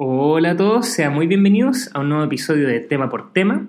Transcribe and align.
Hola 0.00 0.52
a 0.52 0.56
todos, 0.56 0.86
sean 0.86 1.12
muy 1.12 1.26
bienvenidos 1.26 1.90
a 1.92 1.98
un 1.98 2.10
nuevo 2.10 2.22
episodio 2.22 2.68
de 2.68 2.78
Tema 2.78 3.10
por 3.10 3.32
Tema. 3.32 3.66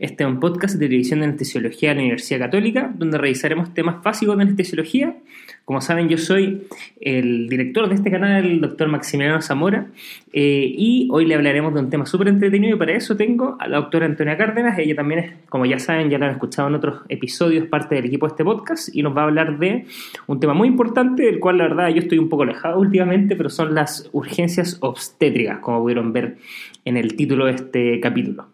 Este 0.00 0.24
es 0.24 0.30
un 0.30 0.40
podcast 0.40 0.76
de 0.76 0.86
televisión 0.86 1.18
de 1.20 1.26
anestesiología 1.26 1.90
de 1.90 1.96
la 1.96 2.00
Universidad 2.00 2.38
Católica, 2.38 2.90
donde 2.96 3.18
revisaremos 3.18 3.74
temas 3.74 4.02
básicos 4.02 4.34
de 4.38 4.44
anestesiología. 4.44 5.18
Como 5.66 5.82
saben, 5.82 6.08
yo 6.08 6.16
soy 6.16 6.62
el 7.02 7.50
director 7.50 7.86
de 7.86 7.96
este 7.96 8.10
canal, 8.10 8.46
el 8.46 8.62
doctor 8.62 8.88
Maximiliano 8.88 9.42
Zamora, 9.42 9.88
eh, 10.32 10.72
y 10.74 11.06
hoy 11.12 11.26
le 11.26 11.34
hablaremos 11.34 11.74
de 11.74 11.80
un 11.80 11.90
tema 11.90 12.06
súper 12.06 12.28
entretenido 12.28 12.76
y 12.76 12.78
para 12.78 12.92
eso 12.92 13.14
tengo 13.14 13.58
a 13.60 13.68
la 13.68 13.76
doctora 13.76 14.06
Antonia 14.06 14.38
Cárdenas. 14.38 14.78
Ella 14.78 14.96
también 14.96 15.20
es, 15.20 15.32
como 15.50 15.66
ya 15.66 15.78
saben, 15.78 16.08
ya 16.08 16.16
la 16.16 16.28
han 16.28 16.32
escuchado 16.32 16.68
en 16.68 16.76
otros 16.76 17.02
episodios, 17.10 17.66
parte 17.66 17.96
del 17.96 18.06
equipo 18.06 18.26
de 18.26 18.30
este 18.30 18.44
podcast, 18.44 18.88
y 18.96 19.02
nos 19.02 19.14
va 19.14 19.20
a 19.20 19.24
hablar 19.24 19.58
de 19.58 19.84
un 20.26 20.40
tema 20.40 20.54
muy 20.54 20.68
importante, 20.68 21.24
del 21.24 21.40
cual 21.40 21.58
la 21.58 21.64
verdad 21.64 21.90
yo 21.90 21.98
estoy 21.98 22.16
un 22.16 22.30
poco 22.30 22.44
alejado 22.44 22.80
últimamente, 22.80 23.36
pero 23.36 23.50
son 23.50 23.74
las 23.74 24.08
urgencias 24.12 24.78
obstétricas 24.80 25.58
como 25.58 25.82
pudieron 25.82 26.14
ver 26.14 26.38
en 26.86 26.96
el 26.96 27.16
título 27.16 27.44
de 27.44 27.52
este 27.52 28.00
capítulo. 28.00 28.48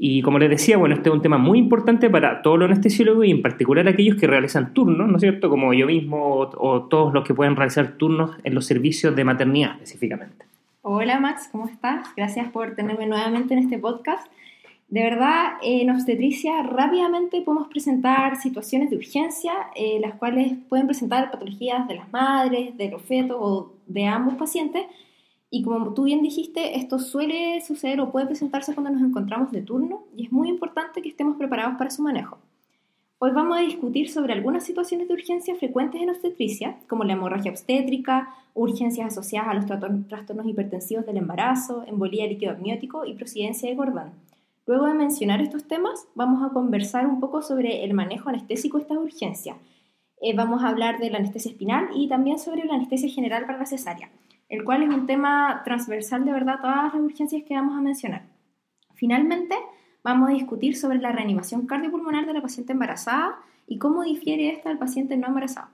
Y 0.00 0.22
como 0.22 0.38
les 0.38 0.48
decía, 0.48 0.76
bueno, 0.76 0.94
este 0.94 1.08
es 1.08 1.14
un 1.14 1.22
tema 1.22 1.38
muy 1.38 1.58
importante 1.58 2.08
para 2.08 2.40
todos 2.40 2.58
los 2.58 2.70
anestesiólogos 2.70 3.26
y 3.26 3.32
en 3.32 3.42
particular 3.42 3.88
aquellos 3.88 4.16
que 4.16 4.28
realizan 4.28 4.72
turnos, 4.72 5.08
¿no 5.08 5.16
es 5.16 5.20
cierto? 5.20 5.50
Como 5.50 5.74
yo 5.74 5.86
mismo 5.86 6.36
o, 6.36 6.50
o 6.56 6.82
todos 6.84 7.12
los 7.12 7.24
que 7.24 7.34
pueden 7.34 7.56
realizar 7.56 7.96
turnos 7.96 8.36
en 8.44 8.54
los 8.54 8.64
servicios 8.64 9.16
de 9.16 9.24
maternidad 9.24 9.72
específicamente. 9.72 10.46
Hola 10.82 11.18
Max, 11.18 11.48
¿cómo 11.50 11.66
estás? 11.66 12.06
Gracias 12.16 12.48
por 12.50 12.76
tenerme 12.76 13.06
nuevamente 13.06 13.54
en 13.54 13.60
este 13.60 13.78
podcast. 13.78 14.26
De 14.88 15.02
verdad, 15.02 15.54
en 15.62 15.90
obstetricia 15.90 16.62
rápidamente 16.62 17.42
podemos 17.42 17.68
presentar 17.68 18.36
situaciones 18.36 18.88
de 18.88 18.96
urgencia, 18.96 19.52
eh, 19.74 19.98
las 20.00 20.14
cuales 20.14 20.54
pueden 20.68 20.86
presentar 20.86 21.30
patologías 21.30 21.86
de 21.88 21.96
las 21.96 22.10
madres, 22.10 22.74
de 22.78 22.90
los 22.90 23.02
fetos 23.02 23.36
o 23.38 23.72
de 23.86 24.06
ambos 24.06 24.34
pacientes, 24.36 24.84
y 25.50 25.62
como 25.62 25.94
tú 25.94 26.04
bien 26.04 26.22
dijiste, 26.22 26.76
esto 26.76 26.98
suele 26.98 27.60
suceder 27.62 28.00
o 28.00 28.10
puede 28.10 28.26
presentarse 28.26 28.74
cuando 28.74 28.90
nos 28.90 29.02
encontramos 29.02 29.50
de 29.50 29.62
turno 29.62 30.04
y 30.14 30.26
es 30.26 30.32
muy 30.32 30.48
importante 30.48 31.00
que 31.00 31.08
estemos 31.08 31.36
preparados 31.36 31.78
para 31.78 31.90
su 31.90 32.02
manejo. 32.02 32.38
Hoy 33.18 33.32
vamos 33.32 33.56
a 33.56 33.62
discutir 33.62 34.10
sobre 34.10 34.34
algunas 34.34 34.62
situaciones 34.64 35.08
de 35.08 35.14
urgencia 35.14 35.56
frecuentes 35.56 36.00
en 36.00 36.10
obstetricia, 36.10 36.76
como 36.86 37.02
la 37.02 37.14
hemorragia 37.14 37.50
obstétrica, 37.50 38.28
urgencias 38.54 39.08
asociadas 39.08 39.48
a 39.48 39.54
los 39.54 39.66
trastornos 40.06 40.46
hipertensivos 40.46 41.06
del 41.06 41.16
embarazo, 41.16 41.82
embolía 41.86 42.26
líquido 42.26 42.52
amniótico 42.52 43.06
y 43.06 43.14
prosidencia 43.14 43.68
de 43.68 43.74
Gordon. 43.74 44.10
Luego 44.66 44.86
de 44.86 44.94
mencionar 44.94 45.40
estos 45.40 45.64
temas, 45.64 46.06
vamos 46.14 46.48
a 46.48 46.52
conversar 46.52 47.06
un 47.06 47.20
poco 47.20 47.40
sobre 47.40 47.84
el 47.84 47.94
manejo 47.94 48.28
anestésico 48.28 48.76
de 48.76 48.82
estas 48.82 48.98
urgencias. 48.98 49.56
Eh, 50.20 50.36
vamos 50.36 50.62
a 50.62 50.68
hablar 50.68 50.98
de 50.98 51.10
la 51.10 51.18
anestesia 51.18 51.50
espinal 51.50 51.88
y 51.94 52.06
también 52.06 52.38
sobre 52.38 52.66
la 52.66 52.74
anestesia 52.74 53.08
general 53.08 53.46
para 53.46 53.58
la 53.58 53.66
cesárea 53.66 54.10
el 54.48 54.64
cual 54.64 54.82
es 54.82 54.88
un 54.88 55.06
tema 55.06 55.62
transversal 55.64 56.24
de 56.24 56.32
verdad 56.32 56.56
a 56.56 56.60
todas 56.60 56.94
las 56.94 56.94
urgencias 56.94 57.42
que 57.46 57.54
vamos 57.54 57.76
a 57.76 57.82
mencionar. 57.82 58.22
Finalmente, 58.94 59.54
vamos 60.02 60.30
a 60.30 60.32
discutir 60.32 60.76
sobre 60.76 60.98
la 60.98 61.12
reanimación 61.12 61.66
cardiopulmonar 61.66 62.26
de 62.26 62.32
la 62.32 62.42
paciente 62.42 62.72
embarazada 62.72 63.38
y 63.66 63.78
cómo 63.78 64.02
difiere 64.02 64.50
esta 64.50 64.70
del 64.70 64.78
paciente 64.78 65.16
no 65.16 65.28
embarazado. 65.28 65.68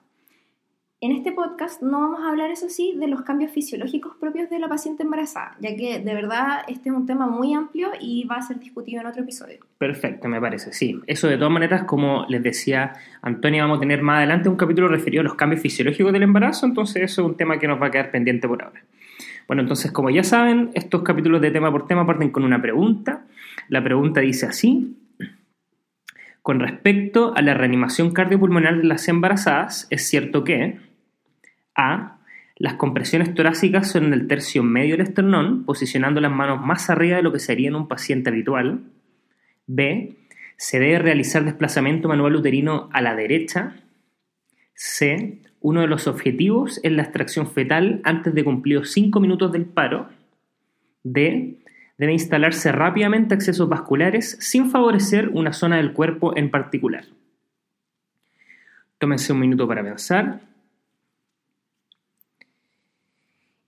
En 1.01 1.13
este 1.13 1.33
podcast 1.33 1.83
no 1.83 2.01
vamos 2.01 2.21
a 2.21 2.31
hablar, 2.31 2.51
eso 2.51 2.69
sí, 2.71 2.95
de 2.99 3.09
los 3.09 3.23
cambios 3.23 3.51
fisiológicos 3.53 4.15
propios 4.17 4.49
de 4.49 4.59
la 4.59 4.69
paciente 4.69 5.03
embarazada, 5.03 5.57
ya 5.61 5.77
que 5.77 5.99
de 5.99 6.15
verdad 6.15 6.63
este 6.67 6.89
es 6.89 6.95
un 6.95 7.05
tema 7.05 7.27
muy 7.27 7.53
amplio 7.53 7.89
y 8.01 8.25
va 8.25 8.37
a 8.37 8.43
ser 8.43 8.59
discutido 8.59 9.03
en 9.03 9.09
otro 9.09 9.23
episodio. 9.23 9.59
Perfecto, 9.77 10.29
me 10.29 10.41
parece, 10.41 10.73
sí. 10.73 11.01
Eso 11.07 11.29
de 11.29 11.37
todas 11.37 11.53
maneras, 11.53 11.85
como 11.85 12.25
les 12.29 12.43
decía 12.43 12.95
Antonia, 13.21 13.65
vamos 13.65 13.79
a 13.79 13.81
tener 13.81 14.03
más 14.03 14.19
adelante 14.19 14.49
un 14.49 14.57
capítulo 14.57 14.89
referido 14.89 15.21
a 15.21 15.25
los 15.25 15.35
cambios 15.35 15.61
fisiológicos 15.61 16.13
del 16.13 16.23
embarazo, 16.23 16.65
entonces 16.65 17.03
eso 17.03 17.23
es 17.23 17.29
un 17.29 17.37
tema 17.37 17.59
que 17.59 17.69
nos 17.69 17.83
va 17.83 17.89
a 17.89 17.91
quedar 17.91 18.11
pendiente 18.11 18.49
por 18.49 18.63
ahora. 18.63 18.83
Bueno, 19.47 19.61
entonces 19.61 19.93
como 19.93 20.09
ya 20.09 20.25
saben, 20.25 20.71
estos 20.73 21.03
capítulos 21.03 21.43
de 21.43 21.51
tema 21.51 21.71
por 21.71 21.87
tema 21.87 22.07
parten 22.07 22.31
con 22.31 22.45
una 22.45 22.63
pregunta. 22.63 23.25
La 23.69 23.85
pregunta 23.85 24.21
dice 24.21 24.47
así, 24.47 24.97
con 26.41 26.61
respecto 26.61 27.35
a 27.37 27.43
la 27.43 27.55
reanimación 27.55 28.13
cardiopulmonar 28.13 28.79
de 28.79 28.85
las 28.85 29.09
embarazadas, 29.09 29.87
es 29.91 30.09
cierto 30.09 30.45
que 30.45 30.79
a. 31.75 32.19
Las 32.57 32.75
compresiones 32.75 33.35
torácicas 33.35 33.91
son 33.91 34.05
en 34.05 34.13
el 34.13 34.29
tercio 34.29 34.63
medio 34.63 34.97
del 34.97 35.07
esternón, 35.07 35.65
posicionando 35.65 36.21
las 36.21 36.31
manos 36.31 36.65
más 36.65 36.89
arriba 36.89 37.17
de 37.17 37.23
lo 37.23 37.33
que 37.33 37.41
sería 37.41 37.69
en 37.69 37.75
un 37.75 37.89
paciente 37.89 38.31
habitual. 38.31 38.85
B. 39.67 40.17
Se 40.57 40.79
debe 40.79 41.01
realizar 41.01 41.45
desplazamiento 41.45 42.09
manual 42.09 42.37
uterino 42.37 42.89
a 42.93 43.01
la 43.01 43.17
derecha. 43.17 43.75
C. 44.75 45.41
Uno 45.61 45.81
de 45.81 45.87
los 45.89 46.07
objetivos 46.07 46.79
es 46.83 46.93
la 46.93 47.03
extracción 47.03 47.51
fetal 47.51 48.01
antes 48.05 48.35
de 48.35 48.45
cumplidos 48.45 48.93
5 48.93 49.19
minutos 49.19 49.51
del 49.51 49.65
paro. 49.65 50.09
D. 51.03 51.59
Debe 51.99 52.13
instalarse 52.13 52.73
rápidamente 52.73 53.35
accesos 53.35 53.69
vasculares 53.69 54.37
sin 54.41 54.71
favorecer 54.71 55.29
una 55.31 55.53
zona 55.53 55.77
del 55.77 55.93
cuerpo 55.93 56.37
en 56.37 56.51
particular. 56.51 57.05
Tómense 58.99 59.33
un 59.33 59.41
minuto 59.41 59.67
para 59.67 59.83
pensar. 59.83 60.41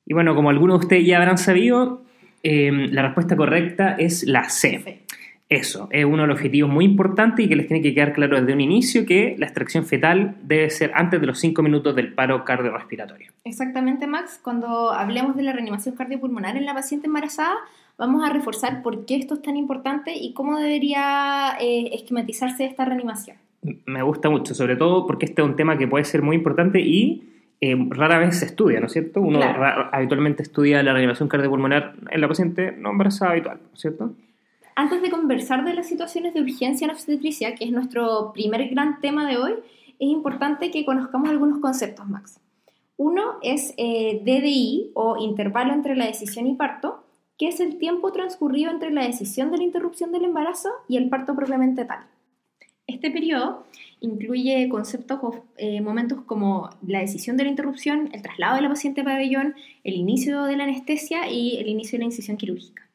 Y 0.06 0.14
bueno, 0.14 0.34
como 0.34 0.50
algunos 0.50 0.78
de 0.78 0.84
ustedes 0.86 1.06
ya 1.06 1.18
habrán 1.18 1.36
sabido, 1.36 2.02
eh, 2.42 2.88
la 2.92 3.02
respuesta 3.02 3.36
correcta 3.36 3.96
es 3.98 4.24
la 4.24 4.48
C. 4.48 5.02
Eso, 5.48 5.88
es 5.92 6.04
uno 6.04 6.22
de 6.22 6.28
los 6.28 6.36
objetivos 6.36 6.68
muy 6.70 6.84
importantes 6.84 7.44
y 7.44 7.48
que 7.48 7.54
les 7.54 7.68
tiene 7.68 7.80
que 7.80 7.94
quedar 7.94 8.12
claro 8.12 8.40
desde 8.40 8.52
un 8.52 8.60
inicio 8.60 9.06
que 9.06 9.36
la 9.38 9.46
extracción 9.46 9.84
fetal 9.84 10.36
debe 10.42 10.70
ser 10.70 10.90
antes 10.94 11.20
de 11.20 11.26
los 11.26 11.38
5 11.38 11.62
minutos 11.62 11.94
del 11.94 12.12
paro 12.14 12.44
cardiorrespiratorio. 12.44 13.30
Exactamente, 13.44 14.08
Max. 14.08 14.40
Cuando 14.42 14.90
hablemos 14.90 15.36
de 15.36 15.44
la 15.44 15.52
reanimación 15.52 15.94
cardiopulmonar 15.94 16.56
en 16.56 16.66
la 16.66 16.74
paciente 16.74 17.06
embarazada, 17.06 17.54
vamos 17.96 18.28
a 18.28 18.32
reforzar 18.32 18.82
por 18.82 19.06
qué 19.06 19.16
esto 19.16 19.34
es 19.34 19.42
tan 19.42 19.56
importante 19.56 20.14
y 20.16 20.32
cómo 20.34 20.58
debería 20.58 21.56
eh, 21.60 21.90
esquematizarse 21.92 22.64
esta 22.64 22.84
reanimación. 22.84 23.36
Me 23.86 24.02
gusta 24.02 24.28
mucho, 24.28 24.52
sobre 24.52 24.74
todo 24.74 25.06
porque 25.06 25.26
este 25.26 25.42
es 25.42 25.48
un 25.48 25.54
tema 25.54 25.78
que 25.78 25.86
puede 25.86 26.04
ser 26.04 26.22
muy 26.22 26.34
importante 26.34 26.80
y 26.80 27.22
eh, 27.60 27.76
rara 27.90 28.18
vez 28.18 28.38
se 28.38 28.44
estudia, 28.44 28.80
¿no 28.80 28.86
es 28.86 28.92
cierto? 28.92 29.20
Uno 29.20 29.40
habitualmente 29.92 30.42
estudia 30.42 30.82
la 30.82 30.92
reanimación 30.92 31.28
cardiopulmonar 31.28 31.94
en 32.10 32.20
la 32.20 32.28
paciente 32.28 32.72
no 32.72 32.90
embarazada 32.90 33.32
habitual, 33.32 33.60
¿no 33.62 33.74
es 33.74 33.80
cierto? 33.80 34.12
Antes 34.74 35.00
de 35.00 35.10
conversar 35.10 35.64
de 35.64 35.72
las 35.72 35.86
situaciones 35.88 36.34
de 36.34 36.42
urgencia 36.42 36.84
en 36.84 36.90
obstetricia, 36.90 37.54
que 37.54 37.64
es 37.64 37.70
nuestro 37.70 38.32
primer 38.34 38.68
gran 38.68 39.00
tema 39.00 39.26
de 39.26 39.38
hoy, 39.38 39.52
es 39.98 40.08
importante 40.08 40.70
que 40.70 40.84
conozcamos 40.84 41.30
algunos 41.30 41.60
conceptos, 41.60 42.06
Max. 42.06 42.40
Uno 42.98 43.38
es 43.42 43.72
eh, 43.78 44.20
DDI 44.22 44.90
o 44.94 45.16
intervalo 45.16 45.72
entre 45.72 45.96
la 45.96 46.06
decisión 46.06 46.46
y 46.46 46.54
parto, 46.54 47.04
que 47.38 47.48
es 47.48 47.60
el 47.60 47.78
tiempo 47.78 48.12
transcurrido 48.12 48.70
entre 48.70 48.90
la 48.90 49.04
decisión 49.04 49.50
de 49.50 49.58
la 49.58 49.64
interrupción 49.64 50.12
del 50.12 50.24
embarazo 50.24 50.68
y 50.88 50.98
el 50.98 51.08
parto 51.08 51.34
propiamente 51.34 51.86
tal. 51.86 52.00
Este 52.86 53.10
periodo 53.10 53.66
incluye 54.00 54.68
conceptos 54.68 55.18
o 55.22 55.44
eh, 55.56 55.80
momentos 55.80 56.20
como 56.22 56.70
la 56.86 57.00
decisión 57.00 57.36
de 57.36 57.42
la 57.44 57.50
interrupción, 57.50 58.10
el 58.12 58.22
traslado 58.22 58.56
de 58.56 58.62
la 58.62 58.68
paciente 58.68 59.00
a 59.00 59.04
pabellón, 59.04 59.56
el 59.82 59.94
inicio 59.94 60.44
de 60.44 60.56
la 60.56 60.64
anestesia 60.64 61.28
y 61.28 61.56
el 61.56 61.66
inicio 61.66 61.96
de 61.96 62.00
la 62.00 62.06
incisión 62.06 62.36
quirúrgica. 62.36 62.88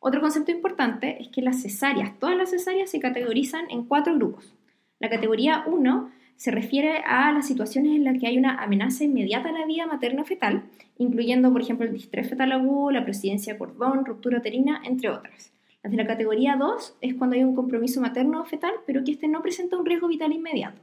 Otro 0.00 0.20
concepto 0.20 0.52
importante 0.52 1.20
es 1.20 1.28
que 1.28 1.40
las 1.40 1.62
cesáreas, 1.62 2.18
todas 2.18 2.36
las 2.36 2.50
cesáreas 2.50 2.90
se 2.90 3.00
categorizan 3.00 3.70
en 3.70 3.84
cuatro 3.84 4.14
grupos. 4.14 4.52
La 5.00 5.08
categoría 5.08 5.64
1 5.66 6.10
se 6.36 6.50
refiere 6.50 6.98
a 6.98 7.32
las 7.32 7.46
situaciones 7.46 7.96
en 7.96 8.04
las 8.04 8.18
que 8.18 8.26
hay 8.26 8.36
una 8.36 8.62
amenaza 8.62 9.04
inmediata 9.04 9.48
a 9.48 9.52
la 9.52 9.64
vida 9.64 9.86
materno-fetal, 9.86 10.64
incluyendo, 10.98 11.50
por 11.50 11.62
ejemplo, 11.62 11.86
el 11.86 11.94
distrés 11.94 12.28
fetal 12.28 12.52
agudo, 12.52 12.90
la 12.90 13.04
presidencia 13.04 13.56
cordón, 13.56 14.04
ruptura 14.04 14.38
uterina, 14.38 14.82
entre 14.84 15.08
otras. 15.08 15.55
La 15.90 16.06
categoría 16.06 16.56
2 16.56 16.96
es 17.00 17.14
cuando 17.14 17.36
hay 17.36 17.44
un 17.44 17.54
compromiso 17.54 18.00
materno 18.00 18.40
o 18.40 18.44
fetal, 18.44 18.72
pero 18.86 19.04
que 19.04 19.12
este 19.12 19.28
no 19.28 19.42
presenta 19.42 19.76
un 19.76 19.86
riesgo 19.86 20.08
vital 20.08 20.32
inmediato. 20.32 20.80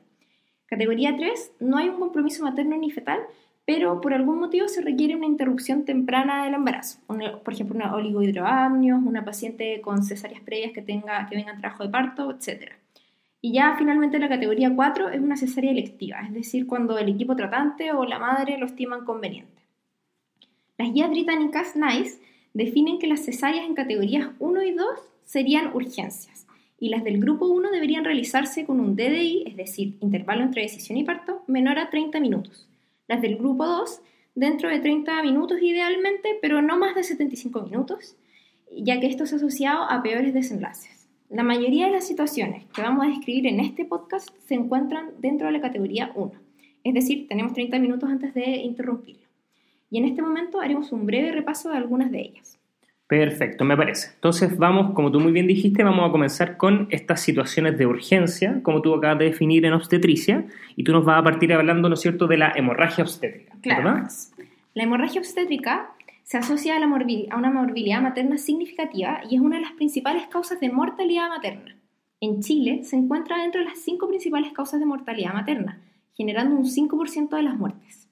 Categoría 0.66 1.16
3, 1.16 1.54
no 1.60 1.78
hay 1.78 1.90
un 1.90 2.00
compromiso 2.00 2.44
materno 2.44 2.78
ni 2.78 2.90
fetal, 2.90 3.20
pero 3.66 4.02
por 4.02 4.14
algún 4.14 4.40
motivo 4.40 4.68
se 4.68 4.82
requiere 4.82 5.16
una 5.16 5.26
interrupción 5.26 5.84
temprana 5.86 6.46
del 6.46 6.54
embarazo. 6.54 7.00
por 7.08 7.54
ejemplo, 7.54 7.76
una 7.76 7.94
oligohidroamnios, 7.94 9.02
una 9.04 9.26
paciente 9.26 9.82
con 9.82 10.04
cesáreas 10.04 10.42
previas 10.42 10.72
que, 10.72 10.82
tenga, 10.82 11.28
que 11.28 11.36
venga 11.36 11.52
en 11.52 11.60
trabajo 11.60 11.84
de 11.84 11.90
parto, 11.90 12.32
etc. 12.32 12.72
Y 13.42 13.54
ya 13.54 13.76
finalmente 13.78 14.20
la 14.20 14.30
categoría 14.30 14.74
4 14.74 15.10
es 15.10 15.20
una 15.20 15.36
cesárea 15.36 15.72
electiva, 15.72 16.22
es 16.26 16.34
decir, 16.34 16.66
cuando 16.66 16.98
el 16.98 17.10
equipo 17.10 17.36
tratante 17.36 17.92
o 17.92 18.06
la 18.06 18.20
madre 18.20 18.58
lo 18.58 18.66
estiman 18.66 19.06
conveniente. 19.06 19.62
Las 20.78 20.94
guías 20.94 21.10
británicas 21.10 21.76
NICE 21.76 22.20
definen 22.54 23.00
que 23.00 23.08
las 23.08 23.26
cesáreas 23.26 23.66
en 23.66 23.76
categorías 23.76 24.30
1 24.40 24.64
y 24.64 24.72
2 24.72 24.88
serían 25.26 25.76
urgencias 25.76 26.46
y 26.84 26.90
las 26.90 27.06
del 27.06 27.20
grupo 27.20 27.48
1 27.48 27.72
deberían 27.72 28.04
realizarse 28.04 28.66
con 28.66 28.82
un 28.82 28.98
DDI, 28.98 29.46
es 29.48 29.56
decir, 29.56 29.96
intervalo 30.02 30.44
entre 30.44 30.64
decisión 30.64 30.98
y 30.98 31.06
parto, 31.06 31.44
menor 31.48 31.80
a 31.80 31.90
30 31.90 32.20
minutos. 32.20 32.68
Las 33.08 33.22
del 33.22 33.38
grupo 33.38 33.66
2 33.66 34.02
dentro 34.36 34.68
de 34.68 34.80
30 34.80 35.24
minutos 35.24 35.62
idealmente, 35.62 36.38
pero 36.42 36.62
no 36.62 36.78
más 36.78 36.94
de 36.94 37.04
75 37.04 37.62
minutos, 37.62 38.18
ya 38.70 39.00
que 39.00 39.08
esto 39.08 39.24
es 39.24 39.32
asociado 39.32 39.84
a 39.84 40.04
peores 40.04 40.34
desenlaces. 40.34 41.08
La 41.30 41.44
mayoría 41.44 41.86
de 41.86 41.94
las 41.94 42.06
situaciones 42.06 42.66
que 42.76 42.82
vamos 42.82 43.06
a 43.06 43.10
describir 43.10 43.48
en 43.48 43.62
este 43.62 43.86
podcast 43.86 44.30
se 44.46 44.56
encuentran 44.56 45.12
dentro 45.20 45.48
de 45.48 45.54
la 45.54 45.62
categoría 45.62 46.12
1, 46.16 46.32
es 46.84 46.94
decir, 46.94 47.30
tenemos 47.30 47.54
30 47.54 47.80
minutos 47.80 48.10
antes 48.10 48.34
de 48.34 48.58
interrumpirlo. 48.58 49.23
Y 49.94 50.00
en 50.00 50.06
este 50.06 50.24
momento 50.24 50.60
haremos 50.60 50.92
un 50.92 51.06
breve 51.06 51.32
repaso 51.32 51.70
de 51.70 51.78
algunas 51.78 52.10
de 52.10 52.22
ellas. 52.22 52.60
Perfecto, 53.06 53.64
me 53.64 53.78
parece. 53.78 54.10
Entonces 54.16 54.58
vamos, 54.58 54.96
como 54.96 55.12
tú 55.12 55.20
muy 55.20 55.32
bien 55.32 55.46
dijiste, 55.46 55.84
vamos 55.84 56.10
a 56.10 56.12
comenzar 56.12 56.58
con 56.58 56.88
estas 56.90 57.22
situaciones 57.22 57.78
de 57.78 57.86
urgencia, 57.86 58.60
como 58.64 58.82
tú 58.82 58.96
acabas 58.96 59.20
de 59.20 59.26
definir 59.26 59.68
en 59.68 59.74
obstetricia, 59.74 60.48
y 60.76 60.84
tú 60.84 60.94
nos 60.94 61.06
vas 61.06 61.20
a 61.20 61.24
partir 61.24 61.54
hablando, 61.54 61.90
¿no 61.90 61.94
es 61.94 62.02
cierto?, 62.02 62.26
de 62.26 62.38
la 62.38 62.52
hemorragia 62.56 63.04
obstétrica. 63.04 63.56
Claro. 63.62 63.84
¿verdad? 63.84 64.12
La 64.74 64.82
hemorragia 64.82 65.22
obstétrica 65.22 65.92
se 66.24 66.40
asocia 66.40 66.76
a, 66.76 66.80
la 66.80 66.88
a 66.88 67.38
una 67.38 67.52
morbilidad 67.52 68.02
materna 68.02 68.40
significativa 68.40 69.22
y 69.30 69.36
es 69.36 69.42
una 69.42 69.58
de 69.58 69.62
las 69.62 69.74
principales 69.74 70.26
causas 70.26 70.60
de 70.60 70.72
mortalidad 70.72 71.30
materna. 71.30 71.76
En 72.20 72.42
Chile 72.42 72.84
se 72.84 72.96
encuentra 72.96 73.38
dentro 73.44 73.62
de 73.62 73.68
las 73.68 73.78
cinco 73.78 74.08
principales 74.08 74.54
causas 74.54 74.80
de 74.80 74.88
mortalidad 74.88 75.34
materna, 75.34 75.84
generando 76.16 76.56
un 76.56 76.66
5% 76.66 77.30
de 77.30 77.44
las 77.44 77.60
muertes. 77.60 78.03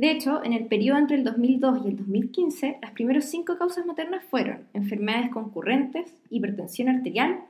De 0.00 0.10
hecho, 0.10 0.42
en 0.42 0.54
el 0.54 0.64
periodo 0.64 0.96
entre 0.98 1.16
el 1.18 1.24
2002 1.24 1.82
y 1.84 1.88
el 1.88 1.96
2015, 1.98 2.78
las 2.80 2.92
primeras 2.92 3.26
cinco 3.26 3.58
causas 3.58 3.84
maternas 3.84 4.24
fueron 4.24 4.60
enfermedades 4.72 5.28
concurrentes, 5.28 6.10
hipertensión 6.30 6.88
arterial, 6.88 7.40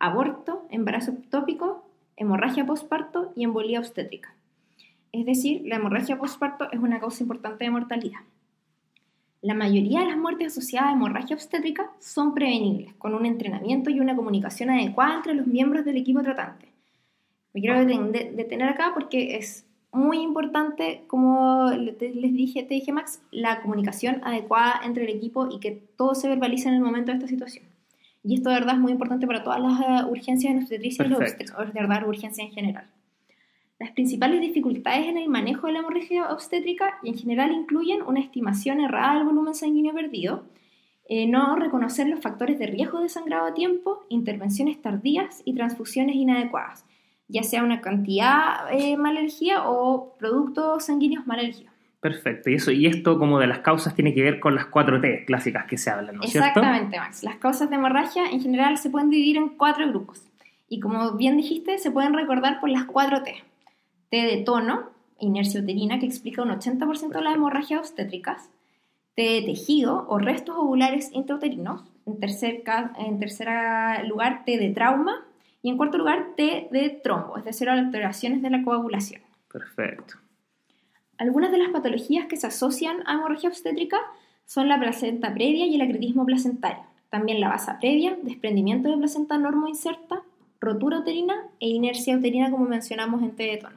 aborto, 0.00 0.66
embarazo 0.70 1.10
ectópico, 1.10 1.84
hemorragia 2.16 2.64
postparto 2.64 3.30
y 3.36 3.44
embolía 3.44 3.78
obstétrica. 3.80 4.32
Es 5.12 5.26
decir, 5.26 5.60
la 5.66 5.76
hemorragia 5.76 6.16
postparto 6.16 6.72
es 6.72 6.78
una 6.80 6.98
causa 6.98 7.22
importante 7.22 7.64
de 7.64 7.70
mortalidad. 7.72 8.20
La 9.42 9.52
mayoría 9.52 10.00
de 10.00 10.06
las 10.06 10.16
muertes 10.16 10.52
asociadas 10.52 10.88
a 10.88 10.92
hemorragia 10.94 11.36
obstétrica 11.36 11.90
son 12.00 12.34
prevenibles, 12.34 12.94
con 12.94 13.14
un 13.14 13.26
entrenamiento 13.26 13.90
y 13.90 14.00
una 14.00 14.16
comunicación 14.16 14.70
adecuada 14.70 15.16
entre 15.16 15.34
los 15.34 15.46
miembros 15.46 15.84
del 15.84 15.98
equipo 15.98 16.22
tratante. 16.22 16.68
Me 17.52 17.60
quiero 17.60 17.76
deten- 17.76 18.12
de- 18.12 18.32
detener 18.34 18.70
acá 18.70 18.92
porque 18.94 19.36
es 19.36 19.66
muy 19.92 20.18
importante, 20.18 21.04
como 21.06 21.70
les 21.70 21.98
dije, 22.34 22.62
te 22.62 22.74
dije 22.74 22.92
Max, 22.92 23.22
la 23.30 23.62
comunicación 23.62 24.20
adecuada 24.24 24.80
entre 24.84 25.04
el 25.04 25.16
equipo 25.16 25.48
y 25.50 25.60
que 25.60 25.72
todo 25.96 26.14
se 26.14 26.28
verbalice 26.28 26.68
en 26.68 26.74
el 26.74 26.80
momento 26.80 27.10
de 27.10 27.18
esta 27.18 27.28
situación. 27.28 27.64
Y 28.22 28.34
esto 28.34 28.50
de 28.50 28.56
verdad 28.56 28.74
es 28.74 28.80
muy 28.80 28.92
importante 28.92 29.26
para 29.26 29.42
todas 29.42 29.60
las 29.60 29.80
eh, 29.80 30.04
urgencias 30.10 30.52
en 30.52 30.58
obstetricia 30.58 31.06
y 31.06 31.08
de 31.08 31.80
verdad 31.80 32.06
urgencia 32.06 32.44
en 32.44 32.50
general. 32.50 32.90
Las 33.78 33.92
principales 33.92 34.40
dificultades 34.40 35.06
en 35.06 35.16
el 35.16 35.28
manejo 35.28 35.68
de 35.68 35.74
la 35.74 35.78
hemorragia 35.78 36.32
obstétrica 36.32 36.98
en 37.04 37.16
general 37.16 37.52
incluyen 37.52 38.02
una 38.02 38.20
estimación 38.20 38.80
errada 38.80 39.14
del 39.14 39.24
volumen 39.24 39.54
sanguíneo 39.54 39.94
perdido, 39.94 40.44
eh, 41.08 41.26
no 41.26 41.54
reconocer 41.56 42.08
los 42.08 42.20
factores 42.20 42.58
de 42.58 42.66
riesgo 42.66 43.00
de 43.00 43.08
sangrado 43.08 43.46
a 43.46 43.54
tiempo, 43.54 44.04
intervenciones 44.08 44.82
tardías 44.82 45.42
y 45.44 45.54
transfusiones 45.54 46.16
inadecuadas, 46.16 46.84
ya 47.28 47.42
sea 47.42 47.62
una 47.62 47.80
cantidad 47.80 48.72
eh, 48.72 48.96
o 49.64 50.14
productos 50.18 50.86
sanguíneos 50.86 51.26
mal 51.26 51.40
elegidos. 51.40 51.72
Perfecto. 52.00 52.48
Y, 52.50 52.54
eso, 52.54 52.70
y 52.70 52.86
esto 52.86 53.18
como 53.18 53.38
de 53.38 53.48
las 53.48 53.58
causas 53.58 53.94
tiene 53.94 54.14
que 54.14 54.22
ver 54.22 54.38
con 54.38 54.54
las 54.54 54.66
4T 54.66 55.24
clásicas 55.26 55.66
que 55.66 55.76
se 55.76 55.90
hablan, 55.90 56.16
¿no 56.16 56.22
es 56.22 56.30
cierto? 56.30 56.48
Exactamente, 56.48 56.98
Max. 56.98 57.24
Las 57.24 57.36
causas 57.36 57.70
de 57.70 57.76
hemorragia 57.76 58.26
en 58.30 58.40
general 58.40 58.78
se 58.78 58.90
pueden 58.90 59.10
dividir 59.10 59.36
en 59.36 59.50
cuatro 59.50 59.88
grupos. 59.88 60.22
Y 60.68 60.80
como 60.80 61.12
bien 61.12 61.36
dijiste, 61.36 61.78
se 61.78 61.90
pueden 61.90 62.14
recordar 62.14 62.60
por 62.60 62.68
las 62.68 62.84
cuatro 62.84 63.22
T. 63.22 63.42
T 64.10 64.16
de 64.16 64.36
tono, 64.44 64.90
inercia 65.18 65.60
uterina, 65.60 65.98
que 65.98 66.06
explica 66.06 66.42
un 66.42 66.50
80% 66.50 67.08
de 67.08 67.22
las 67.22 67.34
hemorragias 67.34 67.80
obstétricas. 67.80 68.48
T 69.16 69.22
de 69.22 69.42
tejido 69.42 70.06
o 70.08 70.18
restos 70.18 70.56
ovulares 70.56 71.10
intrauterinos. 71.12 71.82
En 72.06 72.20
tercer, 72.20 72.62
en 72.98 73.18
tercer 73.18 73.48
lugar, 74.06 74.44
T 74.44 74.56
de 74.56 74.70
trauma. 74.70 75.26
Y 75.68 75.70
en 75.70 75.76
cuarto 75.76 75.98
lugar, 75.98 76.28
T 76.34 76.68
de 76.70 76.88
trombo, 76.88 77.36
es 77.36 77.44
decir, 77.44 77.68
alteraciones 77.68 78.40
de 78.40 78.48
la 78.48 78.62
coagulación. 78.62 79.20
Perfecto. 79.52 80.14
Algunas 81.18 81.52
de 81.52 81.58
las 81.58 81.68
patologías 81.68 82.24
que 82.24 82.38
se 82.38 82.46
asocian 82.46 83.06
a 83.06 83.12
hemorragia 83.12 83.50
obstétrica 83.50 83.98
son 84.46 84.66
la 84.70 84.80
placenta 84.80 85.34
previa 85.34 85.66
y 85.66 85.74
el 85.74 85.82
acretismo 85.82 86.24
placentario. 86.24 86.84
También 87.10 87.38
la 87.38 87.50
basa 87.50 87.78
previa, 87.78 88.16
desprendimiento 88.22 88.88
de 88.88 88.96
placenta 88.96 89.36
normoinserta, 89.36 90.22
rotura 90.58 91.00
uterina 91.00 91.34
e 91.60 91.68
inercia 91.68 92.16
uterina, 92.16 92.50
como 92.50 92.64
mencionamos 92.64 93.22
en 93.22 93.32
T 93.32 93.42
de 93.42 93.58
tono. 93.58 93.76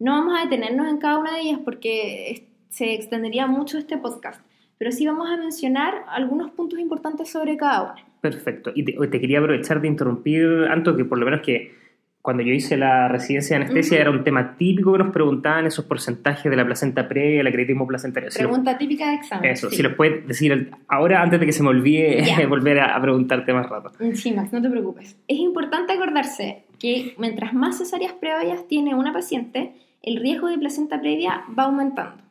No 0.00 0.10
vamos 0.10 0.36
a 0.36 0.42
detenernos 0.42 0.88
en 0.88 0.98
cada 0.98 1.18
una 1.18 1.36
de 1.36 1.42
ellas 1.42 1.60
porque 1.64 2.48
se 2.68 2.94
extendería 2.94 3.46
mucho 3.46 3.78
este 3.78 3.96
podcast, 3.96 4.44
pero 4.80 4.92
sí 4.92 5.06
vamos 5.06 5.28
a 5.30 5.36
mencionar 5.36 5.92
algunos 6.08 6.50
puntos 6.52 6.78
importantes 6.80 7.30
sobre 7.30 7.58
cada 7.58 7.82
una. 7.92 7.94
Perfecto. 8.22 8.72
Y 8.74 8.82
te, 8.82 8.92
te 9.08 9.20
quería 9.20 9.38
aprovechar 9.38 9.82
de 9.82 9.88
interrumpir, 9.88 10.46
Anto, 10.70 10.96
que 10.96 11.04
por 11.04 11.18
lo 11.18 11.26
menos 11.26 11.42
que 11.42 11.78
cuando 12.22 12.42
yo 12.42 12.52
hice 12.52 12.78
la 12.78 13.08
residencia 13.08 13.58
de 13.58 13.64
anestesia 13.64 13.96
Ujú. 13.98 14.00
era 14.02 14.10
un 14.10 14.24
tema 14.24 14.56
típico 14.56 14.92
que 14.92 14.98
nos 14.98 15.12
preguntaban 15.12 15.66
esos 15.66 15.84
porcentajes 15.84 16.50
de 16.50 16.56
la 16.56 16.64
placenta 16.64 17.06
previa, 17.08 17.42
el 17.42 17.46
acretismo 17.46 17.86
placentario. 17.86 18.30
Si 18.30 18.42
lo- 18.42 18.48
Pregunta 18.48 18.78
típica 18.78 19.08
de 19.10 19.16
examen. 19.16 19.50
eso, 19.50 19.68
sí. 19.68 19.76
si 19.76 19.82
los 19.82 19.92
puedes 19.94 20.26
decir 20.26 20.70
ahora 20.88 21.20
antes 21.22 21.40
de 21.40 21.46
que 21.46 21.52
se 21.52 21.62
me 21.62 21.68
olvide 21.68 22.24
Ya. 22.24 22.46
volver 22.48 22.80
a, 22.80 22.96
a 22.96 23.02
preguntarte 23.02 23.52
más 23.52 23.68
rato. 23.68 23.92
Sí, 24.14 24.32
Max, 24.32 24.50
no 24.52 24.62
te 24.62 24.70
preocupes. 24.70 25.14
Es 25.28 25.38
importante 25.38 25.92
acordarse 25.92 26.64
que 26.78 27.14
mientras 27.18 27.52
más 27.52 27.76
cesáreas 27.78 28.14
previas 28.14 28.66
tiene 28.66 28.94
una 28.94 29.12
paciente, 29.12 29.72
el 30.02 30.16
riesgo 30.16 30.48
de 30.48 30.56
placenta 30.58 30.98
previa 31.00 31.44
va 31.58 31.64
aumentando. 31.64 32.22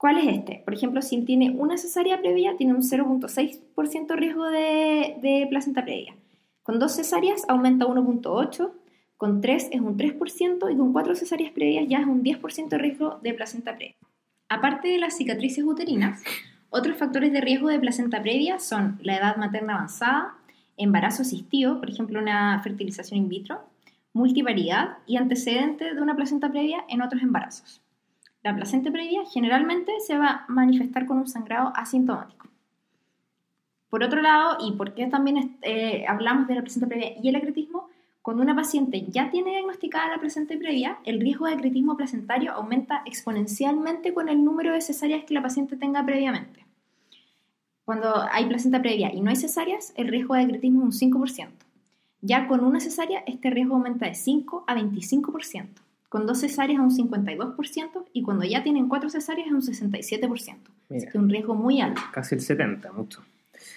¿Cuál 0.00 0.16
es 0.16 0.28
este? 0.28 0.62
Por 0.64 0.72
ejemplo, 0.72 1.02
si 1.02 1.20
tiene 1.26 1.50
una 1.50 1.76
cesárea 1.76 2.22
previa, 2.22 2.56
tiene 2.56 2.72
un 2.72 2.80
0.6% 2.80 4.16
riesgo 4.16 4.46
de, 4.46 5.46
placenta 5.50 5.84
previa. 5.84 6.14
Con 6.62 6.78
dos 6.78 6.96
cesáreas 6.96 7.44
aumenta 7.48 7.84
1.8%, 7.84 8.70
con 9.18 9.42
tres 9.42 9.68
es 9.70 9.82
un 9.82 9.98
3% 9.98 10.72
y 10.72 10.76
con 10.78 10.94
cuatro 10.94 11.14
cesáreas 11.14 11.52
previas 11.52 11.86
ya 11.86 11.98
es 11.98 12.06
un 12.06 12.22
10% 12.22 12.68
de 12.70 12.78
riesgo 12.78 13.18
de 13.22 13.34
placenta 13.34 13.76
previa. 13.76 13.94
Aparte 14.48 14.88
de 14.88 14.96
las 14.96 15.18
cicatrices 15.18 15.64
uterinas, 15.64 16.22
otros 16.70 16.96
factores 16.96 17.30
de 17.30 17.42
riesgo 17.42 17.68
de 17.68 17.78
placenta 17.78 18.22
previa 18.22 18.58
son 18.58 18.98
la 19.02 19.18
edad 19.18 19.36
materna 19.36 19.74
avanzada, 19.74 20.34
embarazo 20.78 21.20
asistido, 21.20 21.78
por 21.78 21.90
ejemplo 21.90 22.18
una 22.18 22.58
fertilización 22.62 23.18
in 23.18 23.28
vitro, 23.28 23.60
multivariedad 24.14 24.96
y 25.06 25.18
antecedente 25.18 25.94
de 25.94 26.00
una 26.00 26.16
placenta 26.16 26.50
previa 26.50 26.86
en 26.88 27.02
otros 27.02 27.20
embarazos. 27.20 27.82
La 28.42 28.54
placenta 28.54 28.90
previa 28.90 29.22
generalmente 29.30 29.92
se 30.00 30.16
va 30.16 30.28
a 30.28 30.44
manifestar 30.48 31.06
con 31.06 31.18
un 31.18 31.28
sangrado 31.28 31.72
asintomático. 31.76 32.48
Por 33.90 34.02
otro 34.02 34.22
lado, 34.22 34.56
y 34.60 34.72
por 34.72 34.94
qué 34.94 35.08
también 35.08 35.58
eh, 35.62 36.04
hablamos 36.08 36.46
de 36.48 36.54
la 36.54 36.62
placenta 36.62 36.86
previa 36.86 37.12
y 37.20 37.28
el 37.28 37.36
acretismo, 37.36 37.88
cuando 38.22 38.42
una 38.42 38.54
paciente 38.54 39.04
ya 39.08 39.30
tiene 39.30 39.50
diagnosticada 39.50 40.08
la 40.08 40.20
placenta 40.20 40.56
previa, 40.58 40.98
el 41.04 41.20
riesgo 41.20 41.46
de 41.46 41.54
acretismo 41.54 41.96
placentario 41.96 42.52
aumenta 42.52 43.02
exponencialmente 43.04 44.14
con 44.14 44.28
el 44.28 44.44
número 44.44 44.72
de 44.72 44.80
cesáreas 44.80 45.24
que 45.24 45.34
la 45.34 45.42
paciente 45.42 45.76
tenga 45.76 46.04
previamente. 46.04 46.64
Cuando 47.84 48.22
hay 48.30 48.46
placenta 48.46 48.80
previa 48.80 49.12
y 49.12 49.20
no 49.20 49.30
hay 49.30 49.36
cesáreas, 49.36 49.92
el 49.96 50.08
riesgo 50.08 50.34
de 50.34 50.42
acretismo 50.42 50.88
es 50.88 51.02
un 51.02 51.12
5%. 51.12 51.48
Ya 52.20 52.46
con 52.46 52.64
una 52.64 52.80
cesárea, 52.80 53.24
este 53.26 53.50
riesgo 53.50 53.74
aumenta 53.74 54.06
de 54.06 54.14
5 54.14 54.64
a 54.66 54.74
25%. 54.76 55.68
Con 56.10 56.26
dos 56.26 56.40
cesáreas 56.40 56.80
a 56.80 56.82
un 56.82 56.90
52% 56.90 58.04
y 58.12 58.22
cuando 58.22 58.44
ya 58.44 58.64
tienen 58.64 58.88
cuatro 58.88 59.08
cesáreas 59.08 59.46
es 59.46 59.52
un 59.52 59.62
67%. 59.62 60.56
Mira. 60.88 61.08
Es 61.08 61.14
un 61.14 61.30
riesgo 61.30 61.54
muy 61.54 61.80
alto. 61.80 62.02
Casi 62.12 62.34
el 62.34 62.40
70, 62.40 62.90
mucho. 62.90 63.22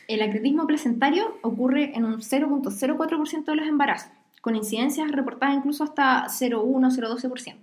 El 0.07 0.19
acretismo 0.23 0.65
placentario 0.65 1.37
ocurre 1.43 1.95
en 1.95 2.05
un 2.05 2.21
0.04% 2.21 3.45
de 3.45 3.55
los 3.55 3.67
embarazos, 3.67 4.09
con 4.41 4.55
incidencias 4.55 5.11
reportadas 5.11 5.57
incluso 5.57 5.83
hasta 5.83 6.25
0,1-0,12%. 6.25 7.55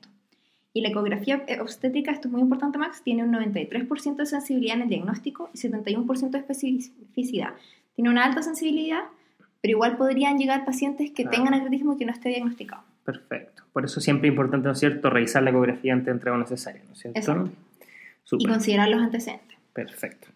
Y 0.73 0.83
la 0.83 0.91
ecografía 0.91 1.45
obstétrica, 1.61 2.12
esto 2.12 2.29
es 2.29 2.33
muy 2.33 2.43
importante, 2.43 2.79
Max, 2.79 3.03
tiene 3.03 3.25
un 3.25 3.33
93% 3.33 4.15
de 4.15 4.27
sensibilidad 4.27 4.77
en 4.77 4.83
el 4.83 4.89
diagnóstico 4.89 5.50
y 5.53 5.59
71% 5.59 6.31
de 6.31 6.39
especificidad. 6.39 7.55
Tiene 7.97 8.09
una 8.09 8.25
alta 8.25 8.41
sensibilidad, 8.43 9.03
pero 9.61 9.73
igual 9.73 9.97
podrían 9.97 10.39
llegar 10.39 10.65
pacientes 10.65 11.11
que 11.11 11.25
tengan 11.25 11.55
acretismo 11.55 11.95
y 11.95 11.97
que 11.97 12.05
no 12.05 12.12
esté 12.12 12.29
diagnosticado. 12.29 12.85
Perfecto. 13.05 13.60
Por 13.73 13.85
eso 13.85 14.00
siempre 14.00 14.29
es 14.29 14.33
importante, 14.33 14.67
¿no 14.67 14.73
es 14.73 14.79
cierto?, 14.79 15.11
revisar 15.11 15.43
la 15.43 15.50
ecografía 15.50 15.93
antes 15.93 16.07
de 16.07 16.12
entrar 16.12 16.35
a 16.35 16.39
una 16.39 16.47
cesárea, 16.47 16.83
¿no 16.87 16.93
es 16.93 16.99
cierto? 16.99 17.50
Y 18.33 18.47
considerar 18.47 18.89
los 18.89 19.00
antecedentes. 19.00 19.59
Perfecto. 19.73 20.29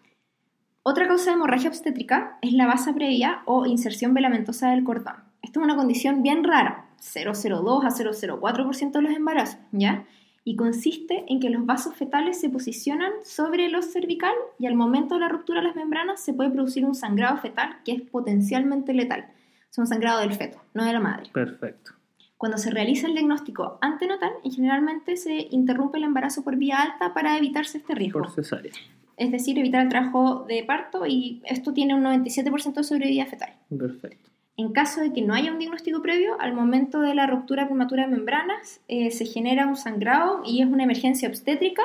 Otra 0.83 1.07
causa 1.07 1.31
de 1.31 1.37
hemorragia 1.37 1.69
obstétrica 1.69 2.37
es 2.41 2.53
la 2.53 2.67
basa 2.67 2.93
previa 2.93 3.41
o 3.45 3.65
inserción 3.65 4.13
velamentosa 4.13 4.69
del 4.69 4.83
cordón. 4.83 5.15
Esta 5.41 5.59
es 5.59 5.63
una 5.63 5.75
condición 5.75 6.21
bien 6.21 6.43
rara, 6.43 6.85
0,02 7.01 7.85
a 7.85 7.89
0,04% 7.89 8.91
de 8.91 9.01
los 9.01 9.11
embarazos, 9.11 9.59
¿ya? 9.71 10.05
Y 10.43 10.55
consiste 10.55 11.25
en 11.27 11.39
que 11.39 11.49
los 11.49 11.65
vasos 11.65 11.95
fetales 11.95 12.39
se 12.39 12.49
posicionan 12.49 13.11
sobre 13.23 13.67
los 13.69 13.91
cervical 13.91 14.35
y 14.59 14.67
al 14.67 14.75
momento 14.75 15.15
de 15.15 15.21
la 15.21 15.29
ruptura 15.29 15.61
de 15.61 15.67
las 15.67 15.75
membranas 15.75 16.23
se 16.23 16.35
puede 16.35 16.51
producir 16.51 16.85
un 16.85 16.93
sangrado 16.93 17.37
fetal 17.37 17.77
que 17.83 17.93
es 17.93 18.01
potencialmente 18.01 18.93
letal. 18.93 19.25
Es 19.71 19.77
un 19.79 19.87
sangrado 19.87 20.21
del 20.21 20.33
feto, 20.33 20.61
no 20.75 20.85
de 20.85 20.93
la 20.93 20.99
madre. 20.99 21.31
Perfecto. 21.33 21.93
Cuando 22.37 22.57
se 22.57 22.69
realiza 22.69 23.07
el 23.07 23.13
diagnóstico 23.13 23.77
antenatal, 23.81 24.33
generalmente 24.43 25.15
se 25.15 25.47
interrumpe 25.51 25.97
el 25.97 26.03
embarazo 26.03 26.43
por 26.43 26.57
vía 26.57 26.81
alta 26.81 27.13
para 27.13 27.37
evitarse 27.37 27.77
este 27.77 27.95
riesgo 27.95 28.19
Por 28.19 28.31
cesárea. 28.31 28.71
es 29.17 29.31
decir, 29.31 29.57
evitar 29.57 29.81
el 29.81 29.89
trabajo 29.89 30.45
de 30.47 30.63
parto 30.63 31.05
y 31.05 31.41
esto 31.45 31.73
tiene 31.73 31.95
un 31.95 32.03
97% 32.03 32.73
de 32.73 32.83
sobrevida 32.83 33.25
fetal. 33.25 33.53
Perfecto. 33.77 34.29
En 34.57 34.71
caso 34.71 35.01
de 35.01 35.11
que 35.11 35.21
no 35.21 35.33
haya 35.33 35.51
un 35.51 35.59
diagnóstico 35.59 36.01
previo, 36.01 36.39
al 36.39 36.53
momento 36.53 37.01
de 37.01 37.13
la 37.13 37.27
ruptura 37.27 37.65
prematura 37.65 38.03
de 38.03 38.15
membranas 38.15 38.79
eh, 38.87 39.11
se 39.11 39.25
genera 39.25 39.67
un 39.67 39.75
sangrado 39.75 40.41
y 40.45 40.61
es 40.61 40.67
una 40.67 40.83
emergencia 40.83 41.27
obstétrica 41.27 41.83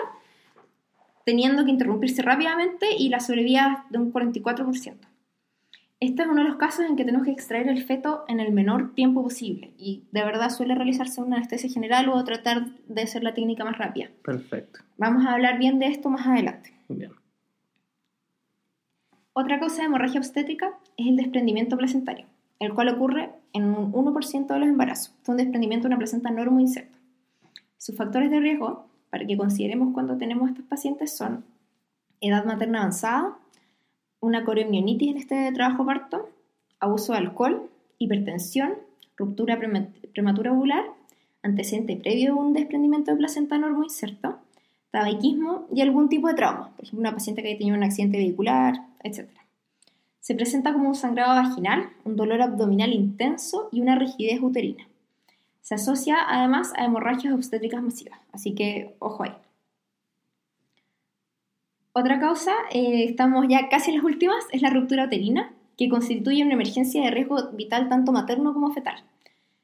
teniendo 1.24 1.64
que 1.64 1.70
interrumpirse 1.70 2.22
rápidamente 2.22 2.86
y 2.96 3.08
la 3.08 3.20
sobrevida 3.20 3.86
de 3.90 3.98
un 3.98 4.12
44%. 4.12 4.94
Este 6.00 6.22
es 6.22 6.28
uno 6.28 6.42
de 6.42 6.48
los 6.48 6.56
casos 6.56 6.86
en 6.86 6.96
que 6.96 7.04
tenemos 7.04 7.26
que 7.26 7.32
extraer 7.32 7.68
el 7.68 7.82
feto 7.82 8.24
en 8.26 8.40
el 8.40 8.52
menor 8.52 8.94
tiempo 8.94 9.22
posible 9.22 9.74
y 9.76 10.04
de 10.12 10.24
verdad 10.24 10.48
suele 10.48 10.74
realizarse 10.74 11.20
una 11.20 11.36
anestesia 11.36 11.68
general 11.68 12.08
o 12.08 12.24
tratar 12.24 12.70
de 12.88 13.02
hacer 13.02 13.22
la 13.22 13.34
técnica 13.34 13.66
más 13.66 13.76
rápida. 13.76 14.08
Perfecto. 14.24 14.80
Vamos 14.96 15.26
a 15.26 15.34
hablar 15.34 15.58
bien 15.58 15.78
de 15.78 15.88
esto 15.88 16.08
más 16.08 16.26
adelante. 16.26 16.72
Bien. 16.88 17.12
Otra 19.34 19.60
causa 19.60 19.82
de 19.82 19.86
hemorragia 19.86 20.20
obstétrica 20.20 20.78
es 20.96 21.06
el 21.06 21.16
desprendimiento 21.16 21.76
placentario, 21.76 22.24
el 22.60 22.72
cual 22.72 22.88
ocurre 22.88 23.30
en 23.52 23.64
un 23.64 23.92
1% 23.92 24.46
de 24.46 24.58
los 24.58 24.68
embarazos. 24.68 25.14
Es 25.22 25.28
un 25.28 25.36
desprendimiento 25.36 25.84
de 25.84 25.94
una 25.94 25.98
placenta 25.98 26.30
inserto. 26.30 26.98
Sus 27.76 27.94
factores 27.94 28.30
de 28.30 28.40
riesgo, 28.40 28.86
para 29.10 29.26
que 29.26 29.36
consideremos 29.36 29.92
cuando 29.92 30.16
tenemos 30.16 30.48
estos 30.48 30.64
pacientes, 30.64 31.14
son 31.14 31.44
edad 32.22 32.44
materna 32.46 32.80
avanzada, 32.80 33.36
una 34.20 34.44
coriomionitis 34.44 35.10
en 35.10 35.16
este 35.16 35.52
trabajo 35.52 35.84
parto, 35.84 36.28
abuso 36.78 37.12
de 37.12 37.18
alcohol, 37.18 37.70
hipertensión, 37.98 38.74
ruptura 39.16 39.58
prematura 40.12 40.52
ovular, 40.52 40.84
antecedente 41.42 41.96
previo 41.96 42.32
a 42.32 42.36
un 42.36 42.52
desprendimiento 42.52 43.10
de 43.10 43.16
placenta 43.16 43.56
inserto, 43.56 44.38
tabaquismo 44.90 45.66
y 45.72 45.80
algún 45.80 46.08
tipo 46.08 46.28
de 46.28 46.34
trauma, 46.34 46.70
por 46.76 46.84
ejemplo, 46.84 47.00
una 47.00 47.12
paciente 47.12 47.42
que 47.42 47.48
haya 47.48 47.58
tenido 47.58 47.76
un 47.76 47.84
accidente 47.84 48.18
vehicular, 48.18 48.86
etc. 49.02 49.28
Se 50.20 50.34
presenta 50.34 50.72
como 50.72 50.88
un 50.88 50.94
sangrado 50.94 51.34
vaginal, 51.34 51.90
un 52.04 52.16
dolor 52.16 52.42
abdominal 52.42 52.92
intenso 52.92 53.68
y 53.72 53.80
una 53.80 53.96
rigidez 53.96 54.40
uterina. 54.42 54.86
Se 55.62 55.74
asocia 55.74 56.16
además 56.26 56.72
a 56.76 56.84
hemorragias 56.84 57.32
obstétricas 57.32 57.82
masivas, 57.82 58.18
así 58.32 58.54
que 58.54 58.96
ojo 58.98 59.22
ahí. 59.22 59.32
Otra 61.92 62.20
causa, 62.20 62.52
eh, 62.70 63.04
estamos 63.08 63.46
ya 63.48 63.68
casi 63.68 63.90
en 63.90 63.96
las 63.96 64.04
últimas, 64.04 64.44
es 64.52 64.62
la 64.62 64.70
ruptura 64.70 65.06
uterina, 65.06 65.52
que 65.76 65.88
constituye 65.88 66.44
una 66.44 66.54
emergencia 66.54 67.02
de 67.02 67.10
riesgo 67.10 67.50
vital 67.52 67.88
tanto 67.88 68.12
materno 68.12 68.54
como 68.54 68.72
fetal. 68.72 69.02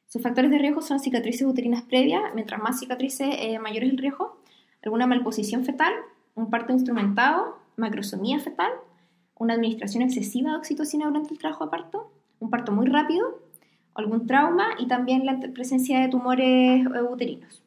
Sus 0.09 0.23
factores 0.23 0.50
de 0.50 0.59
riesgo 0.59 0.83
son 0.83 0.99
cicatrices 0.99 1.47
uterinas 1.47 1.83
previas, 1.83 2.23
mientras 2.35 2.61
más 2.61 2.80
cicatrices, 2.80 3.28
eh, 3.38 3.61
mayor 3.61 3.85
es 3.85 3.90
el 3.90 3.99
riesgo, 3.99 4.40
alguna 4.83 5.06
malposición 5.06 5.64
fetal, 5.64 5.92
un 6.35 6.50
parto 6.50 6.73
instrumentado, 6.73 7.59
macrosomía 7.76 8.40
fetal, 8.40 8.73
una 9.38 9.54
administración 9.54 10.02
excesiva 10.02 10.50
de 10.50 10.56
oxitocina 10.56 11.06
durante 11.06 11.33
el 11.33 11.38
trabajo 11.38 11.66
de 11.66 11.71
parto, 11.71 12.11
un 12.40 12.50
parto 12.50 12.73
muy 12.73 12.87
rápido, 12.87 13.40
algún 13.95 14.26
trauma 14.26 14.71
y 14.80 14.88
también 14.88 15.26
la 15.26 15.38
presencia 15.54 16.00
de 16.00 16.09
tumores 16.09 16.87
eh, 16.87 17.02
uterinos. 17.09 17.62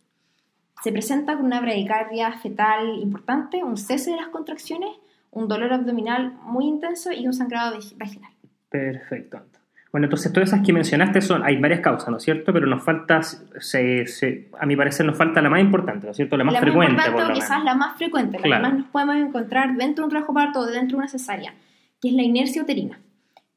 Se 0.82 0.92
presenta 0.92 1.36
con 1.36 1.46
una 1.46 1.60
bradicardia 1.62 2.32
fetal 2.34 3.00
importante, 3.00 3.64
un 3.64 3.78
cese 3.78 4.12
de 4.12 4.18
las 4.18 4.28
contracciones, 4.30 4.90
un 5.32 5.48
dolor 5.48 5.74
abdominal 5.74 6.34
muy 6.44 6.66
intenso 6.66 7.12
y 7.12 7.28
un 7.28 7.34
sangrado 7.34 7.78
vaginal. 7.98 8.32
Perfecto. 8.70 9.42
Bueno, 9.92 10.06
entonces 10.06 10.32
todas 10.32 10.50
esas 10.50 10.64
que 10.64 10.72
mencionaste 10.72 11.20
son, 11.22 11.44
hay 11.44 11.58
varias 11.58 11.80
causas, 11.80 12.10
¿no 12.10 12.18
es 12.18 12.24
cierto? 12.24 12.54
Pero 12.54 12.68
nos 12.68 12.84
falta, 12.84 13.22
a 13.22 14.66
mi 14.66 14.76
parecer, 14.76 15.06
nos 15.06 15.18
falta 15.18 15.42
la 15.42 15.50
más 15.50 15.62
importante, 15.62 16.06
¿no 16.06 16.12
es 16.12 16.18
cierto? 16.18 16.38
La 16.38 16.44
más 16.44 16.60
frecuente. 16.60 16.94
Más 16.94 17.08
importante, 17.08 17.34
quizás 17.34 17.64
la 17.64 17.74
más 17.74 17.98
frecuente, 17.98 18.38
la 18.38 18.44
que 18.44 18.62
más 18.62 18.74
nos 18.74 18.88
podemos 18.88 19.16
encontrar 19.16 19.76
dentro 19.76 20.04
de 20.04 20.06
un 20.06 20.10
trabajo 20.12 20.34
parto 20.34 20.60
o 20.60 20.66
dentro 20.68 20.98
de 20.98 21.00
una 21.00 21.08
cesárea, 21.08 21.56
que 22.00 22.10
es 22.10 22.14
la 22.14 22.22
inercia 22.22 22.62
uterina. 22.62 23.00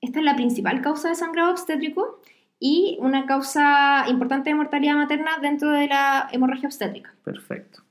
Esta 0.00 0.20
es 0.20 0.24
la 0.24 0.34
principal 0.34 0.80
causa 0.80 1.10
de 1.10 1.16
sangrado 1.16 1.50
obstétrico 1.50 2.22
y 2.64 2.96
una 3.00 3.26
causa 3.26 4.04
importante 4.08 4.50
de 4.50 4.54
mortalidad 4.54 4.94
materna 4.94 5.32
dentro 5.42 5.72
de 5.72 5.88
la 5.88 6.28
hemorragia 6.30 6.68
obstétrica. 6.68 7.12
Perfecto. 7.24 7.82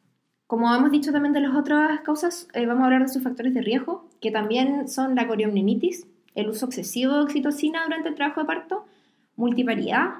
Como 0.47 0.73
hemos 0.73 0.91
dicho 0.91 1.11
también 1.11 1.33
de 1.33 1.41
las 1.41 1.53
otras 1.53 1.99
causas, 1.99 2.47
eh, 2.53 2.65
vamos 2.65 2.83
a 2.83 2.85
hablar 2.85 3.01
de 3.01 3.09
sus 3.09 3.21
factores 3.21 3.53
de 3.53 3.61
riesgo, 3.61 4.07
que 4.21 4.31
también 4.31 4.87
son 4.87 5.13
la 5.15 5.27
coriomninitis, 5.27 6.07
el 6.35 6.47
uso 6.47 6.67
excesivo 6.67 7.15
de 7.15 7.23
oxitocina 7.23 7.83
durante 7.83 8.07
el 8.07 8.15
trabajo 8.15 8.39
de 8.39 8.47
parto, 8.47 8.85
multiparidad, 9.35 10.19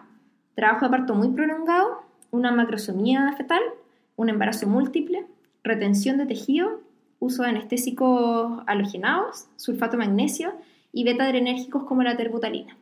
trabajo 0.53 0.83
de 0.83 0.91
parto 0.91 1.15
muy 1.15 1.29
prolongado, 1.29 2.01
una 2.29 2.51
macrosomía 2.51 3.31
fetal, 3.37 3.61
un 4.17 4.27
embarazo 4.27 4.67
múltiple, 4.67 5.27
retención 5.63 6.17
de 6.17 6.25
tejido, 6.25 6.81
uso 7.19 7.43
de 7.43 7.49
anestésicos 7.51 8.63
halogenados, 8.67 9.47
sulfato 9.55 9.95
magnesio 9.95 10.51
y 10.91 11.05
beta-adrenérgicos 11.05 11.85
como 11.85 12.03
la 12.03 12.17
terbutalina. 12.17 12.75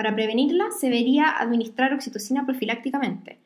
Para 0.00 0.14
prevenirla, 0.14 0.70
se 0.70 0.86
debería 0.86 1.28
administrar 1.28 1.92
oxitocina 1.92 2.46
profilácticamente, 2.46 3.36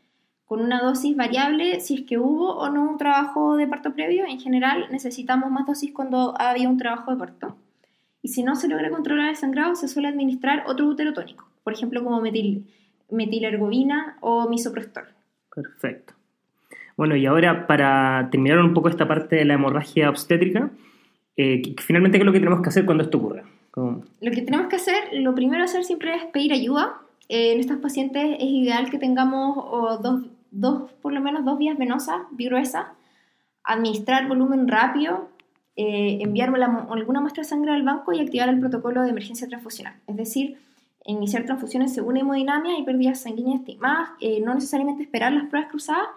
con 0.45 0.61
una 0.61 0.81
dosis 0.81 1.17
variable 1.17 1.81
si 1.81 1.95
es 1.97 2.03
que 2.03 2.17
hubo 2.17 2.55
o 2.55 2.71
no 2.71 2.89
un 2.89 2.97
trabajo 2.97 3.57
de 3.57 3.67
parto 3.67 3.93
previo. 3.93 4.25
En 4.25 4.39
general, 4.39 4.87
necesitamos 4.93 5.51
más 5.51 5.67
dosis 5.67 5.91
cuando 5.93 6.41
había 6.41 6.69
un 6.69 6.79
trabajo 6.79 7.11
de 7.11 7.17
parto 7.17 7.57
y 8.23 8.29
si 8.29 8.45
no 8.45 8.55
se 8.55 8.69
logra 8.69 8.89
controlar 8.91 9.31
el 9.31 9.35
sangrado, 9.35 9.75
se 9.75 9.89
suele 9.89 10.07
administrar 10.07 10.63
otro 10.69 10.87
útero 10.87 11.13
tónico, 11.13 11.45
por 11.65 11.73
ejemplo 11.73 12.05
como 12.05 12.21
metil, 12.21 12.69
metilergovina 13.11 14.19
o 14.21 14.49
misoprostol. 14.49 15.07
Perfecto. 15.53 16.15
Bueno, 16.97 17.17
y 17.17 17.27
ahora 17.27 17.67
para 17.67 18.29
terminar 18.31 18.61
un 18.61 18.75
poco 18.75 18.91
esta 18.91 19.09
parte 19.09 19.35
de 19.35 19.45
la 19.45 19.55
hemorragia 19.55 20.09
obstétrica, 20.09 20.71
eh, 21.37 21.75
finalmente, 21.79 22.19
¿qué 22.19 22.23
es 22.23 22.27
lo 22.27 22.33
que 22.33 22.39
tenemos 22.39 22.63
que 22.63 22.69
hacer 22.69 22.85
cuando 22.85 23.03
esto 23.03 23.19
ocurre? 23.83 24.03
Lo 24.21 24.31
que 24.31 24.43
tenemos 24.43 24.69
que 24.69 24.77
hacer, 24.77 25.13
lo 25.13 25.35
primero 25.35 25.63
a 25.63 25.65
hacer 25.65 25.85
siempre 25.85 26.15
es 26.15 26.25
pedir 26.27 26.53
ayuda. 26.53 27.01
Eh, 27.29 27.53
en 27.53 27.61
estos 27.61 27.79
pacientes 27.79 28.37
es 28.39 28.49
ideal 28.49 28.91
que 28.91 28.99
tengamos 28.99 29.57
dos, 30.03 30.27
dos, 30.51 30.91
por 31.03 31.13
lo 31.13 31.21
menos 31.21 31.45
dos 31.45 31.59
vías 31.59 31.77
venosas, 31.79 32.23
gruesas, 32.33 32.87
administrar 33.65 34.29
volumen 34.29 34.69
rápido, 34.69 35.29
eh, 35.77 36.19
enviar 36.21 36.55
alguna 36.55 37.21
muestra 37.21 37.43
de 37.43 37.49
sangre 37.49 37.73
al 37.73 37.83
banco 37.83 38.13
y 38.13 38.21
activar 38.21 38.49
el 38.49 38.61
protocolo 38.61 39.03
de 39.03 39.11
emergencia 39.11 39.49
transfusional. 39.49 39.95
Es 40.07 40.17
decir, 40.17 40.59
iniciar 41.05 41.45
transfusiones 41.45 41.93
según 41.93 42.17
hemodinamia 42.17 42.79
y 42.79 42.85
pérdidas 42.85 43.21
sanguíneas 43.21 43.61
estimadas, 43.61 44.11
eh, 44.21 44.41
no 44.41 44.55
necesariamente 44.55 45.03
esperar 45.03 45.33
las 45.33 45.47
pruebas 45.49 45.71
cruzadas 45.71 46.09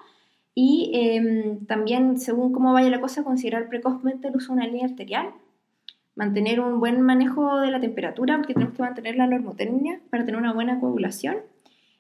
y 0.53 0.91
em, 0.93 1.65
también, 1.65 2.19
según 2.19 2.51
cómo 2.51 2.73
vaya 2.73 2.89
la 2.89 3.01
cosa, 3.01 3.23
considerar 3.23 3.67
precozmente 3.69 4.27
el 4.27 4.35
uso 4.35 4.53
de 4.53 4.59
una 4.59 4.67
línea 4.67 4.85
arterial, 4.85 5.31
mantener 6.17 6.59
un 6.59 6.79
buen 6.79 7.01
manejo 7.01 7.59
de 7.61 7.71
la 7.71 7.79
temperatura, 7.79 8.35
porque 8.37 8.53
tenemos 8.53 8.75
que 8.75 8.81
mantener 8.81 9.15
la 9.15 9.27
normotermia 9.27 9.99
para 10.09 10.25
tener 10.25 10.39
una 10.39 10.51
buena 10.51 10.79
coagulación 10.79 11.37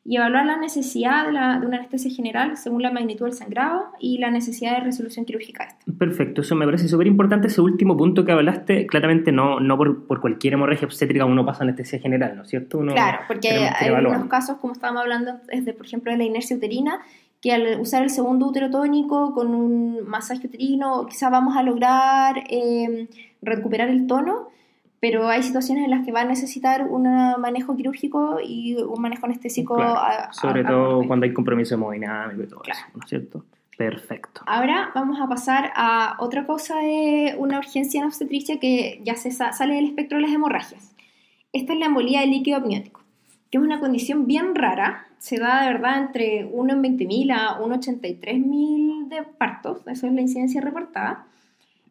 y 0.09 0.15
evaluar 0.15 0.45
la 0.45 0.55
necesidad 0.55 1.25
de, 1.25 1.31
una 1.31 1.77
anestesia 1.77 2.09
general 2.09 2.55
según 2.55 2.81
la 2.81 2.91
magnitud 2.91 3.25
del 3.25 3.33
sangrado 3.33 3.87
y 3.99 4.19
la 4.19 4.31
necesidad 4.31 4.77
de 4.77 4.85
resolución 4.85 5.25
quirúrgica. 5.25 5.77
Perfecto, 5.99 6.41
eso 6.41 6.55
me 6.55 6.65
parece 6.65 6.87
súper 6.87 7.07
importante. 7.07 7.47
Ese 7.47 7.59
último 7.59 7.97
punto 7.97 8.23
que 8.23 8.31
hablaste, 8.31 8.87
claramente 8.87 9.33
no, 9.33 9.59
no 9.59 9.77
por, 9.77 10.07
por, 10.07 10.21
cualquier 10.21 10.53
hemorragia 10.53 10.87
obstétrica 10.87 11.25
uno 11.25 11.45
pasa 11.45 11.63
anestesia 11.63 11.99
general, 11.99 12.37
¿no 12.37 12.43
es 12.43 12.49
cierto? 12.49 12.79
claro, 12.79 13.19
porque 13.27 13.49
hay 13.49 13.89
algunos 13.89 14.27
casos, 14.27 14.57
como 14.57 14.71
estábamos 14.71 15.01
hablando, 15.01 15.33
es 15.49 15.65
de, 15.65 15.73
por 15.73 15.85
ejemplo, 15.85 16.11
de 16.11 16.17
la 16.17 16.23
inercia 16.23 16.55
uterina, 16.55 17.01
que 17.41 17.51
al 17.51 17.79
usar 17.79 18.01
el 18.01 18.09
segundo 18.09 18.47
útero 18.47 18.71
tónico 18.71 19.33
con 19.33 19.53
un 19.53 20.07
masaje 20.07 20.47
uterino, 20.47 21.05
quizás 21.05 21.29
vamos 21.29 21.57
a 21.57 21.63
lograr 21.63 22.43
eh, 22.49 23.09
recuperar 23.41 23.89
el 23.89 24.07
tono 24.07 24.49
pero 24.99 25.27
hay 25.27 25.43
situaciones 25.43 25.85
en 25.85 25.91
las 25.91 26.05
que 26.05 26.11
va 26.11 26.21
a 26.21 26.25
necesitar 26.25 26.87
un 26.89 27.03
manejo 27.39 27.75
quirúrgico 27.75 28.39
y 28.43 28.75
un 28.75 29.01
manejo 29.01 29.25
anestésico. 29.25 29.77
sobre 30.31 30.63
todo 30.63 31.03
cuando 31.05 31.25
hay 31.25 31.33
compromiso 31.33 31.75
hemodinámico 31.75 32.43
y 32.43 32.47
todo 32.47 32.61
eso, 32.67 32.81
¿no 32.95 33.01
es 33.03 33.09
cierto? 33.09 33.45
Perfecto. 33.77 34.41
Ahora 34.47 34.89
vamos 34.95 35.19
a 35.21 35.27
pasar 35.27 35.71
a 35.75 36.17
otra 36.19 36.47
cosa 36.47 36.79
de 36.79 37.35
una 37.37 37.59
urgencia 37.59 37.99
en 37.99 38.07
obstetricia 38.07 38.59
que 38.59 38.99
ya 39.03 39.13
se 39.13 39.29
sale 39.29 39.75
del 39.75 39.85
espectro 39.85 40.17
de 40.17 40.23
las 40.23 40.31
hemorragias. 40.31 40.95
Esta 41.53 41.73
es 41.73 41.79
la 41.79 41.85
embolía 41.85 42.21
de 42.21 42.27
líquido 42.27 42.57
amniótico, 42.57 43.01
que 43.51 43.59
es 43.59 43.63
una 43.63 43.79
condición 43.79 44.25
bien 44.25 44.55
rara. 44.55 45.05
Se 45.19 45.37
da 45.37 45.61
de 45.61 45.73
verdad 45.73 45.99
entre 45.99 46.45
1 46.45 46.73
en 46.73 46.83
20.000 46.83 47.31
a 47.33 47.61
1 47.61 47.75
en 47.75 47.81
83.000 47.81 49.07
de 49.09 49.23
partos, 49.23 49.85
eso 49.85 50.07
es 50.07 50.13
la 50.13 50.21
incidencia 50.21 50.59
reportada 50.59 51.26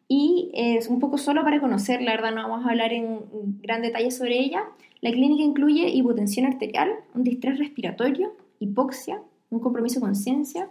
y 0.07 0.51
es 0.53 0.87
un 0.87 0.99
poco 0.99 1.17
solo 1.17 1.43
para 1.43 1.59
conocer, 1.59 2.01
la 2.01 2.11
verdad 2.11 2.33
no 2.33 2.47
vamos 2.47 2.65
a 2.65 2.69
hablar 2.69 2.93
en 2.93 3.19
gran 3.61 3.81
detalle 3.81 4.11
sobre 4.11 4.39
ella. 4.39 4.63
La 5.01 5.11
clínica 5.11 5.43
incluye 5.43 5.89
hipotensión 5.89 6.45
arterial, 6.45 6.91
un 7.13 7.23
distrés 7.23 7.59
respiratorio, 7.59 8.33
hipoxia, 8.59 9.21
un 9.49 9.59
compromiso 9.59 9.99
con 9.99 10.09
conciencia, 10.09 10.69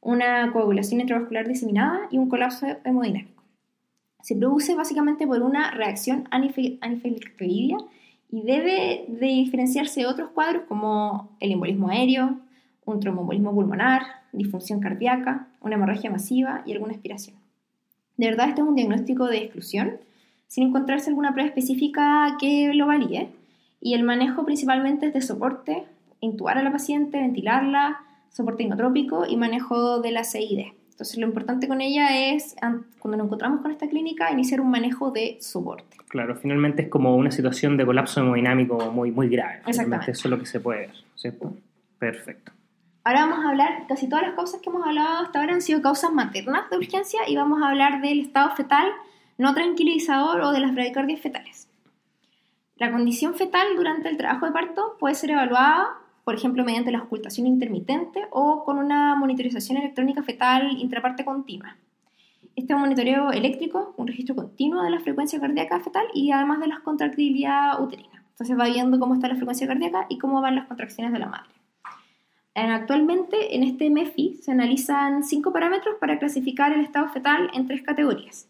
una 0.00 0.52
coagulación 0.52 1.00
intravascular 1.00 1.48
diseminada 1.48 2.08
y 2.10 2.18
un 2.18 2.28
colapso 2.28 2.66
hemodinámico. 2.84 3.42
Se 4.22 4.36
produce 4.36 4.74
básicamente 4.74 5.26
por 5.26 5.42
una 5.42 5.70
reacción 5.70 6.28
anifelictoidea 6.30 7.78
y 8.30 8.42
debe 8.42 9.06
de 9.08 9.26
diferenciarse 9.26 10.00
de 10.00 10.06
otros 10.06 10.30
cuadros 10.30 10.64
como 10.68 11.30
el 11.40 11.52
embolismo 11.52 11.88
aéreo, 11.88 12.38
un 12.84 13.00
tromboembolismo 13.00 13.54
pulmonar, 13.54 14.02
disfunción 14.32 14.80
cardíaca, 14.80 15.48
una 15.60 15.76
hemorragia 15.76 16.10
masiva 16.10 16.62
y 16.66 16.72
alguna 16.72 16.92
aspiración. 16.92 17.47
De 18.18 18.26
verdad, 18.26 18.50
este 18.50 18.60
es 18.60 18.66
un 18.66 18.74
diagnóstico 18.74 19.26
de 19.26 19.38
exclusión, 19.38 19.92
sin 20.48 20.64
encontrarse 20.68 21.08
alguna 21.08 21.32
prueba 21.32 21.48
específica 21.48 22.36
que 22.38 22.74
lo 22.74 22.86
valide. 22.86 23.30
Y 23.80 23.94
el 23.94 24.02
manejo 24.02 24.44
principalmente 24.44 25.06
es 25.06 25.14
de 25.14 25.22
soporte, 25.22 25.84
intubar 26.20 26.58
a 26.58 26.62
la 26.62 26.72
paciente, 26.72 27.18
ventilarla, 27.18 28.00
soporte 28.30 28.64
inotrópico 28.64 29.24
y 29.26 29.36
manejo 29.36 30.00
de 30.00 30.10
la 30.10 30.24
CID. 30.24 30.72
Entonces 30.90 31.16
lo 31.18 31.26
importante 31.26 31.68
con 31.68 31.80
ella 31.80 32.32
es, 32.34 32.56
cuando 32.98 33.18
nos 33.18 33.26
encontramos 33.26 33.60
con 33.60 33.70
esta 33.70 33.88
clínica, 33.88 34.32
iniciar 34.32 34.60
un 34.60 34.70
manejo 34.70 35.12
de 35.12 35.38
soporte. 35.40 35.96
Claro, 36.08 36.34
finalmente 36.34 36.82
es 36.82 36.88
como 36.88 37.14
una 37.14 37.30
situación 37.30 37.76
de 37.76 37.86
colapso 37.86 38.20
hemodinámico 38.20 38.90
muy, 38.90 39.12
muy 39.12 39.28
grave. 39.28 39.60
Exactamente. 39.64 40.10
Eso 40.10 40.26
es 40.26 40.30
lo 40.30 40.40
que 40.40 40.46
se 40.46 40.58
puede 40.58 40.80
ver, 40.80 40.90
¿cierto? 41.14 41.54
Perfecto. 42.00 42.50
Ahora 43.08 43.24
vamos 43.24 43.42
a 43.42 43.48
hablar, 43.48 43.86
casi 43.88 44.06
todas 44.06 44.26
las 44.26 44.34
causas 44.34 44.60
que 44.60 44.68
hemos 44.68 44.86
hablado 44.86 45.24
hasta 45.24 45.40
ahora 45.40 45.54
han 45.54 45.62
sido 45.62 45.80
causas 45.80 46.12
maternas 46.12 46.68
de 46.68 46.76
urgencia 46.76 47.20
y 47.26 47.36
vamos 47.36 47.62
a 47.62 47.70
hablar 47.70 48.02
del 48.02 48.20
estado 48.20 48.54
fetal 48.54 48.86
no 49.38 49.54
tranquilizador 49.54 50.42
o 50.42 50.52
de 50.52 50.60
las 50.60 50.74
bradicardias 50.74 51.18
fetales. 51.18 51.70
La 52.76 52.92
condición 52.92 53.32
fetal 53.32 53.66
durante 53.76 54.10
el 54.10 54.18
trabajo 54.18 54.44
de 54.44 54.52
parto 54.52 54.98
puede 55.00 55.14
ser 55.14 55.30
evaluada, 55.30 55.96
por 56.22 56.34
ejemplo, 56.34 56.64
mediante 56.64 56.92
la 56.92 57.02
ocultación 57.02 57.46
intermitente 57.46 58.26
o 58.30 58.62
con 58.62 58.76
una 58.76 59.14
monitorización 59.14 59.78
electrónica 59.78 60.22
fetal 60.22 60.72
intraparte 60.72 61.24
continua. 61.24 61.78
Este 62.56 62.74
monitoreo 62.74 63.30
eléctrico, 63.30 63.94
un 63.96 64.06
registro 64.06 64.36
continuo 64.36 64.82
de 64.82 64.90
la 64.90 65.00
frecuencia 65.00 65.40
cardíaca 65.40 65.80
fetal 65.80 66.04
y 66.12 66.30
además 66.30 66.60
de 66.60 66.66
las 66.66 66.80
contractilidad 66.80 67.80
uterina. 67.80 68.22
Entonces 68.32 68.58
va 68.58 68.66
viendo 68.66 69.00
cómo 69.00 69.14
está 69.14 69.28
la 69.28 69.36
frecuencia 69.36 69.66
cardíaca 69.66 70.04
y 70.10 70.18
cómo 70.18 70.42
van 70.42 70.56
las 70.56 70.66
contracciones 70.66 71.10
de 71.14 71.20
la 71.20 71.26
madre. 71.28 71.57
Actualmente 72.66 73.54
en 73.54 73.62
este 73.62 73.88
MEFI 73.88 74.38
se 74.42 74.50
analizan 74.50 75.22
cinco 75.22 75.52
parámetros 75.52 75.96
para 76.00 76.18
clasificar 76.18 76.72
el 76.72 76.80
estado 76.80 77.08
fetal 77.08 77.50
en 77.54 77.66
tres 77.66 77.82
categorías. 77.82 78.48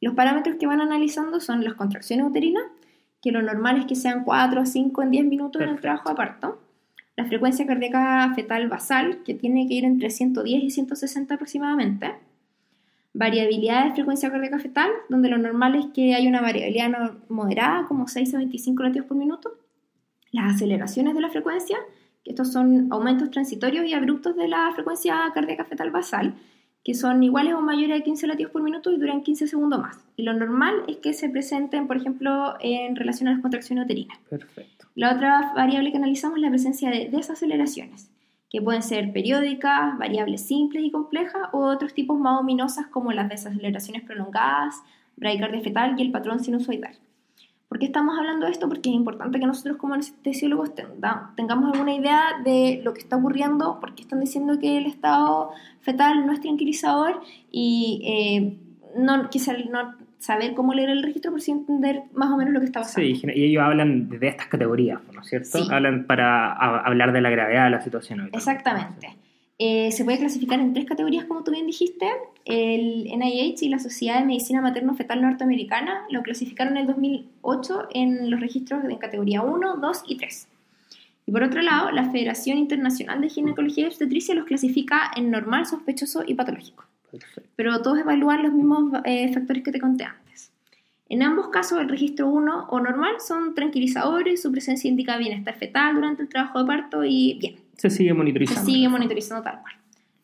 Los 0.00 0.14
parámetros 0.14 0.56
que 0.56 0.66
van 0.66 0.80
analizando 0.80 1.40
son 1.40 1.62
las 1.62 1.74
contracciones 1.74 2.26
uterinas, 2.26 2.64
que 3.22 3.32
lo 3.32 3.42
normal 3.42 3.78
es 3.78 3.84
que 3.84 3.96
sean 3.96 4.24
4, 4.24 4.64
5 4.64 5.02
en 5.02 5.10
10 5.10 5.24
minutos 5.26 5.60
en 5.60 5.68
el 5.68 5.80
trabajo 5.80 6.08
de 6.08 6.14
parto. 6.14 6.58
La 7.16 7.26
frecuencia 7.26 7.66
cardíaca 7.66 8.32
fetal 8.34 8.68
basal, 8.68 9.22
que 9.24 9.34
tiene 9.34 9.68
que 9.68 9.74
ir 9.74 9.84
entre 9.84 10.08
110 10.08 10.64
y 10.64 10.70
160 10.70 11.34
aproximadamente. 11.34 12.14
Variabilidad 13.12 13.86
de 13.86 13.92
frecuencia 13.92 14.30
cardíaca 14.30 14.58
fetal, 14.58 14.90
donde 15.10 15.28
lo 15.28 15.36
normal 15.36 15.74
es 15.74 15.86
que 15.92 16.14
haya 16.14 16.28
una 16.28 16.40
variabilidad 16.40 17.12
moderada, 17.28 17.84
como 17.86 18.08
6 18.08 18.34
a 18.34 18.38
25 18.38 18.82
latidos 18.84 19.06
por 19.06 19.18
minuto. 19.18 19.58
Las 20.30 20.54
aceleraciones 20.54 21.14
de 21.14 21.20
la 21.20 21.28
frecuencia, 21.28 21.76
que 22.24 22.30
estos 22.30 22.52
son 22.52 22.88
aumentos 22.90 23.30
transitorios 23.30 23.86
y 23.86 23.94
abruptos 23.94 24.36
de 24.36 24.48
la 24.48 24.70
frecuencia 24.74 25.16
cardíaca 25.34 25.64
fetal 25.64 25.90
basal, 25.90 26.34
que 26.84 26.94
son 26.94 27.22
iguales 27.22 27.54
o 27.54 27.60
mayores 27.60 28.00
a 28.00 28.04
15 28.04 28.26
latidos 28.26 28.52
por 28.52 28.62
minuto 28.62 28.90
y 28.90 28.98
duran 28.98 29.22
15 29.22 29.46
segundos 29.46 29.80
más. 29.80 29.98
Y 30.16 30.22
lo 30.22 30.32
normal 30.32 30.84
es 30.88 30.96
que 30.98 31.12
se 31.12 31.28
presenten, 31.28 31.86
por 31.86 31.96
ejemplo, 31.96 32.54
en 32.60 32.96
relación 32.96 33.28
a 33.28 33.32
las 33.32 33.40
contracciones 33.40 33.84
uterinas. 33.84 34.18
Perfecto. 34.30 34.86
La 34.94 35.14
otra 35.14 35.52
variable 35.54 35.90
que 35.90 35.98
analizamos 35.98 36.38
es 36.38 36.42
la 36.42 36.50
presencia 36.50 36.90
de 36.90 37.08
desaceleraciones, 37.10 38.10
que 38.48 38.62
pueden 38.62 38.82
ser 38.82 39.12
periódicas, 39.12 39.98
variables 39.98 40.46
simples 40.46 40.84
y 40.84 40.90
complejas, 40.90 41.48
o 41.52 41.66
otros 41.66 41.94
tipos 41.94 42.18
más 42.18 42.40
ominosas 42.40 42.86
como 42.86 43.12
las 43.12 43.28
desaceleraciones 43.28 44.02
prolongadas, 44.02 44.82
bradicardia 45.16 45.60
fetal 45.60 45.94
y 45.98 46.02
el 46.02 46.10
patrón 46.10 46.40
sinusoidal. 46.40 46.96
¿Por 47.70 47.78
qué 47.78 47.86
estamos 47.86 48.18
hablando 48.18 48.46
de 48.46 48.52
esto? 48.52 48.68
Porque 48.68 48.90
es 48.90 48.96
importante 48.96 49.38
que 49.38 49.46
nosotros 49.46 49.76
como 49.76 49.94
anestesiólogos 49.94 50.72
tengamos 51.36 51.72
alguna 51.72 51.94
idea 51.94 52.20
de 52.44 52.80
lo 52.82 52.92
que 52.92 52.98
está 52.98 53.14
ocurriendo, 53.14 53.78
porque 53.80 54.02
están 54.02 54.18
diciendo 54.18 54.58
que 54.58 54.76
el 54.76 54.86
estado 54.86 55.52
fetal 55.80 56.26
no 56.26 56.32
es 56.32 56.40
tranquilizador 56.40 57.20
y 57.52 58.02
eh, 58.04 58.58
no, 58.96 59.30
quizá 59.30 59.52
no 59.70 59.94
saber 60.18 60.54
cómo 60.54 60.74
leer 60.74 60.90
el 60.90 61.04
registro 61.04 61.30
por 61.30 61.40
si 61.40 61.52
entender 61.52 62.02
más 62.12 62.32
o 62.32 62.36
menos 62.36 62.52
lo 62.52 62.58
que 62.58 62.66
está 62.66 62.80
pasando. 62.80 63.08
Sí, 63.08 63.22
y 63.36 63.44
ellos 63.44 63.62
hablan 63.62 64.08
de 64.08 64.26
estas 64.26 64.48
categorías, 64.48 64.98
¿no 65.14 65.20
es 65.20 65.28
cierto? 65.28 65.58
Sí. 65.58 65.68
Hablan 65.70 66.08
para 66.08 66.52
hablar 66.52 67.12
de 67.12 67.20
la 67.20 67.30
gravedad 67.30 67.66
de 67.66 67.70
la 67.70 67.80
situación. 67.82 68.30
Exactamente. 68.32 69.16
Eh, 69.62 69.92
se 69.92 70.06
puede 70.06 70.16
clasificar 70.16 70.58
en 70.58 70.72
tres 70.72 70.86
categorías, 70.86 71.26
como 71.26 71.44
tú 71.44 71.50
bien 71.50 71.66
dijiste. 71.66 72.06
El 72.46 73.04
NIH 73.04 73.66
y 73.66 73.68
la 73.68 73.78
Sociedad 73.78 74.18
de 74.18 74.24
Medicina 74.24 74.62
Materno-Fetal 74.62 75.20
Norteamericana 75.20 76.06
lo 76.08 76.22
clasificaron 76.22 76.78
en 76.78 76.80
el 76.80 76.86
2008 76.86 77.88
en 77.92 78.30
los 78.30 78.40
registros 78.40 78.82
de 78.84 78.98
categoría 78.98 79.42
1, 79.42 79.76
2 79.76 80.02
y 80.06 80.16
3. 80.16 80.48
Y 81.26 81.32
por 81.32 81.42
otro 81.42 81.60
lado, 81.60 81.90
la 81.90 82.10
Federación 82.10 82.56
Internacional 82.56 83.20
de 83.20 83.28
Ginecología 83.28 83.84
y 83.84 83.88
Obstetricia 83.88 84.34
los 84.34 84.46
clasifica 84.46 85.10
en 85.14 85.30
normal, 85.30 85.66
sospechoso 85.66 86.22
y 86.26 86.32
patológico. 86.32 86.86
Perfecto. 87.10 87.50
Pero 87.54 87.82
todos 87.82 87.98
evalúan 87.98 88.42
los 88.42 88.54
mismos 88.54 88.94
eh, 89.04 89.30
factores 89.30 89.62
que 89.62 89.72
te 89.72 89.78
conté 89.78 90.04
antes. 90.04 90.52
En 91.10 91.22
ambos 91.22 91.48
casos, 91.48 91.78
el 91.80 91.90
registro 91.90 92.28
1 92.28 92.68
o 92.70 92.80
normal 92.80 93.16
son 93.20 93.54
tranquilizadores, 93.54 94.40
su 94.40 94.50
presencia 94.50 94.88
indica 94.88 95.18
bienestar 95.18 95.54
fetal 95.58 95.96
durante 95.96 96.22
el 96.22 96.30
trabajo 96.30 96.60
de 96.60 96.66
parto 96.66 97.04
y 97.04 97.34
bien. 97.38 97.69
Se 97.80 97.90
sigue 97.90 98.12
monitorizando. 98.14 98.60
Se 98.60 98.66
sigue 98.72 98.88
monitorizando 98.88 99.42
tal 99.42 99.60
cual. 99.60 99.74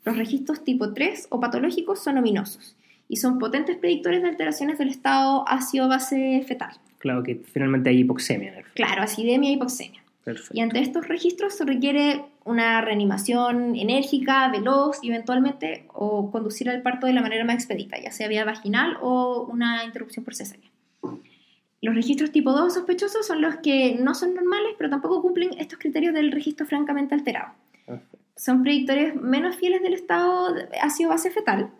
Los 0.04 0.16
registros 0.16 0.62
tipo 0.64 0.92
3 0.92 1.28
o 1.30 1.40
patológicos 1.40 2.02
son 2.02 2.18
ominosos 2.18 2.76
y 3.08 3.16
son 3.16 3.38
potentes 3.38 3.76
predictores 3.76 4.22
de 4.22 4.28
alteraciones 4.28 4.78
del 4.78 4.88
estado 4.88 5.44
ácido-base 5.48 6.44
fetal. 6.46 6.76
Claro 6.98 7.22
que 7.22 7.36
finalmente 7.52 7.90
hay 7.90 8.00
hipoxemia. 8.00 8.52
en 8.52 8.58
el- 8.58 8.64
Claro, 8.74 9.02
acidemia 9.02 9.50
y 9.50 9.54
hipoxemia. 9.54 10.02
Perfecto. 10.24 10.52
Y 10.56 10.60
ante 10.60 10.80
estos 10.80 11.06
registros 11.06 11.54
se 11.54 11.64
requiere 11.64 12.24
una 12.44 12.80
reanimación 12.80 13.76
enérgica, 13.76 14.48
veloz 14.48 14.98
y 15.02 15.08
eventualmente 15.08 15.86
o 15.92 16.30
conducir 16.32 16.68
al 16.68 16.82
parto 16.82 17.06
de 17.06 17.12
la 17.12 17.22
manera 17.22 17.44
más 17.44 17.54
expedita, 17.54 17.96
ya 18.00 18.10
sea 18.10 18.26
vía 18.28 18.44
vaginal 18.44 18.96
o 19.02 19.46
una 19.50 19.84
interrupción 19.84 20.24
por 20.24 20.34
cesárea. 20.34 20.68
Los 21.82 21.94
registros 21.94 22.30
tipo 22.32 22.52
2 22.52 22.72
sospechosos 22.74 23.26
son 23.26 23.42
los 23.42 23.56
que 23.56 23.96
no 24.00 24.14
son 24.14 24.34
normales, 24.34 24.74
pero 24.78 24.90
tampoco 24.90 25.20
cumplen 25.22 25.50
estos 25.58 25.78
criterios 25.78 26.14
del 26.14 26.32
registro 26.32 26.66
francamente 26.66 27.14
alterado. 27.14 27.52
Perfecto. 27.84 28.18
Son 28.34 28.62
predictores 28.62 29.14
menos 29.14 29.56
fieles 29.56 29.82
del 29.82 29.94
estado 29.94 30.52
de 30.52 30.68
ácido-base 30.80 31.30
fetal. 31.30 31.70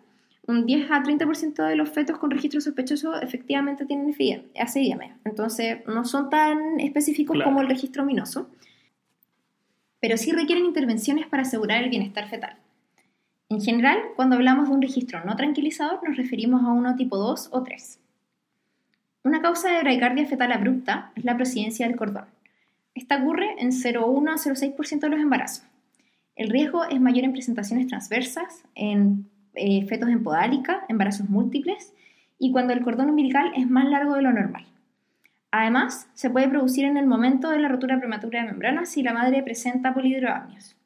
Un 0.47 0.65
10 0.65 0.89
a 0.91 1.03
30% 1.03 1.67
de 1.67 1.75
los 1.75 1.89
fetos 1.89 2.17
con 2.19 2.31
registro 2.31 2.61
sospechoso 2.61 3.19
efectivamente 3.21 3.85
tienen 3.85 4.15
acidemia. 4.59 5.17
Entonces, 5.25 5.79
no 5.87 6.05
son 6.05 6.29
tan 6.29 6.79
específicos 6.79 7.35
Claro. 7.35 7.49
como 7.51 7.61
el 7.61 7.67
registro 7.67 8.03
ominoso, 8.03 8.49
pero 9.99 10.15
sí 10.15 10.31
requieren 10.31 10.65
intervenciones 10.65 11.27
para 11.27 11.41
asegurar 11.43 11.83
el 11.83 11.89
bienestar 11.89 12.29
fetal. 12.29 12.55
En 13.49 13.61
general, 13.61 13.99
cuando 14.15 14.35
hablamos 14.35 14.69
de 14.69 14.75
un 14.75 14.81
registro 14.81 15.23
no 15.25 15.35
tranquilizador, 15.35 15.99
nos 16.07 16.17
referimos 16.17 16.63
a 16.63 16.67
uno 16.71 16.95
tipo 16.95 17.17
2 17.17 17.49
o 17.51 17.63
3. 17.63 17.99
Una 19.27 19.41
causa 19.41 19.69
de 19.69 19.81
bradicardia 19.81 20.25
fetal 20.25 20.53
abrupta 20.53 21.11
es 21.17 21.25
la 21.25 21.35
presidencia 21.35 21.85
del 21.85 21.97
cordón. 21.97 22.23
Esta 22.95 23.17
ocurre 23.17 23.55
en 23.57 23.71
0,1 23.71 24.29
a 24.29 24.35
0,6% 24.35 25.01
de 25.01 25.09
los 25.09 25.19
embarazos. 25.19 25.65
El 26.37 26.47
riesgo 26.47 26.85
es 26.85 27.01
mayor 27.01 27.25
en 27.25 27.33
presentaciones 27.33 27.87
transversas, 27.87 28.63
en 28.73 29.29
eh, 29.55 29.85
fetos 29.85 30.07
en 30.07 30.23
podálica, 30.23 30.85
embarazos 30.87 31.27
múltiples 31.27 31.91
y 32.39 32.53
cuando 32.53 32.71
el 32.71 32.81
cordón 32.81 33.09
umbilical 33.09 33.51
es 33.57 33.69
más 33.69 33.89
largo 33.89 34.15
de 34.15 34.21
lo 34.21 34.31
normal. 34.31 34.65
Además, 35.51 36.07
se 36.13 36.29
puede 36.29 36.47
producir 36.47 36.85
en 36.85 36.95
el 36.95 37.05
momento 37.05 37.49
de 37.49 37.59
la 37.59 37.67
rotura 37.67 37.99
prematura 37.99 38.41
de 38.41 38.47
membranas 38.47 38.87
si 38.87 39.03
la 39.03 39.11
madre 39.11 39.43
presenta 39.43 39.93
polidroamnios. 39.93 40.77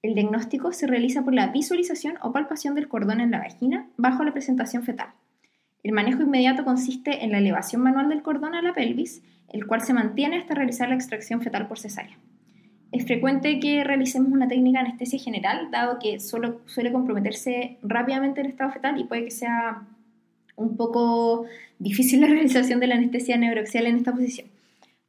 El 0.00 0.14
diagnóstico 0.14 0.72
se 0.72 0.86
realiza 0.86 1.22
por 1.22 1.34
la 1.34 1.48
visualización 1.48 2.18
o 2.22 2.30
palpación 2.30 2.76
del 2.76 2.86
cordón 2.86 3.20
en 3.20 3.32
la 3.32 3.40
vagina 3.40 3.88
bajo 3.96 4.22
la 4.22 4.30
presentación 4.30 4.84
fetal. 4.84 5.08
El 5.82 5.92
manejo 5.92 6.22
inmediato 6.22 6.64
consiste 6.64 7.24
en 7.24 7.32
la 7.32 7.38
elevación 7.38 7.82
manual 7.82 8.08
del 8.08 8.22
cordón 8.22 8.54
a 8.54 8.62
la 8.62 8.74
pelvis, 8.74 9.22
el 9.48 9.66
cual 9.66 9.80
se 9.80 9.94
mantiene 9.94 10.38
hasta 10.38 10.54
realizar 10.54 10.88
la 10.88 10.94
extracción 10.94 11.40
fetal 11.40 11.68
por 11.68 11.78
cesárea. 11.78 12.16
Es 12.92 13.04
frecuente 13.06 13.60
que 13.60 13.84
realicemos 13.84 14.32
una 14.32 14.48
técnica 14.48 14.80
de 14.80 14.88
anestesia 14.88 15.18
general, 15.18 15.70
dado 15.70 15.98
que 15.98 16.18
solo 16.18 16.60
suele 16.66 16.92
comprometerse 16.92 17.78
rápidamente 17.82 18.40
el 18.40 18.48
estado 18.48 18.72
fetal 18.72 18.98
y 18.98 19.04
puede 19.04 19.24
que 19.24 19.30
sea 19.30 19.82
un 20.56 20.76
poco 20.76 21.46
difícil 21.78 22.20
la 22.20 22.26
realización 22.30 22.80
de 22.80 22.88
la 22.88 22.96
anestesia 22.96 23.36
neuroaxial 23.36 23.86
en 23.86 23.96
esta 23.96 24.12
posición. 24.12 24.48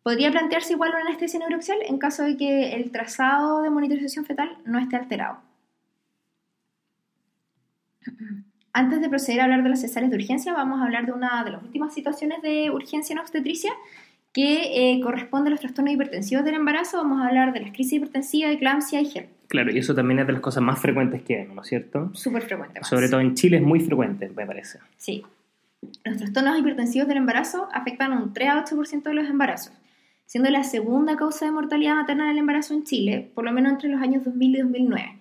Podría 0.03 0.31
plantearse 0.31 0.73
igual 0.73 0.91
una 0.91 1.01
anestesia 1.01 1.39
neuroaxial 1.39 1.79
en 1.85 1.97
caso 1.97 2.23
de 2.23 2.37
que 2.37 2.73
el 2.73 2.91
trazado 2.91 3.61
de 3.61 3.69
monitorización 3.69 4.25
fetal 4.25 4.57
no 4.65 4.79
esté 4.79 4.95
alterado. 4.95 5.39
Antes 8.73 9.01
de 9.01 9.09
proceder 9.09 9.41
a 9.41 9.43
hablar 9.45 9.63
de 9.63 9.69
las 9.69 9.81
cesáreas 9.81 10.11
de 10.11 10.17
urgencia, 10.17 10.53
vamos 10.53 10.79
a 10.79 10.85
hablar 10.85 11.05
de 11.05 11.11
una 11.11 11.43
de 11.43 11.51
las 11.51 11.63
últimas 11.63 11.93
situaciones 11.93 12.41
de 12.41 12.69
urgencia 12.69 13.13
en 13.13 13.19
obstetricia 13.19 13.71
que 14.33 14.93
eh, 14.93 15.01
corresponde 15.01 15.49
a 15.49 15.51
los 15.51 15.59
trastornos 15.59 15.93
hipertensivos 15.93 16.45
del 16.45 16.55
embarazo. 16.55 16.97
Vamos 16.97 17.21
a 17.21 17.27
hablar 17.27 17.51
de 17.51 17.59
las 17.59 17.71
crisis 17.71 17.93
hipertensivas, 17.93 18.53
eclampsia 18.53 19.01
y 19.01 19.05
GERD. 19.05 19.27
Claro, 19.47 19.71
y 19.71 19.79
eso 19.79 19.93
también 19.93 20.19
es 20.19 20.27
de 20.27 20.33
las 20.33 20.41
cosas 20.41 20.63
más 20.63 20.79
frecuentes 20.79 21.21
que 21.23 21.35
vemos, 21.35 21.55
¿no 21.55 21.61
es 21.61 21.67
cierto? 21.67 22.09
Súper 22.13 22.43
frecuente. 22.43 22.79
más. 22.79 22.87
Sobre 22.87 23.09
todo 23.09 23.19
en 23.19 23.35
Chile 23.35 23.57
es 23.57 23.63
muy 23.63 23.81
frecuente, 23.81 24.29
me 24.29 24.45
parece. 24.45 24.79
Sí. 24.95 25.23
Los 26.05 26.17
trastornos 26.17 26.57
hipertensivos 26.57 27.09
del 27.09 27.17
embarazo 27.17 27.67
afectan 27.73 28.13
un 28.13 28.31
3 28.31 28.49
a 28.49 28.65
8% 28.65 29.03
de 29.03 29.13
los 29.13 29.27
embarazos, 29.27 29.73
siendo 30.25 30.49
la 30.49 30.63
segunda 30.63 31.17
causa 31.17 31.45
de 31.45 31.51
mortalidad 31.51 31.95
materna 31.95 32.29
del 32.29 32.37
embarazo 32.37 32.73
en 32.73 32.85
Chile, 32.85 33.29
por 33.35 33.43
lo 33.43 33.51
menos 33.51 33.73
entre 33.73 33.89
los 33.89 34.01
años 34.01 34.23
2000 34.23 34.55
y 34.55 34.61
2009, 34.61 35.20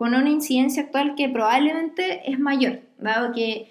con 0.00 0.14
una 0.14 0.30
incidencia 0.30 0.84
actual 0.84 1.14
que 1.14 1.28
probablemente 1.28 2.22
es 2.30 2.38
mayor, 2.38 2.80
dado 2.96 3.34
que 3.34 3.70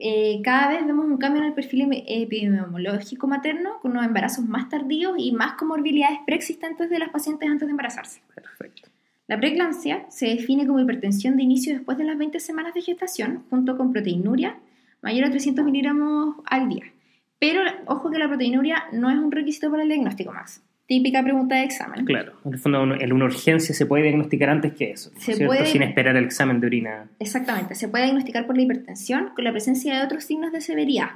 eh, 0.00 0.40
cada 0.42 0.70
vez 0.70 0.84
vemos 0.84 1.06
un 1.06 1.18
cambio 1.18 1.40
en 1.40 1.46
el 1.46 1.54
perfil 1.54 1.82
epidemi- 1.82 2.04
epidemiológico 2.04 3.28
materno, 3.28 3.78
con 3.80 3.92
unos 3.92 4.04
embarazos 4.04 4.44
más 4.44 4.68
tardíos 4.68 5.14
y 5.18 5.30
más 5.30 5.52
comorbilidades 5.52 6.18
preexistentes 6.26 6.90
de 6.90 6.98
las 6.98 7.10
pacientes 7.10 7.48
antes 7.48 7.68
de 7.68 7.70
embarazarse. 7.70 8.22
Perfecto. 8.34 8.88
La 9.28 9.38
preeclampsia 9.38 10.04
se 10.10 10.26
define 10.26 10.66
como 10.66 10.80
hipertensión 10.80 11.36
de 11.36 11.44
inicio 11.44 11.74
después 11.74 11.96
de 11.96 12.02
las 12.02 12.18
20 12.18 12.40
semanas 12.40 12.74
de 12.74 12.82
gestación, 12.82 13.44
junto 13.48 13.76
con 13.76 13.92
proteinuria 13.92 14.56
mayor 15.00 15.26
a 15.26 15.30
300 15.30 15.64
miligramos 15.64 16.38
al 16.46 16.68
día. 16.68 16.86
Pero 17.38 17.60
ojo 17.86 18.10
que 18.10 18.18
la 18.18 18.26
proteinuria 18.26 18.82
no 18.90 19.10
es 19.10 19.16
un 19.16 19.30
requisito 19.30 19.70
para 19.70 19.84
el 19.84 19.88
diagnóstico, 19.90 20.32
Max. 20.32 20.60
Típica 20.88 21.22
pregunta 21.22 21.56
de 21.56 21.64
examen. 21.64 22.06
Claro, 22.06 22.32
en 22.46 22.54
el 22.54 22.58
fondo 22.58 22.82
en 22.94 23.12
una 23.12 23.26
urgencia 23.26 23.74
se 23.74 23.84
puede 23.84 24.04
diagnosticar 24.04 24.48
antes 24.48 24.72
que 24.72 24.90
eso, 24.90 25.10
Se 25.18 25.34
¿cierto? 25.34 25.44
puede- 25.46 25.66
Sin 25.66 25.82
esperar 25.82 26.16
el 26.16 26.24
examen 26.24 26.60
de 26.60 26.66
orina. 26.66 27.10
Exactamente, 27.18 27.74
se 27.74 27.88
puede 27.88 28.04
diagnosticar 28.04 28.46
por 28.46 28.56
la 28.56 28.62
hipertensión 28.62 29.28
con 29.34 29.44
la 29.44 29.50
presencia 29.52 29.98
de 29.98 30.02
otros 30.02 30.24
signos 30.24 30.50
de 30.50 30.62
severidad, 30.62 31.10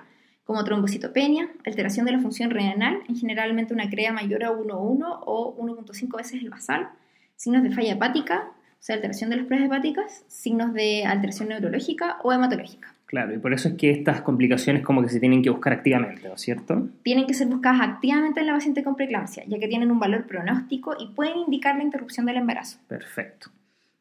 como 0.45 0.63
trombocitopenia, 0.63 1.49
alteración 1.65 2.05
de 2.05 2.13
la 2.13 2.19
función 2.21 2.51
renal, 2.51 2.99
en 3.09 3.17
generalmente 3.17 3.73
una 3.73 3.89
CREA 3.89 4.13
mayor 4.13 4.45
a 4.45 4.51
1,1 4.53 5.21
o 5.25 5.57
1,5 5.57 6.19
veces 6.19 6.43
el 6.43 6.51
basal, 6.51 6.91
signos 7.37 7.63
de 7.63 7.71
falla 7.71 7.93
hepática, 7.95 8.51
sea, 8.85 8.97
alteración 8.97 9.31
de 9.31 9.37
las 9.37 9.47
pruebas 9.47 9.67
hepáticas, 9.67 10.25
signos 10.27 10.75
de 10.75 11.05
alteración 11.05 11.49
neurológica 11.51 12.19
o 12.23 12.33
hematológica. 12.33 12.95
Claro, 13.07 13.33
y 13.35 13.39
por 13.39 13.53
eso 13.53 13.69
es 13.69 13.75
que 13.75 13.91
estas 13.91 14.23
complicaciones 14.23 14.83
como 14.83 15.03
que 15.03 15.09
se 15.09 15.21
tienen 15.21 15.43
que 15.43 15.51
buscar 15.51 15.73
activamente, 15.73 16.27
¿no 16.27 16.35
es 16.35 16.41
cierto? 16.41 16.89
Tienen 17.03 17.27
que 17.27 17.35
ser 17.35 17.47
buscadas 17.47 17.81
activamente 17.81 18.41
en 18.41 18.47
la 18.47 18.55
paciente 18.55 18.83
con 18.83 18.97
preeclampsia, 18.97 19.45
ya 19.47 19.59
que 19.59 19.69
tienen 19.69 19.91
un 19.91 20.01
valor 20.01 20.27
pronóstico 20.27 20.97
y 20.99 21.09
pueden 21.09 21.39
indicar 21.39 21.77
la 21.77 21.85
interrupción 21.85 22.27
del 22.27 22.39
embarazo. 22.39 22.79
Perfecto. 22.89 23.51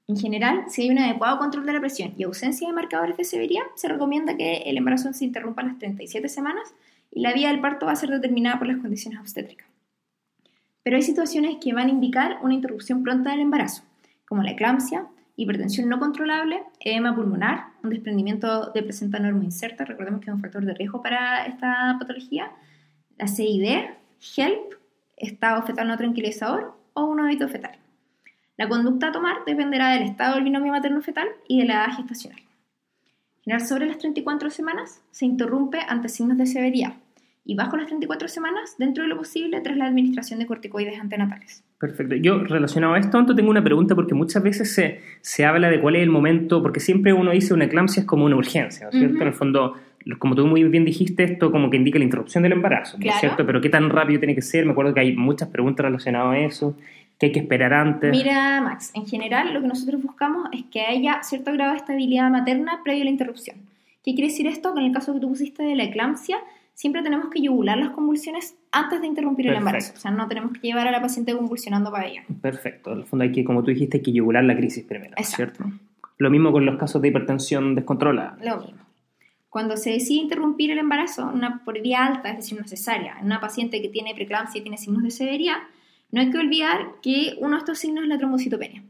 En 0.07 0.17
general, 0.17 0.63
si 0.67 0.83
hay 0.83 0.89
un 0.89 0.97
adecuado 0.97 1.37
control 1.37 1.65
de 1.65 1.73
la 1.73 1.79
presión 1.79 2.13
y 2.17 2.23
ausencia 2.23 2.67
de 2.67 2.73
marcadores 2.73 3.17
de 3.17 3.23
severidad, 3.23 3.63
se 3.75 3.87
recomienda 3.87 4.35
que 4.35 4.63
el 4.65 4.77
embarazo 4.77 5.13
se 5.13 5.25
interrumpa 5.25 5.61
a 5.61 5.65
las 5.65 5.77
37 5.77 6.27
semanas 6.27 6.73
y 7.11 7.21
la 7.21 7.33
vía 7.33 7.49
del 7.49 7.61
parto 7.61 7.85
va 7.85 7.91
a 7.91 7.95
ser 7.95 8.09
determinada 8.09 8.57
por 8.57 8.67
las 8.67 8.77
condiciones 8.77 9.19
obstétricas. 9.19 9.67
Pero 10.83 10.95
hay 10.95 11.03
situaciones 11.03 11.57
que 11.61 11.73
van 11.73 11.87
a 11.87 11.91
indicar 11.91 12.39
una 12.41 12.55
interrupción 12.55 13.03
pronta 13.03 13.31
del 13.31 13.41
embarazo, 13.41 13.83
como 14.31 14.43
la 14.43 14.51
eclampsia, 14.51 15.07
hipertensión 15.35 15.89
no 15.89 15.99
controlable, 15.99 16.63
edema 16.79 17.13
pulmonar, 17.13 17.65
un 17.83 17.89
desprendimiento 17.89 18.71
de 18.71 18.81
placenta 18.81 19.19
normoinserta, 19.19 19.83
recordemos 19.83 20.21
que 20.21 20.29
es 20.29 20.33
un 20.33 20.39
factor 20.39 20.63
de 20.63 20.73
riesgo 20.73 21.01
para 21.01 21.45
esta 21.47 21.97
patología, 21.99 22.49
la 23.17 23.27
CID, 23.27 23.89
HELP, 24.37 24.75
estado 25.17 25.63
fetal 25.63 25.89
no 25.89 25.97
tranquilizador 25.97 26.73
o 26.93 27.03
un 27.03 27.19
hábito 27.19 27.49
fetal. 27.49 27.77
La 28.55 28.69
conducta 28.69 29.09
a 29.09 29.11
tomar 29.11 29.43
dependerá 29.45 29.89
del 29.89 30.03
estado 30.03 30.35
del 30.35 30.45
binomio 30.45 30.71
materno-fetal 30.71 31.27
y 31.49 31.59
de 31.59 31.65
la 31.65 31.73
edad 31.73 31.97
gestacional. 31.97 32.39
En 32.39 33.43
general, 33.43 33.67
sobre 33.67 33.87
las 33.87 33.97
34 33.97 34.49
semanas 34.49 35.01
se 35.11 35.25
interrumpe 35.25 35.81
ante 35.85 36.07
signos 36.07 36.37
de 36.37 36.45
severidad 36.45 36.93
y 37.43 37.55
bajo 37.55 37.75
las 37.75 37.87
34 37.87 38.27
semanas, 38.27 38.75
dentro 38.77 39.03
de 39.03 39.09
lo 39.09 39.17
posible, 39.17 39.59
tras 39.61 39.75
la 39.77 39.85
administración 39.85 40.39
de 40.39 40.45
corticoides 40.45 40.99
antenatales. 40.99 41.63
Perfecto. 41.79 42.15
Yo 42.15 42.43
relacionado 42.43 42.93
a 42.93 42.99
esto, 42.99 43.17
Anto, 43.17 43.33
tengo 43.35 43.49
una 43.49 43.63
pregunta 43.63 43.95
porque 43.95 44.13
muchas 44.13 44.43
veces 44.43 44.73
se, 44.73 45.01
se 45.21 45.45
habla 45.45 45.69
de 45.69 45.81
cuál 45.81 45.95
es 45.95 46.03
el 46.03 46.09
momento, 46.09 46.61
porque 46.61 46.79
siempre 46.79 47.13
uno 47.13 47.31
dice 47.31 47.53
una 47.55 47.65
eclampsia 47.65 48.01
es 48.01 48.05
como 48.07 48.25
una 48.25 48.35
urgencia, 48.35 48.85
¿no 48.85 48.89
es 48.91 48.97
cierto? 48.99 49.21
En 49.21 49.27
el 49.27 49.33
fondo, 49.33 49.73
como 50.19 50.35
tú 50.35 50.45
muy 50.45 50.63
bien 50.65 50.85
dijiste, 50.85 51.23
esto 51.23 51.51
como 51.51 51.71
que 51.71 51.77
indica 51.77 51.97
la 51.97 52.05
interrupción 52.05 52.43
del 52.43 52.51
embarazo, 52.51 52.97
¿no 52.97 53.01
es 53.01 53.05
Claro. 53.05 53.19
cierto? 53.19 53.45
Pero 53.47 53.59
qué 53.61 53.69
tan 53.69 53.89
rápido 53.89 54.19
tiene 54.19 54.35
que 54.35 54.43
ser, 54.43 54.65
me 54.67 54.73
acuerdo 54.73 54.93
que 54.93 54.99
hay 54.99 55.15
muchas 55.15 55.49
preguntas 55.49 55.83
relacionadas 55.83 56.33
a 56.35 56.37
eso, 56.37 56.77
que 57.19 57.27
hay 57.27 57.31
que 57.31 57.39
esperar 57.39 57.73
antes. 57.73 58.11
Mira, 58.11 58.61
Max, 58.61 58.91
en 58.93 59.07
general 59.07 59.51
lo 59.51 59.61
que 59.61 59.67
nosotros 59.67 60.01
buscamos 60.03 60.47
es 60.53 60.63
que 60.71 60.81
haya 60.81 61.23
cierto 61.23 61.51
grado 61.53 61.71
de 61.71 61.77
estabilidad 61.77 62.29
materna 62.29 62.81
previo 62.83 63.01
a 63.01 63.05
la 63.05 63.11
interrupción. 63.11 63.57
¿Qué 64.03 64.13
quiere 64.13 64.29
decir 64.29 64.45
esto? 64.47 64.73
Que 64.73 64.79
en 64.81 64.87
el 64.87 64.91
caso 64.93 65.13
que 65.13 65.19
tú 65.19 65.29
pusiste 65.29 65.61
de 65.63 65.75
la 65.75 65.83
eclampsia, 65.83 66.37
siempre 66.81 67.03
tenemos 67.03 67.29
que 67.29 67.39
yugular 67.39 67.77
las 67.77 67.91
convulsiones 67.91 68.57
antes 68.71 69.01
de 69.01 69.05
interrumpir 69.05 69.45
el 69.45 69.53
embarazo. 69.53 69.93
O 69.95 69.99
sea, 69.99 70.09
no 70.09 70.27
tenemos 70.27 70.51
que 70.53 70.61
llevar 70.61 70.87
a 70.87 70.91
la 70.91 70.99
paciente 70.99 71.31
convulsionando 71.31 71.91
para 71.91 72.07
ella. 72.07 72.23
Perfecto. 72.41 72.91
En 72.91 73.01
el 73.01 73.05
fondo 73.05 73.21
hay 73.21 73.31
que, 73.31 73.43
como 73.43 73.61
tú 73.61 73.69
dijiste, 73.69 73.97
hay 73.97 74.03
que 74.03 74.11
yugular 74.11 74.43
la 74.43 74.55
crisis 74.55 74.83
primero, 74.83 75.11
¿no 75.11 75.21
es 75.21 75.29
Exacto. 75.29 75.63
cierto? 75.63 75.79
Lo 76.17 76.31
mismo 76.31 76.51
con 76.51 76.65
los 76.65 76.79
casos 76.79 76.99
de 77.03 77.09
hipertensión 77.09 77.75
descontrolada. 77.75 78.35
Lo 78.43 78.57
mismo. 78.57 78.81
Cuando 79.51 79.77
se 79.77 79.91
decide 79.91 80.23
interrumpir 80.23 80.71
el 80.71 80.79
embarazo 80.79 81.29
una, 81.31 81.63
por 81.63 81.79
vía 81.79 82.03
alta, 82.03 82.31
es 82.31 82.37
decir, 82.37 82.57
una 82.57 82.67
cesárea, 82.67 83.19
en 83.19 83.27
una 83.27 83.39
paciente 83.39 83.79
que 83.79 83.89
tiene 83.89 84.15
preeclampsia 84.15 84.57
y 84.57 84.61
tiene 84.63 84.79
signos 84.79 85.03
de 85.03 85.11
severidad, 85.11 85.57
no 86.09 86.19
hay 86.19 86.31
que 86.31 86.39
olvidar 86.39 86.93
que 87.03 87.35
uno 87.37 87.51
de 87.51 87.59
estos 87.59 87.77
signos 87.77 88.05
es 88.05 88.09
la 88.09 88.17
trombocitopenia, 88.17 88.81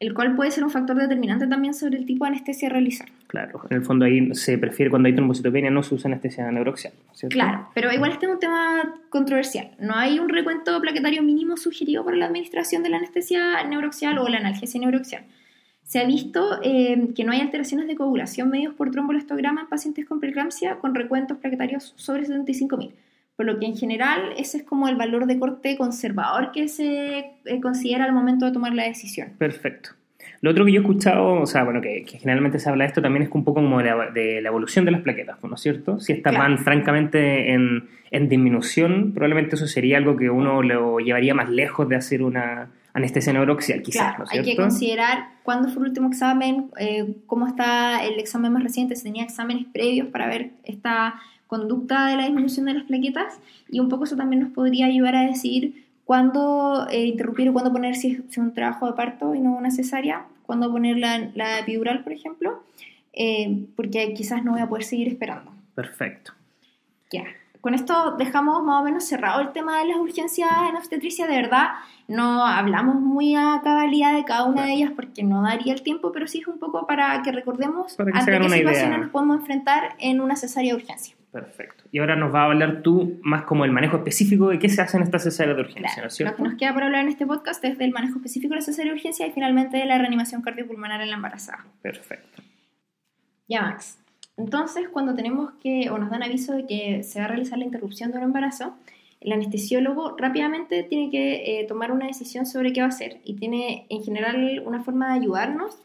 el 0.00 0.14
cual 0.14 0.36
puede 0.36 0.50
ser 0.52 0.62
un 0.62 0.70
factor 0.70 0.96
determinante 0.96 1.46
también 1.48 1.74
sobre 1.74 1.98
el 1.98 2.06
tipo 2.06 2.24
de 2.24 2.30
anestesia 2.30 2.68
a 2.68 2.70
realizar. 2.70 3.08
Claro, 3.26 3.60
en 3.68 3.78
el 3.78 3.84
fondo 3.84 4.04
ahí 4.04 4.32
se 4.34 4.56
prefiere 4.56 4.90
cuando 4.90 5.08
hay 5.08 5.14
trombocitopenia 5.14 5.70
no 5.70 5.82
se 5.82 5.94
usa 5.94 6.08
anestesia 6.08 6.50
neuroxial, 6.52 6.92
¿no 7.06 7.12
es 7.12 7.18
¿cierto? 7.18 7.34
Claro, 7.34 7.68
pero 7.74 7.92
igual 7.92 8.12
este 8.12 8.26
es 8.26 8.32
un 8.32 8.38
tema 8.38 8.94
controversial. 9.10 9.70
No 9.80 9.94
hay 9.96 10.20
un 10.20 10.28
recuento 10.28 10.80
plaquetario 10.80 11.22
mínimo 11.22 11.56
sugerido 11.56 12.04
para 12.04 12.16
la 12.16 12.26
administración 12.26 12.82
de 12.84 12.90
la 12.90 12.98
anestesia 12.98 13.64
neuroxial 13.64 14.18
o 14.18 14.28
la 14.28 14.38
analgesia 14.38 14.80
neuroxial. 14.80 15.24
Se 15.82 15.98
ha 15.98 16.04
visto 16.04 16.60
eh, 16.62 17.08
que 17.16 17.24
no 17.24 17.32
hay 17.32 17.40
alteraciones 17.40 17.88
de 17.88 17.96
coagulación 17.96 18.50
medios 18.50 18.74
por 18.74 18.90
trombolestograma 18.90 19.62
en 19.62 19.68
pacientes 19.68 20.06
con 20.06 20.20
preeclampsia 20.20 20.76
con 20.76 20.94
recuentos 20.94 21.38
plaquetarios 21.38 21.94
sobre 21.96 22.24
75.000. 22.24 22.92
Por 23.38 23.46
lo 23.46 23.58
que 23.58 23.66
en 23.66 23.76
general 23.76 24.32
ese 24.36 24.58
es 24.58 24.62
como 24.64 24.88
el 24.88 24.96
valor 24.96 25.24
de 25.26 25.38
corte 25.38 25.78
conservador 25.78 26.50
que 26.52 26.66
se 26.68 27.18
eh, 27.18 27.60
considera 27.62 28.04
al 28.04 28.12
momento 28.12 28.44
de 28.44 28.52
tomar 28.52 28.74
la 28.74 28.82
decisión. 28.82 29.28
Perfecto. 29.38 29.90
Lo 30.40 30.50
otro 30.50 30.64
que 30.64 30.72
yo 30.72 30.78
he 30.80 30.82
escuchado, 30.82 31.40
o 31.40 31.46
sea, 31.46 31.62
bueno, 31.64 31.80
que, 31.80 32.04
que 32.04 32.18
generalmente 32.18 32.58
se 32.58 32.68
habla 32.68 32.84
de 32.84 32.88
esto 32.88 33.00
también 33.00 33.22
es 33.22 33.30
un 33.32 33.44
poco 33.44 33.60
como 33.62 33.78
de 33.78 33.84
la, 33.84 34.10
de 34.10 34.42
la 34.42 34.48
evolución 34.48 34.84
de 34.84 34.90
las 34.90 35.00
plaquetas, 35.02 35.36
¿no 35.42 35.54
es 35.54 35.60
cierto? 35.60 35.98
Si 36.00 36.12
estas 36.12 36.32
Claro. 36.32 36.48
van 36.48 36.58
francamente 36.58 37.52
en, 37.52 37.88
en 38.10 38.28
disminución, 38.28 39.12
probablemente 39.14 39.54
eso 39.54 39.66
sería 39.68 39.96
algo 39.98 40.16
que 40.16 40.30
uno 40.30 40.62
lo 40.62 40.98
llevaría 40.98 41.32
más 41.34 41.48
lejos 41.48 41.88
de 41.88 41.96
hacer 41.96 42.22
una 42.22 42.70
anestesia 42.92 43.32
neuroxial, 43.32 43.82
quizás, 43.82 44.02
Claro, 44.16 44.18
¿no 44.18 44.24
es 44.24 44.30
hay 44.32 44.38
que 44.40 44.44
cierto? 44.46 44.62
considerar 44.62 45.18
cuándo 45.44 45.68
fue 45.68 45.82
el 45.84 45.88
último 45.90 46.08
examen, 46.08 46.70
eh, 46.78 47.14
cómo 47.26 47.46
está 47.46 48.04
el 48.04 48.18
examen 48.18 48.52
más 48.52 48.62
reciente, 48.64 48.96
si 48.96 49.04
tenía 49.04 49.22
exámenes 49.24 49.66
previos 49.72 50.08
para 50.08 50.26
ver 50.26 50.50
esta 50.64 51.14
conducta 51.48 52.06
de 52.06 52.16
la 52.16 52.24
disminución 52.24 52.66
de 52.66 52.74
las 52.74 52.84
plaquetas 52.84 53.40
y 53.68 53.80
un 53.80 53.88
poco 53.88 54.04
eso 54.04 54.14
también 54.14 54.42
nos 54.42 54.52
podría 54.52 54.86
ayudar 54.86 55.16
a 55.16 55.22
decidir 55.22 55.86
cuándo 56.04 56.86
eh, 56.90 57.06
interrumpir 57.06 57.48
o 57.48 57.52
cuándo 57.52 57.72
poner 57.72 57.96
si 57.96 58.12
es, 58.12 58.22
si 58.28 58.38
un 58.38 58.54
trabajo 58.54 58.86
de 58.86 58.92
parto 58.92 59.34
y 59.34 59.40
no 59.40 59.56
una 59.56 59.70
cesárea, 59.70 60.26
cuándo 60.46 60.70
poner 60.70 60.98
la, 60.98 61.30
la 61.34 61.58
epidural, 61.58 62.04
por 62.04 62.12
ejemplo, 62.12 62.62
eh, 63.12 63.66
porque 63.74 64.14
quizás 64.14 64.44
no 64.44 64.52
voy 64.52 64.60
a 64.60 64.68
poder 64.68 64.84
seguir 64.84 65.08
esperando. 65.08 65.52
Perfecto. 65.74 66.32
Ya. 67.10 67.24
Con 67.60 67.74
esto 67.74 68.14
dejamos 68.16 68.62
más 68.62 68.80
o 68.80 68.84
menos 68.84 69.04
cerrado 69.04 69.40
el 69.40 69.52
tema 69.52 69.80
de 69.80 69.88
las 69.88 69.96
urgencias 69.98 70.50
en 70.70 70.76
obstetricia. 70.76 71.26
De 71.26 71.34
verdad, 71.34 71.72
no 72.06 72.46
hablamos 72.46 72.94
muy 72.94 73.34
a 73.34 73.60
cabalidad 73.64 74.14
de 74.14 74.24
cada 74.24 74.44
una 74.44 74.64
de 74.64 74.72
ellas 74.74 74.92
porque 74.94 75.24
no 75.24 75.42
daría 75.42 75.74
el 75.74 75.82
tiempo, 75.82 76.12
pero 76.12 76.26
sí 76.28 76.38
es 76.40 76.46
un 76.46 76.58
poco 76.58 76.86
para 76.86 77.20
que 77.22 77.32
recordemos 77.32 77.96
Para 77.96 78.12
que 78.12 78.18
ante 78.18 78.38
qué 78.38 78.48
situaciones 78.48 78.98
nos 79.00 79.10
podemos 79.10 79.40
enfrentar 79.40 79.94
en 79.98 80.20
una 80.20 80.36
cesárea 80.36 80.74
de 80.74 80.80
urgencia. 80.80 81.17
Perfecto. 81.32 81.84
Y 81.92 81.98
ahora 81.98 82.16
nos 82.16 82.34
va 82.34 82.42
a 82.42 82.44
hablar 82.46 82.80
tú 82.82 83.18
más 83.22 83.42
como 83.42 83.64
el 83.64 83.70
manejo 83.70 83.98
específico 83.98 84.48
de 84.48 84.58
qué 84.58 84.68
se 84.68 84.80
hace 84.80 84.96
en 84.96 85.02
esta 85.02 85.18
cesárea 85.18 85.54
de 85.54 85.60
urgencia, 85.60 85.82
Claro, 85.82 86.02
¿no 86.02 86.06
es 86.06 86.12
lo 86.12 86.16
cierto? 86.16 86.36
que 86.36 86.42
nos 86.42 86.54
queda 86.54 86.72
por 86.74 86.82
hablar 86.84 87.02
en 87.02 87.08
este 87.08 87.26
podcast 87.26 87.62
es 87.64 87.76
del 87.76 87.92
manejo 87.92 88.16
específico 88.16 88.54
de 88.54 88.60
la 88.60 88.62
cesárea 88.64 88.92
de 88.92 88.96
urgencia 88.98 89.26
y 89.26 89.32
finalmente 89.32 89.76
de 89.76 89.84
la 89.84 89.98
reanimación 89.98 90.40
cardiopulmonar 90.42 91.00
en 91.02 91.10
la 91.10 91.16
embarazada. 91.16 91.66
Perfecto. 91.82 92.42
Ya, 93.46 93.62
Max. 93.62 93.98
Entonces, 94.36 94.88
cuando 94.88 95.14
tenemos 95.14 95.52
que, 95.62 95.90
o 95.90 95.98
nos 95.98 96.10
dan 96.10 96.22
aviso 96.22 96.54
de 96.54 96.66
que 96.66 97.02
se 97.02 97.18
va 97.18 97.26
a 97.26 97.28
realizar 97.28 97.58
la 97.58 97.64
interrupción 97.64 98.10
de 98.12 98.18
un 98.18 98.24
embarazo, 98.24 98.74
el 99.20 99.32
anestesiólogo 99.32 100.16
rápidamente 100.16 100.84
tiene 100.84 101.10
que 101.10 101.60
eh, 101.60 101.66
tomar 101.66 101.90
una 101.90 102.06
decisión 102.06 102.46
sobre 102.46 102.72
qué 102.72 102.80
va 102.80 102.86
a 102.86 102.90
hacer 102.90 103.20
y 103.24 103.34
tiene, 103.34 103.86
en 103.90 104.02
general, 104.04 104.62
una 104.64 104.82
forma 104.84 105.08
de 105.08 105.20
ayudarnos 105.20 105.76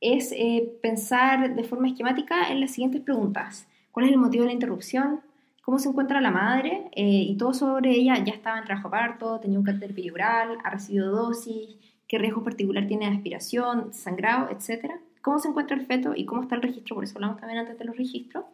es 0.00 0.32
eh, 0.32 0.72
pensar 0.82 1.54
de 1.54 1.62
forma 1.62 1.86
esquemática 1.88 2.50
en 2.50 2.60
las 2.60 2.72
siguientes 2.72 3.00
preguntas. 3.02 3.68
¿Cuál 3.92 4.06
es 4.06 4.12
el 4.12 4.18
motivo 4.18 4.42
de 4.42 4.48
la 4.48 4.54
interrupción? 4.54 5.20
¿Cómo 5.62 5.78
se 5.78 5.88
encuentra 5.88 6.20
la 6.20 6.30
madre? 6.30 6.90
Eh, 6.92 7.24
y 7.28 7.36
todo 7.36 7.54
sobre 7.54 7.90
ella, 7.90 8.22
ya 8.24 8.32
estaba 8.32 8.58
en 8.58 8.64
trabajo 8.64 8.90
parto, 8.90 9.40
tenía 9.40 9.58
un 9.58 9.64
catéter 9.64 9.90
epidural, 9.90 10.58
ha 10.64 10.70
recibido 10.70 11.10
dosis, 11.10 11.76
qué 12.08 12.18
riesgo 12.18 12.42
particular 12.42 12.86
tiene 12.86 13.08
de 13.08 13.16
aspiración, 13.16 13.92
sangrado, 13.92 14.48
etcétera 14.50 15.00
cómo 15.22 15.38
se 15.38 15.48
encuentra 15.48 15.76
el 15.76 15.86
feto 15.86 16.12
y 16.14 16.24
cómo 16.24 16.42
está 16.42 16.54
el 16.54 16.62
registro, 16.62 16.94
por 16.94 17.04
eso 17.04 17.16
hablamos 17.16 17.38
también 17.38 17.60
antes 17.60 17.78
de 17.78 17.84
los 17.84 17.96
registros, 17.96 18.44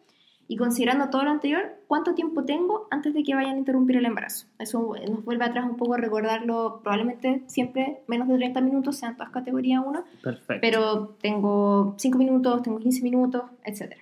y 0.48 0.56
considerando 0.56 1.10
todo 1.10 1.24
lo 1.24 1.30
anterior, 1.30 1.74
cuánto 1.88 2.14
tiempo 2.14 2.44
tengo 2.44 2.86
antes 2.92 3.12
de 3.14 3.24
que 3.24 3.34
vayan 3.34 3.56
a 3.56 3.58
interrumpir 3.58 3.96
el 3.96 4.06
embarazo. 4.06 4.46
Eso 4.60 4.94
nos 5.10 5.24
vuelve 5.24 5.44
atrás 5.44 5.64
un 5.68 5.76
poco 5.76 5.94
a 5.94 5.96
recordarlo, 5.96 6.80
probablemente 6.84 7.42
siempre 7.46 8.02
menos 8.06 8.28
de 8.28 8.36
30 8.36 8.60
minutos, 8.60 8.96
sean 8.96 9.16
todas 9.16 9.32
categoría 9.32 9.80
1, 9.80 10.04
Perfecto. 10.22 10.60
pero 10.60 11.16
tengo 11.20 11.96
5 11.98 12.18
minutos, 12.18 12.62
tengo 12.62 12.78
15 12.78 13.02
minutos, 13.02 13.42
etc. 13.64 13.94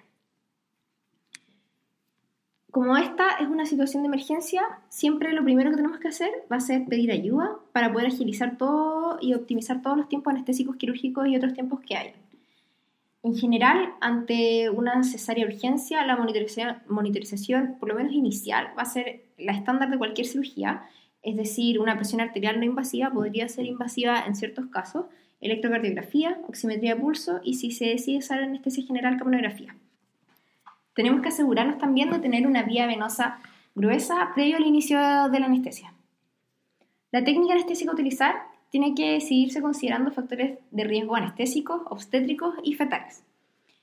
Como 2.74 2.96
esta 2.96 3.36
es 3.38 3.46
una 3.46 3.66
situación 3.66 4.02
de 4.02 4.08
emergencia, 4.08 4.62
siempre 4.88 5.32
lo 5.32 5.44
primero 5.44 5.70
que 5.70 5.76
tenemos 5.76 6.00
que 6.00 6.08
hacer 6.08 6.32
va 6.50 6.56
a 6.56 6.60
ser 6.60 6.84
pedir 6.86 7.12
ayuda 7.12 7.56
para 7.70 7.92
poder 7.92 8.08
agilizar 8.08 8.58
todo 8.58 9.16
y 9.20 9.32
optimizar 9.34 9.80
todos 9.80 9.96
los 9.96 10.08
tiempos 10.08 10.32
anestésicos 10.32 10.74
quirúrgicos 10.74 11.28
y 11.28 11.36
otros 11.36 11.54
tiempos 11.54 11.78
que 11.82 11.96
hay. 11.96 12.10
En 13.22 13.36
general, 13.36 13.90
ante 14.00 14.70
una 14.70 15.04
cesárea 15.04 15.46
de 15.46 15.54
urgencia, 15.54 16.04
la 16.04 16.16
monitorización, 16.16 17.76
por 17.78 17.90
lo 17.90 17.94
menos 17.94 18.12
inicial, 18.12 18.70
va 18.76 18.82
a 18.82 18.86
ser 18.86 19.22
la 19.38 19.52
estándar 19.52 19.88
de 19.88 19.96
cualquier 19.98 20.26
cirugía, 20.26 20.82
es 21.22 21.36
decir, 21.36 21.78
una 21.78 21.94
presión 21.94 22.20
arterial 22.20 22.58
no 22.58 22.64
invasiva 22.64 23.12
podría 23.12 23.48
ser 23.48 23.66
invasiva 23.66 24.24
en 24.26 24.34
ciertos 24.34 24.66
casos, 24.66 25.06
electrocardiografía, 25.40 26.40
oximetría 26.48 26.96
de 26.96 27.00
pulso 27.00 27.38
y 27.44 27.54
si 27.54 27.70
se 27.70 27.84
decide 27.84 28.18
usar 28.18 28.42
anestesia 28.42 28.84
general, 28.84 29.16
capnografía. 29.16 29.76
Tenemos 30.94 31.22
que 31.22 31.28
asegurarnos 31.28 31.78
también 31.78 32.10
de 32.10 32.18
tener 32.18 32.46
una 32.46 32.62
vía 32.62 32.86
venosa 32.86 33.38
gruesa 33.74 34.30
previo 34.34 34.56
al 34.56 34.66
inicio 34.66 34.98
de 35.28 35.40
la 35.40 35.46
anestesia. 35.46 35.92
La 37.10 37.24
técnica 37.24 37.54
anestésica 37.54 37.90
a 37.90 37.94
utilizar 37.94 38.34
tiene 38.70 38.94
que 38.94 39.20
seguirse 39.20 39.60
considerando 39.60 40.10
factores 40.10 40.58
de 40.70 40.84
riesgo 40.84 41.16
anestésicos, 41.16 41.82
obstétricos 41.86 42.54
y 42.64 42.74
fetales. 42.74 43.24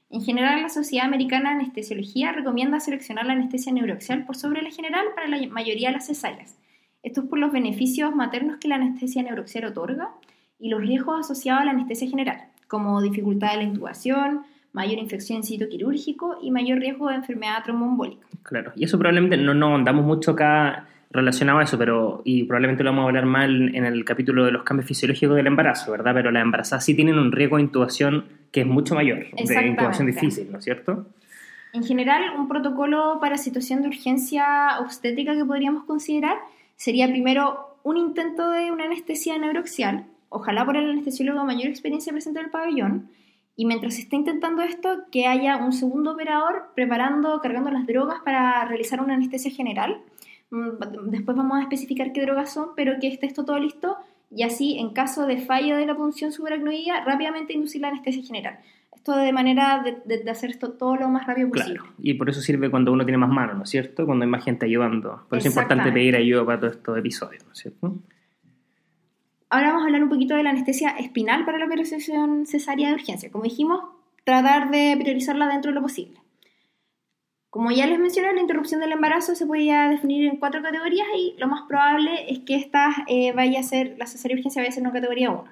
En 0.09 0.21
general, 0.21 0.61
la 0.61 0.69
Sociedad 0.69 1.05
Americana 1.05 1.51
de 1.51 1.61
Anestesiología 1.61 2.33
recomienda 2.33 2.81
seleccionar 2.81 3.25
la 3.25 3.31
anestesia 3.31 3.71
neuroaxial 3.71 4.25
por 4.25 4.35
sobre 4.35 4.61
la 4.61 4.69
general 4.69 5.05
para 5.15 5.29
la 5.29 5.47
mayoría 5.47 5.87
de 5.87 5.93
las 5.93 6.07
cesáreas. 6.07 6.57
Esto 7.03 7.21
es 7.21 7.27
por 7.27 7.39
los 7.39 7.53
beneficios 7.53 8.13
maternos 8.13 8.57
que 8.57 8.67
la 8.67 8.75
anestesia 8.75 9.23
neuroaxial 9.23 9.65
otorga 9.65 10.11
y 10.59 10.67
los 10.67 10.81
riesgos 10.81 11.21
asociados 11.21 11.61
a 11.61 11.65
la 11.65 11.71
anestesia 11.71 12.09
general, 12.09 12.43
como 12.67 13.01
dificultad 13.01 13.51
de 13.51 13.57
la 13.57 13.63
intubación, 13.63 14.41
mayor 14.73 14.99
infección 14.99 15.37
en 15.37 15.43
sitio 15.43 15.69
quirúrgico 15.69 16.37
y 16.41 16.51
mayor 16.51 16.79
riesgo 16.79 17.09
de 17.09 17.15
enfermedad 17.15 17.63
tromboembólica. 17.63 18.25
Claro, 18.43 18.71
y 18.75 18.85
eso 18.85 18.97
probablemente 18.97 19.37
no 19.37 19.53
nos 19.53 19.75
andamos 19.75 20.05
mucho 20.05 20.31
acá 20.31 20.87
relacionado 21.11 21.59
a 21.59 21.63
eso, 21.63 21.77
pero 21.77 22.21
y 22.23 22.43
probablemente 22.43 22.83
lo 22.83 22.91
vamos 22.91 23.03
a 23.03 23.07
hablar 23.07 23.25
más 23.25 23.45
en 23.45 23.83
el 23.85 24.05
capítulo 24.05 24.45
de 24.45 24.51
los 24.51 24.63
cambios 24.63 24.87
fisiológicos 24.87 25.35
del 25.35 25.47
embarazo, 25.47 25.91
¿verdad? 25.91 26.13
Pero 26.13 26.31
las 26.31 26.41
embarazadas 26.41 26.85
sí 26.85 26.95
tienen 26.95 27.17
un 27.17 27.31
riesgo 27.31 27.57
de 27.57 27.63
intubación 27.63 28.25
que 28.51 28.61
es 28.61 28.67
mucho 28.67 28.95
mayor, 28.95 29.19
de 29.19 29.67
intubación 29.67 30.07
difícil, 30.07 30.51
¿no 30.51 30.59
es 30.59 30.63
cierto? 30.63 31.05
En 31.73 31.83
general, 31.83 32.21
un 32.37 32.47
protocolo 32.47 33.19
para 33.21 33.37
situación 33.37 33.81
de 33.81 33.89
urgencia 33.89 34.79
obstétrica 34.79 35.35
que 35.35 35.45
podríamos 35.45 35.83
considerar 35.85 36.37
sería 36.75 37.07
primero 37.07 37.77
un 37.83 37.97
intento 37.97 38.51
de 38.51 38.71
una 38.71 38.85
anestesia 38.85 39.37
neuroaxial, 39.37 40.05
ojalá 40.29 40.65
por 40.65 40.77
el 40.77 40.89
anestesiólogo 40.89 41.43
mayor 41.45 41.67
experiencia 41.67 42.11
presente 42.11 42.39
en 42.39 42.45
el 42.45 42.51
pabellón, 42.51 43.09
y 43.55 43.65
mientras 43.65 43.95
se 43.95 44.01
está 44.01 44.15
intentando 44.15 44.61
esto, 44.61 45.03
que 45.11 45.27
haya 45.27 45.57
un 45.57 45.73
segundo 45.73 46.13
operador 46.13 46.71
preparando, 46.75 47.39
cargando 47.41 47.71
las 47.71 47.85
drogas 47.85 48.19
para 48.23 48.65
realizar 48.65 49.01
una 49.01 49.15
anestesia 49.15 49.51
general. 49.51 50.01
Mm, 50.49 51.09
después 51.09 51.37
vamos 51.37 51.59
a 51.59 51.61
especificar 51.61 52.13
qué 52.13 52.21
drogas 52.21 52.53
son, 52.53 52.69
pero 52.75 52.93
que 52.99 53.07
esté 53.07 53.25
esto 53.25 53.45
todo 53.45 53.59
listo 53.59 53.97
y 54.33 54.43
así, 54.43 54.79
en 54.79 54.91
caso 54.91 55.27
de 55.27 55.37
fallo 55.37 55.75
de 55.75 55.85
la 55.85 55.95
punción 55.95 56.31
subaracnoidea, 56.31 57.03
rápidamente 57.03 57.53
inducir 57.53 57.81
la 57.81 57.89
anestesia 57.89 58.23
general. 58.23 58.59
Esto 58.95 59.15
de 59.17 59.33
manera 59.33 59.83
de, 59.83 60.29
hacer 60.29 60.51
esto 60.51 60.71
todo 60.71 60.95
lo 60.95 61.09
más 61.09 61.27
rápido 61.27 61.49
posible. 61.49 61.79
Claro. 61.79 61.93
Y 61.99 62.13
por 62.13 62.29
eso 62.29 62.39
sirve 62.39 62.69
cuando 62.69 62.93
uno 62.93 63.03
tiene 63.03 63.17
más 63.17 63.29
manos, 63.29 63.57
¿no 63.57 63.63
es 63.63 63.69
cierto? 63.69 64.05
Cuando 64.05 64.23
hay 64.23 64.31
más 64.31 64.43
gente 64.43 64.65
ayudando. 64.65 65.25
Por 65.27 65.39
eso 65.39 65.49
es 65.49 65.53
importante 65.53 65.91
pedir 65.91 66.15
ayuda 66.15 66.45
para 66.45 66.59
todos 66.59 66.73
estos 66.73 66.97
episodios, 66.97 67.45
¿no 67.45 67.51
es 67.51 67.57
cierto? 67.57 67.95
Ahora 69.53 69.67
vamos 69.67 69.83
a 69.83 69.87
hablar 69.87 70.03
un 70.03 70.09
poquito 70.09 70.33
de 70.33 70.43
la 70.43 70.51
anestesia 70.51 70.91
espinal 70.91 71.43
para 71.43 71.57
la 71.57 71.65
operación 71.65 72.45
cesárea 72.45 72.87
de 72.87 72.93
urgencia. 72.93 73.29
Como 73.29 73.43
dijimos, 73.43 73.81
tratar 74.23 74.71
de 74.71 74.95
priorizarla 74.97 75.49
dentro 75.49 75.71
de 75.71 75.75
lo 75.75 75.81
posible. 75.81 76.21
Como 77.49 77.69
ya 77.69 77.85
les 77.85 77.99
mencioné, 77.99 78.31
la 78.31 78.39
interrupción 78.39 78.79
del 78.79 78.93
embarazo 78.93 79.35
se 79.35 79.45
podía 79.45 79.89
definir 79.89 80.25
en 80.25 80.37
cuatro 80.37 80.61
categorías 80.61 81.07
y 81.17 81.35
lo 81.37 81.49
más 81.49 81.63
probable 81.67 82.31
es 82.31 82.39
que 82.39 82.55
esta 82.55 82.91
eh, 83.07 83.33
vaya 83.33 83.59
a 83.59 83.63
ser, 83.63 83.97
la 83.97 84.05
cesárea 84.05 84.35
de 84.35 84.39
urgencia 84.39 84.61
vaya 84.61 84.69
a 84.69 84.71
ser 84.73 84.83
una 84.83 84.93
categoría 84.93 85.31
1. 85.31 85.43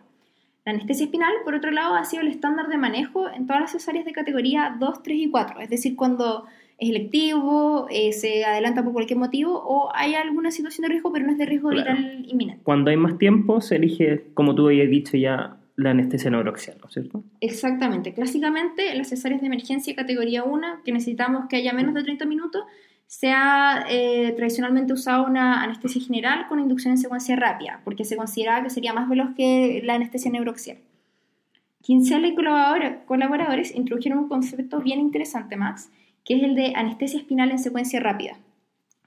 La 0.64 0.72
anestesia 0.72 1.04
espinal, 1.04 1.34
por 1.44 1.56
otro 1.56 1.72
lado, 1.72 1.96
ha 1.96 2.06
sido 2.06 2.22
el 2.22 2.30
estándar 2.30 2.70
de 2.70 2.78
manejo 2.78 3.30
en 3.30 3.48
todas 3.48 3.64
las 3.64 3.72
cesáreas 3.74 4.06
de 4.06 4.14
categoría 4.14 4.78
2, 4.80 5.04
3 5.04 5.18
y 5.18 5.30
4. 5.30 5.60
Es 5.60 5.70
decir, 5.70 5.98
cuando 5.98 6.46
es 6.80 6.90
electivo, 6.90 7.88
eh, 7.90 8.14
se 8.14 8.46
adelanta 8.46 8.84
por 8.84 8.94
cualquier 8.94 9.20
motivo 9.20 9.54
o 9.54 9.90
hay 9.94 10.16
alguna 10.16 10.50
situación 10.50 10.84
de 10.84 10.90
riesgo, 10.90 11.12
pero 11.12 11.26
no 11.26 11.34
es 11.34 11.38
de 11.38 11.46
riesgo 11.46 11.70
vital 11.70 12.26
inminente. 12.26 12.64
Cuando 12.64 12.90
hay 12.90 12.98
más 12.98 13.18
tiempo, 13.18 13.60
se 13.60 13.76
elige, 13.76 14.28
como 14.34 14.56
tú 14.56 14.68
habías 14.68 14.90
dicho 14.90 15.18
ya, 15.18 15.58
la 15.76 15.92
anestesia 15.92 16.30
neuroaxial, 16.30 16.78
¿no 16.82 16.88
es 16.88 16.94
cierto? 16.94 17.24
Exactamente. 17.40 18.14
Clásicamente, 18.14 18.92
en 18.92 18.98
las 18.98 19.10
cesáreas 19.10 19.42
de 19.42 19.48
emergencia 19.48 19.96
categoría 19.96 20.44
1, 20.44 20.84
que 20.84 20.92
necesitamos 20.92 21.46
que 21.48 21.58
haya 21.58 21.74
menos 21.74 21.94
de 21.94 22.04
30 22.04 22.26
minutos, 22.26 22.64
se 23.08 23.32
ha 23.32 23.86
eh, 23.90 24.34
tradicionalmente 24.36 24.94
usado 24.94 25.26
una 25.26 25.64
anestesia 25.64 26.02
general 26.02 26.48
con 26.48 26.60
inducción 26.60 26.92
en 26.92 26.98
secuencia 26.98 27.36
rápida, 27.36 27.82
porque 27.84 28.06
se 28.06 28.16
consideraba 28.16 28.64
que 28.64 28.70
sería 28.70 28.94
más 28.94 29.10
veloz 29.10 29.30
que 29.36 29.82
la 29.84 29.96
anestesia 29.96 30.32
neuroaxial. 30.32 30.78
Kinsella 31.82 32.28
y 32.28 32.36
colaboradores 32.36 33.74
introdujeron 33.74 34.20
un 34.20 34.28
concepto 34.28 34.80
bien 34.82 35.00
interesante, 35.00 35.56
Max, 35.56 35.90
que 36.30 36.36
es 36.36 36.44
el 36.44 36.54
de 36.54 36.74
anestesia 36.76 37.20
espinal 37.20 37.50
en 37.50 37.58
secuencia 37.58 38.00
rápida, 38.00 38.38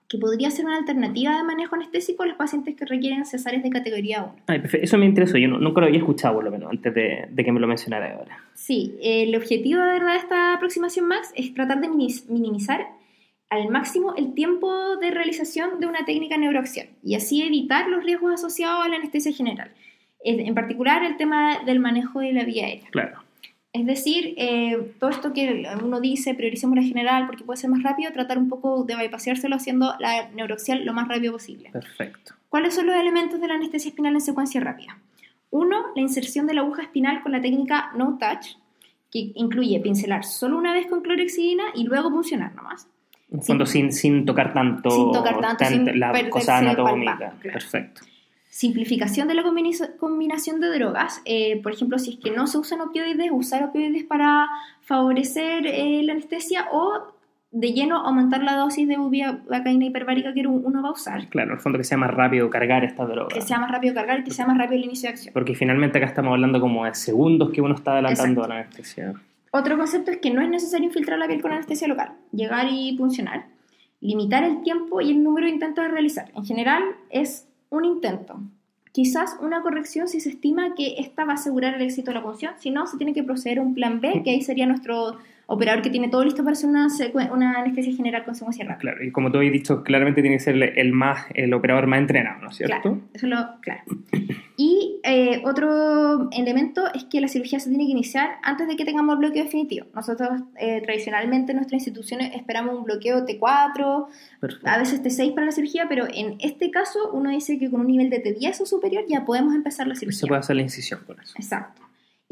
que 0.08 0.18
podría 0.18 0.50
ser 0.50 0.66
una 0.66 0.76
alternativa 0.76 1.36
de 1.36 1.44
manejo 1.44 1.76
anestésico 1.76 2.24
a 2.24 2.26
los 2.26 2.36
pacientes 2.36 2.74
que 2.74 2.84
requieren 2.84 3.24
cesáreas 3.24 3.62
de 3.62 3.70
categoría 3.70 4.24
1. 4.46 4.62
eso 4.82 4.98
me 4.98 5.06
interesó, 5.06 5.38
yo 5.38 5.46
nunca 5.46 5.80
lo 5.80 5.86
había 5.86 6.00
escuchado 6.00 6.34
por 6.34 6.44
lo 6.44 6.50
menos 6.50 6.72
antes 6.72 6.92
de, 6.92 7.28
que 7.36 7.52
me 7.52 7.60
lo 7.60 7.68
mencionara 7.68 8.16
ahora. 8.16 8.38
Sí, 8.54 8.96
el 9.00 9.36
objetivo 9.36 9.80
de 9.80 9.92
verdad 9.92 10.14
de 10.14 10.18
esta 10.18 10.54
aproximación, 10.54 11.06
Max, 11.06 11.32
es 11.36 11.54
tratar 11.54 11.80
de 11.80 11.88
minimizar 11.88 12.88
al 13.50 13.68
máximo 13.68 14.16
el 14.16 14.34
tiempo 14.34 14.96
de 14.96 15.12
realización 15.12 15.78
de 15.78 15.86
una 15.86 16.04
técnica 16.04 16.36
neuroacción 16.36 16.88
y 17.04 17.14
así 17.14 17.40
evitar 17.42 17.88
los 17.88 18.02
riesgos 18.02 18.34
asociados 18.34 18.84
a 18.84 18.88
la 18.88 18.96
anestesia 18.96 19.32
general. 19.32 19.70
En 20.24 20.54
particular, 20.54 21.04
el 21.04 21.16
tema 21.16 21.60
del 21.64 21.78
manejo 21.78 22.18
de 22.18 22.32
la 22.32 22.44
vía 22.44 22.66
aérea. 22.66 22.88
Claro. 22.90 23.22
Es 23.72 23.86
decir, 23.86 24.34
eh, 24.36 24.94
todo 24.98 25.08
esto 25.08 25.32
que 25.32 25.66
uno 25.82 26.00
dice, 26.00 26.34
prioricemos 26.34 26.76
la 26.76 26.82
general 26.82 27.26
porque 27.26 27.42
puede 27.42 27.58
ser 27.58 27.70
más 27.70 27.82
rápido, 27.82 28.12
tratar 28.12 28.36
un 28.36 28.50
poco 28.50 28.84
de 28.84 28.96
bypasseárselo 28.96 29.56
haciendo 29.56 29.94
la 29.98 30.28
neuroaxial 30.30 30.84
lo 30.84 30.92
más 30.92 31.08
rápido 31.08 31.32
posible. 31.32 31.70
Perfecto. 31.70 32.34
¿Cuáles 32.50 32.74
son 32.74 32.86
los 32.86 32.96
elementos 32.96 33.40
de 33.40 33.48
la 33.48 33.54
anestesia 33.54 33.88
espinal 33.88 34.14
en 34.14 34.20
secuencia 34.20 34.60
rápida? 34.60 34.98
Uno, 35.50 35.86
la 35.96 36.02
inserción 36.02 36.46
de 36.46 36.54
la 36.54 36.60
aguja 36.60 36.82
espinal 36.82 37.22
con 37.22 37.32
la 37.32 37.40
técnica 37.40 37.92
no 37.96 38.18
touch, 38.18 38.56
que 39.10 39.32
incluye 39.34 39.80
pincelar 39.80 40.24
solo 40.24 40.58
una 40.58 40.74
vez 40.74 40.86
con 40.86 41.00
clorexidina 41.00 41.64
y 41.74 41.84
luego 41.84 42.10
funcionar 42.10 42.54
nomás. 42.54 42.88
En 43.30 43.42
fondo, 43.42 43.64
sin, 43.64 43.90
sin, 43.90 44.26
tocar 44.26 44.52
tanto, 44.52 44.90
sin 44.90 45.12
tocar 45.12 45.40
tanto, 45.40 45.64
sin 45.64 45.98
la 45.98 46.28
cosa 46.28 46.58
anatómica. 46.58 47.34
Perfecto. 47.42 48.02
Simplificación 48.54 49.28
de 49.28 49.34
la 49.34 49.42
combinación 49.98 50.60
de 50.60 50.68
drogas. 50.78 51.22
Eh, 51.24 51.62
por 51.62 51.72
ejemplo, 51.72 51.98
si 51.98 52.10
es 52.10 52.16
que 52.18 52.32
no 52.32 52.46
se 52.46 52.58
usan 52.58 52.82
opioides, 52.82 53.30
usar 53.32 53.64
opioides 53.64 54.04
para 54.04 54.46
favorecer 54.82 55.66
eh, 55.66 56.02
la 56.02 56.12
anestesia 56.12 56.66
o 56.70 57.14
de 57.50 57.72
lleno 57.72 57.96
aumentar 57.96 58.42
la 58.42 58.56
dosis 58.56 58.86
de 58.86 58.98
bupivacaína 58.98 59.86
hiperbárica 59.86 60.34
que 60.34 60.46
uno 60.46 60.82
va 60.82 60.90
a 60.90 60.92
usar. 60.92 61.30
Claro, 61.30 61.52
en 61.52 61.54
el 61.54 61.60
fondo 61.60 61.78
que 61.78 61.84
sea 61.84 61.96
más 61.96 62.10
rápido 62.10 62.50
cargar 62.50 62.84
esta 62.84 63.06
droga. 63.06 63.28
Que 63.34 63.40
sea 63.40 63.58
más 63.58 63.70
rápido 63.70 63.94
cargar 63.94 64.20
y 64.20 64.24
que 64.24 64.32
sea 64.32 64.46
más 64.46 64.58
rápido 64.58 64.80
el 64.80 64.84
inicio 64.84 65.08
de 65.08 65.14
acción. 65.14 65.32
Porque 65.32 65.54
finalmente 65.54 65.96
acá 65.96 66.08
estamos 66.08 66.32
hablando 66.32 66.60
como 66.60 66.84
de 66.84 66.94
segundos 66.94 67.52
que 67.52 67.62
uno 67.62 67.74
está 67.74 67.92
adelantando 67.92 68.44
a 68.44 68.48
la 68.48 68.54
anestesia. 68.56 69.14
Otro 69.50 69.78
concepto 69.78 70.10
es 70.10 70.18
que 70.18 70.30
no 70.30 70.42
es 70.42 70.50
necesario 70.50 70.88
infiltrar 70.88 71.18
la 71.18 71.26
piel 71.26 71.40
con 71.40 71.52
anestesia 71.52 71.88
local, 71.88 72.12
llegar 72.32 72.66
y 72.70 72.98
funcionar. 72.98 73.46
Limitar 74.02 74.44
el 74.44 74.62
tiempo 74.62 75.00
y 75.00 75.10
el 75.10 75.24
número 75.24 75.46
de 75.46 75.54
intentos 75.54 75.84
de 75.84 75.90
realizar. 75.90 76.30
En 76.34 76.44
general 76.44 76.82
es 77.08 77.48
un 77.72 77.84
intento. 77.84 78.38
Quizás 78.92 79.36
una 79.40 79.62
corrección 79.62 80.06
si 80.06 80.20
se 80.20 80.28
estima 80.28 80.74
que 80.74 80.96
esta 80.98 81.24
va 81.24 81.32
a 81.32 81.36
asegurar 81.36 81.74
el 81.74 81.82
éxito 81.82 82.10
de 82.10 82.18
la 82.18 82.22
punción, 82.22 82.52
si 82.58 82.70
no, 82.70 82.86
se 82.86 82.98
tiene 82.98 83.14
que 83.14 83.24
proceder 83.24 83.58
a 83.58 83.62
un 83.62 83.74
plan 83.74 84.00
B, 84.00 84.22
que 84.22 84.30
ahí 84.30 84.42
sería 84.42 84.66
nuestro 84.66 85.16
operador 85.46 85.82
que 85.82 85.90
tiene 85.90 86.08
todo 86.08 86.24
listo 86.24 86.44
para 86.44 86.54
hacer 86.54 86.68
una, 86.68 86.88
una 87.32 87.58
anestesia 87.58 87.94
general 87.94 88.24
con 88.24 88.34
rápida. 88.34 88.76
Claro, 88.78 89.04
y 89.04 89.10
como 89.10 89.30
tú 89.30 89.38
has 89.38 89.52
dicho, 89.52 89.82
claramente 89.82 90.22
tiene 90.22 90.36
que 90.36 90.42
ser 90.42 90.56
el, 90.56 90.92
más, 90.92 91.26
el 91.34 91.52
operador 91.52 91.86
más 91.86 92.00
entrenado, 92.00 92.40
¿no 92.42 92.50
es 92.50 92.56
cierto? 92.56 92.80
Claro, 92.80 93.00
eso 93.12 93.26
lo, 93.26 93.60
claro. 93.60 93.82
Y 94.56 95.00
eh, 95.02 95.42
otro 95.44 96.28
elemento 96.30 96.84
es 96.94 97.04
que 97.04 97.20
la 97.20 97.28
cirugía 97.28 97.58
se 97.58 97.68
tiene 97.68 97.86
que 97.86 97.92
iniciar 97.92 98.36
antes 98.42 98.68
de 98.68 98.76
que 98.76 98.84
tengamos 98.84 99.14
el 99.14 99.18
bloqueo 99.18 99.44
definitivo. 99.44 99.86
Nosotros 99.94 100.30
eh, 100.56 100.80
tradicionalmente 100.82 101.52
en 101.52 101.56
nuestras 101.56 101.80
instituciones 101.80 102.34
esperamos 102.34 102.76
un 102.76 102.84
bloqueo 102.84 103.26
T4, 103.26 104.06
a 104.64 104.78
veces 104.78 105.02
T6 105.02 105.34
para 105.34 105.46
la 105.46 105.52
cirugía, 105.52 105.86
pero 105.88 106.06
en 106.12 106.36
este 106.40 106.70
caso 106.70 107.10
uno 107.12 107.30
dice 107.30 107.58
que 107.58 107.70
con 107.70 107.80
un 107.80 107.86
nivel 107.86 108.10
de 108.10 108.22
T10 108.22 108.60
o 108.60 108.66
superior 108.66 109.04
ya 109.08 109.24
podemos 109.24 109.54
empezar 109.54 109.86
la 109.86 109.94
cirugía. 109.94 110.20
Se 110.20 110.26
puede 110.26 110.40
hacer 110.40 110.56
la 110.56 110.62
incisión 110.62 111.00
con 111.06 111.20
eso. 111.20 111.34
Exacto. 111.36 111.82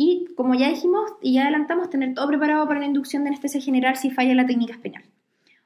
Y 0.03 0.29
como 0.35 0.55
ya 0.55 0.71
dijimos 0.71 1.13
y 1.21 1.35
ya 1.35 1.43
adelantamos, 1.43 1.91
tener 1.91 2.15
todo 2.15 2.27
preparado 2.27 2.67
para 2.67 2.81
la 2.81 2.87
inducción 2.87 3.23
de 3.23 3.29
anestesia 3.29 3.61
general 3.61 3.97
si 3.97 4.11
falla 4.11 4.35
la 4.35 4.47
técnica 4.47 4.73
espinal. 4.73 5.03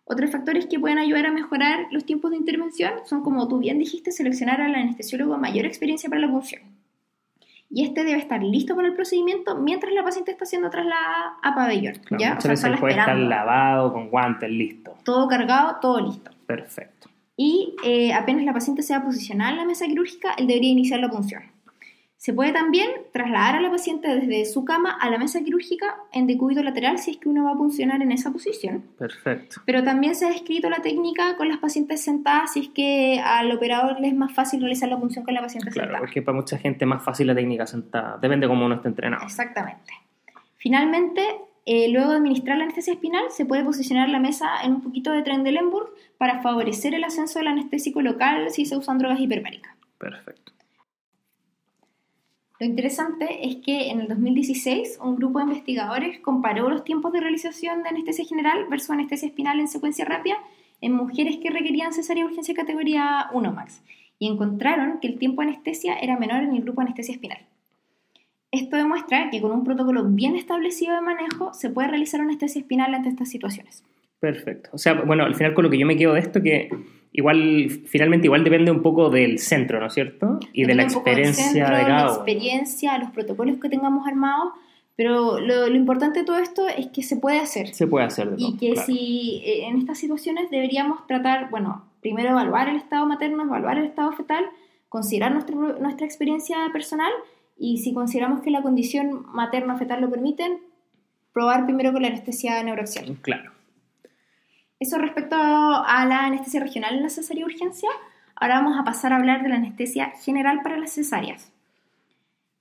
Otros 0.02 0.32
factores 0.32 0.66
que 0.66 0.80
pueden 0.80 0.98
ayudar 0.98 1.26
a 1.26 1.30
mejorar 1.30 1.86
los 1.92 2.04
tiempos 2.04 2.32
de 2.32 2.38
intervención 2.38 2.94
son, 3.04 3.22
como 3.22 3.46
tú 3.46 3.60
bien 3.60 3.78
dijiste, 3.78 4.10
seleccionar 4.10 4.60
al 4.60 4.74
anestesiólogo 4.74 5.38
mayor 5.38 5.66
experiencia 5.66 6.10
para 6.10 6.22
la 6.22 6.32
punción. 6.32 6.62
Y 7.70 7.84
este 7.84 8.02
debe 8.02 8.18
estar 8.18 8.42
listo 8.42 8.74
para 8.74 8.88
el 8.88 8.94
procedimiento 8.94 9.54
mientras 9.54 9.94
la 9.94 10.02
paciente 10.02 10.32
está 10.32 10.46
siendo 10.46 10.68
trasladada 10.68 11.36
a 11.40 11.54
pabellón. 11.54 11.94
¿ya? 12.18 12.34
Muchas 12.34 12.60
veces 12.60 12.80
puede 12.80 12.98
estar 12.98 13.16
lavado, 13.16 13.92
con 13.92 14.10
guantes, 14.10 14.50
listo. 14.50 14.96
Todo 15.04 15.28
cargado, 15.28 15.76
todo 15.80 16.00
listo. 16.00 16.32
Perfecto. 16.44 17.08
Y 17.36 17.76
eh, 17.84 18.12
apenas 18.12 18.44
la 18.44 18.52
paciente 18.52 18.82
sea 18.82 19.04
posicionada 19.04 19.52
en 19.52 19.58
la 19.58 19.64
mesa 19.64 19.86
quirúrgica, 19.86 20.34
él 20.36 20.48
debería 20.48 20.72
iniciar 20.72 20.98
la 20.98 21.08
punción. 21.08 21.53
Se 22.24 22.32
puede 22.32 22.52
también 22.52 22.88
trasladar 23.12 23.56
a 23.56 23.60
la 23.60 23.70
paciente 23.70 24.08
desde 24.08 24.46
su 24.46 24.64
cama 24.64 24.96
a 24.98 25.10
la 25.10 25.18
mesa 25.18 25.44
quirúrgica 25.44 25.98
en 26.10 26.26
decúbito 26.26 26.62
lateral 26.62 26.98
si 26.98 27.10
es 27.10 27.16
que 27.18 27.28
uno 27.28 27.44
va 27.44 27.50
a 27.50 27.54
funcionar 27.54 28.00
en 28.00 28.12
esa 28.12 28.32
posición. 28.32 28.82
Perfecto. 28.98 29.60
Pero 29.66 29.84
también 29.84 30.14
se 30.14 30.24
ha 30.24 30.30
descrito 30.30 30.70
la 30.70 30.78
técnica 30.78 31.36
con 31.36 31.50
las 31.50 31.58
pacientes 31.58 32.02
sentadas 32.02 32.54
si 32.54 32.60
es 32.60 32.68
que 32.70 33.20
al 33.22 33.52
operador 33.52 34.00
le 34.00 34.08
es 34.08 34.14
más 34.14 34.32
fácil 34.32 34.60
realizar 34.60 34.88
la 34.88 34.96
función 34.96 35.22
con 35.22 35.34
la 35.34 35.42
paciente 35.42 35.70
Claro, 35.70 35.88
sentada. 35.88 35.98
porque 35.98 36.22
para 36.22 36.34
mucha 36.34 36.56
gente 36.56 36.86
es 36.86 36.88
más 36.88 37.04
fácil 37.04 37.26
la 37.26 37.34
técnica 37.34 37.66
sentada. 37.66 38.16
Depende 38.16 38.46
de 38.46 38.48
cómo 38.48 38.64
uno 38.64 38.76
esté 38.76 38.88
entrenado. 38.88 39.22
Exactamente. 39.22 39.92
Finalmente, 40.56 41.20
eh, 41.66 41.90
luego 41.90 42.12
de 42.12 42.16
administrar 42.16 42.56
la 42.56 42.64
anestesia 42.64 42.94
espinal, 42.94 43.24
se 43.32 43.44
puede 43.44 43.64
posicionar 43.64 44.08
la 44.08 44.18
mesa 44.18 44.62
en 44.64 44.72
un 44.72 44.80
poquito 44.80 45.12
de 45.12 45.20
Trendelenburg 45.24 45.90
para 46.16 46.40
favorecer 46.40 46.94
el 46.94 47.04
ascenso 47.04 47.38
del 47.38 47.48
anestésico 47.48 48.00
local 48.00 48.48
si 48.48 48.64
se 48.64 48.78
usan 48.78 48.96
drogas 48.96 49.20
hiperbáricas. 49.20 49.74
Perfecto. 49.98 50.53
Lo 52.64 52.70
interesante 52.70 53.46
es 53.46 53.56
que 53.56 53.90
en 53.90 54.00
el 54.00 54.08
2016 54.08 54.98
un 55.02 55.16
grupo 55.16 55.38
de 55.38 55.44
investigadores 55.44 56.18
comparó 56.20 56.70
los 56.70 56.82
tiempos 56.82 57.12
de 57.12 57.20
realización 57.20 57.82
de 57.82 57.90
anestesia 57.90 58.24
general 58.24 58.68
versus 58.70 58.88
anestesia 58.88 59.28
espinal 59.28 59.60
en 59.60 59.68
secuencia 59.68 60.06
rápida 60.06 60.38
en 60.80 60.92
mujeres 60.92 61.36
que 61.42 61.50
requerían 61.50 61.92
cesárea 61.92 62.24
de 62.24 62.30
urgencia 62.30 62.54
categoría 62.54 63.26
1 63.34 63.52
max 63.52 63.82
y 64.18 64.28
encontraron 64.28 64.98
que 65.00 65.08
el 65.08 65.18
tiempo 65.18 65.42
de 65.42 65.48
anestesia 65.48 65.98
era 65.98 66.18
menor 66.18 66.42
en 66.42 66.56
el 66.56 66.62
grupo 66.62 66.80
de 66.80 66.86
anestesia 66.86 67.12
espinal. 67.12 67.40
Esto 68.50 68.78
demuestra 68.78 69.28
que 69.28 69.42
con 69.42 69.52
un 69.52 69.62
protocolo 69.62 70.02
bien 70.02 70.34
establecido 70.34 70.94
de 70.94 71.02
manejo 71.02 71.52
se 71.52 71.68
puede 71.68 71.88
realizar 71.88 72.22
anestesia 72.22 72.62
espinal 72.62 72.94
ante 72.94 73.10
estas 73.10 73.28
situaciones. 73.28 73.84
Perfecto. 74.20 74.70
O 74.72 74.78
sea, 74.78 74.94
bueno, 75.02 75.24
al 75.24 75.34
final 75.34 75.52
con 75.52 75.64
lo 75.64 75.70
que 75.70 75.78
yo 75.78 75.84
me 75.84 75.98
quedo 75.98 76.14
de 76.14 76.20
esto 76.20 76.40
que 76.40 76.70
igual, 77.14 77.70
finalmente 77.86 78.26
igual 78.26 78.44
depende 78.44 78.70
un 78.70 78.82
poco 78.82 79.08
del 79.08 79.38
centro, 79.38 79.80
¿no 79.80 79.86
es 79.86 79.94
cierto? 79.94 80.38
Y 80.52 80.64
de 80.66 80.74
la 80.74 80.82
experiencia 80.82 81.44
centro, 81.68 81.76
de 81.78 81.82
cada 81.84 82.04
La 82.04 82.12
experiencia, 82.12 82.98
los 82.98 83.10
protocolos 83.12 83.58
que 83.58 83.70
tengamos 83.70 84.06
armados, 84.06 84.52
pero 84.96 85.40
lo, 85.40 85.68
lo 85.68 85.74
importante 85.74 86.18
de 86.20 86.24
todo 86.26 86.38
esto 86.38 86.68
es 86.68 86.88
que 86.88 87.02
se 87.02 87.16
puede 87.16 87.38
hacer. 87.40 87.74
Se 87.74 87.86
puede 87.86 88.04
hacer 88.04 88.30
de 88.30 88.36
todo. 88.36 88.48
Y 88.48 88.56
que 88.58 88.72
claro. 88.72 88.86
si 88.86 89.42
eh, 89.44 89.66
en 89.66 89.78
estas 89.78 89.98
situaciones 89.98 90.50
deberíamos 90.50 91.06
tratar, 91.06 91.48
bueno, 91.50 91.84
primero 92.02 92.30
evaluar 92.30 92.68
el 92.68 92.76
estado 92.76 93.06
materno, 93.06 93.44
evaluar 93.44 93.78
el 93.78 93.86
estado 93.86 94.12
fetal, 94.12 94.44
considerar 94.88 95.32
nuestro- 95.32 95.78
nuestra 95.80 96.04
experiencia 96.06 96.58
personal 96.72 97.12
y 97.56 97.78
si 97.78 97.94
consideramos 97.94 98.40
que 98.42 98.50
la 98.50 98.62
condición 98.62 99.24
materno-fetal 99.32 100.00
lo 100.00 100.10
permiten, 100.10 100.58
probar 101.32 101.64
primero 101.64 101.92
con 101.92 102.02
la 102.02 102.08
anestesia 102.08 102.62
neuroaxial. 102.62 103.16
Claro. 103.22 103.50
Eso 104.80 104.98
respecto 104.98 105.36
a 105.36 106.04
la 106.06 106.26
anestesia 106.26 106.60
regional 106.60 106.94
en 106.96 107.02
la 107.02 107.08
cesárea 107.08 107.46
urgencia. 107.46 107.88
Ahora 108.34 108.60
vamos 108.60 108.78
a 108.78 108.84
pasar 108.84 109.12
a 109.12 109.16
hablar 109.16 109.42
de 109.42 109.48
la 109.48 109.56
anestesia 109.56 110.10
general 110.22 110.60
para 110.62 110.76
las 110.76 110.92
cesáreas. 110.92 111.52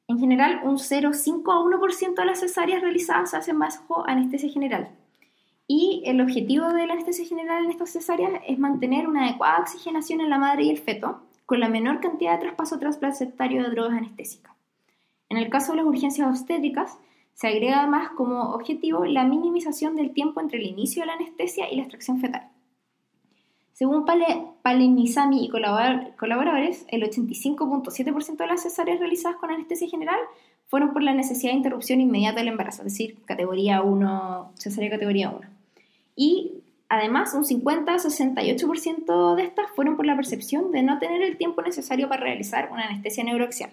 En 0.07 0.19
general, 0.19 0.61
un 0.63 0.77
0,5 0.77 1.51
a 1.51 1.77
1% 1.77 2.15
de 2.15 2.25
las 2.25 2.39
cesáreas 2.39 2.81
realizadas 2.81 3.31
se 3.31 3.37
hacen 3.37 3.57
bajo 3.57 4.07
anestesia 4.07 4.49
general. 4.49 4.89
Y 5.67 6.03
el 6.05 6.19
objetivo 6.21 6.67
de 6.67 6.85
la 6.85 6.93
anestesia 6.93 7.25
general 7.25 7.63
en 7.63 7.71
estas 7.71 7.91
cesáreas 7.91 8.41
es 8.47 8.59
mantener 8.59 9.07
una 9.07 9.25
adecuada 9.25 9.59
oxigenación 9.59 10.21
en 10.21 10.29
la 10.29 10.37
madre 10.37 10.63
y 10.63 10.69
el 10.69 10.77
feto, 10.77 11.21
con 11.45 11.59
la 11.59 11.69
menor 11.69 11.99
cantidad 11.99 12.33
de 12.33 12.41
traspaso 12.41 12.79
transplacentario 12.79 13.63
de 13.63 13.69
drogas 13.69 13.97
anestésicas. 13.97 14.53
En 15.29 15.37
el 15.37 15.49
caso 15.49 15.71
de 15.71 15.77
las 15.77 15.85
urgencias 15.85 16.27
obstétricas, 16.27 16.97
se 17.33 17.47
agrega 17.47 17.79
además 17.81 18.11
como 18.15 18.53
objetivo 18.53 19.05
la 19.05 19.23
minimización 19.25 19.95
del 19.95 20.13
tiempo 20.13 20.39
entre 20.41 20.59
el 20.59 20.67
inicio 20.67 21.01
de 21.01 21.07
la 21.07 21.13
anestesia 21.13 21.71
y 21.71 21.75
la 21.75 21.83
extracción 21.83 22.19
fetal. 22.19 22.49
Según 23.73 24.05
Pale, 24.05 24.45
Palenizami 24.61 25.45
y 25.45 25.49
colabor- 25.49 26.15
colaboradores, 26.15 26.85
el 26.89 27.03
85.7% 27.03 28.37
de 28.37 28.47
las 28.47 28.61
cesáreas 28.61 28.99
realizadas 28.99 29.37
con 29.37 29.49
anestesia 29.49 29.89
general 29.89 30.19
fueron 30.67 30.93
por 30.93 31.01
la 31.01 31.13
necesidad 31.13 31.51
de 31.51 31.57
interrupción 31.57 31.99
inmediata 31.99 32.39
del 32.39 32.49
embarazo, 32.49 32.83
es 32.83 32.93
decir, 32.93 33.23
categoría 33.25 33.81
1, 33.81 34.51
cesárea 34.55 34.91
categoría 34.91 35.31
1. 35.31 35.41
Y 36.15 36.51
además, 36.87 37.33
un 37.33 37.43
50-68% 37.43 39.35
de 39.35 39.43
estas 39.43 39.71
fueron 39.75 39.95
por 39.97 40.05
la 40.05 40.15
percepción 40.15 40.71
de 40.71 40.83
no 40.83 40.99
tener 40.99 41.23
el 41.23 41.37
tiempo 41.37 41.63
necesario 41.63 42.07
para 42.07 42.21
realizar 42.23 42.69
una 42.71 42.85
anestesia 42.85 43.23
neuroaxial, 43.23 43.71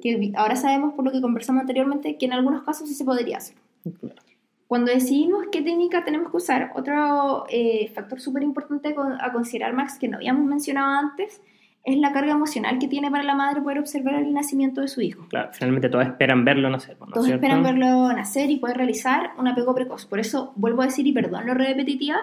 que 0.00 0.32
ahora 0.36 0.56
sabemos 0.56 0.94
por 0.94 1.04
lo 1.04 1.12
que 1.12 1.20
conversamos 1.20 1.62
anteriormente 1.62 2.16
que 2.16 2.26
en 2.26 2.32
algunos 2.32 2.62
casos 2.62 2.88
sí 2.88 2.94
se 2.94 3.04
podría 3.04 3.38
hacer. 3.38 3.56
claro. 4.00 4.22
Cuando 4.70 4.92
decidimos 4.92 5.46
qué 5.50 5.62
técnica 5.62 6.04
tenemos 6.04 6.30
que 6.30 6.36
usar, 6.36 6.70
otro 6.76 7.44
eh, 7.48 7.90
factor 7.92 8.20
súper 8.20 8.44
importante 8.44 8.94
a 9.20 9.32
considerar, 9.32 9.72
Max, 9.72 9.98
que 9.98 10.06
no 10.06 10.18
habíamos 10.18 10.46
mencionado 10.46 10.96
antes, 10.96 11.40
es 11.82 11.96
la 11.96 12.12
carga 12.12 12.32
emocional 12.32 12.78
que 12.78 12.86
tiene 12.86 13.10
para 13.10 13.24
la 13.24 13.34
madre 13.34 13.62
poder 13.62 13.80
observar 13.80 14.14
el 14.14 14.32
nacimiento 14.32 14.80
de 14.80 14.86
su 14.86 15.00
hijo. 15.00 15.26
Claro, 15.28 15.50
finalmente 15.52 15.88
todos 15.88 16.06
esperan 16.06 16.44
verlo 16.44 16.70
nacer, 16.70 16.96
¿no 17.00 17.06
Todos 17.06 17.26
cierto? 17.26 17.44
esperan 17.44 17.64
verlo 17.64 18.12
nacer 18.12 18.48
y 18.50 18.58
poder 18.58 18.76
realizar 18.76 19.30
un 19.38 19.48
apego 19.48 19.74
precoz. 19.74 20.06
Por 20.06 20.20
eso 20.20 20.52
vuelvo 20.54 20.82
a 20.82 20.86
decir, 20.86 21.04
y 21.04 21.12
perdón 21.12 21.46
lo 21.46 21.54
repetitiva, 21.54 22.18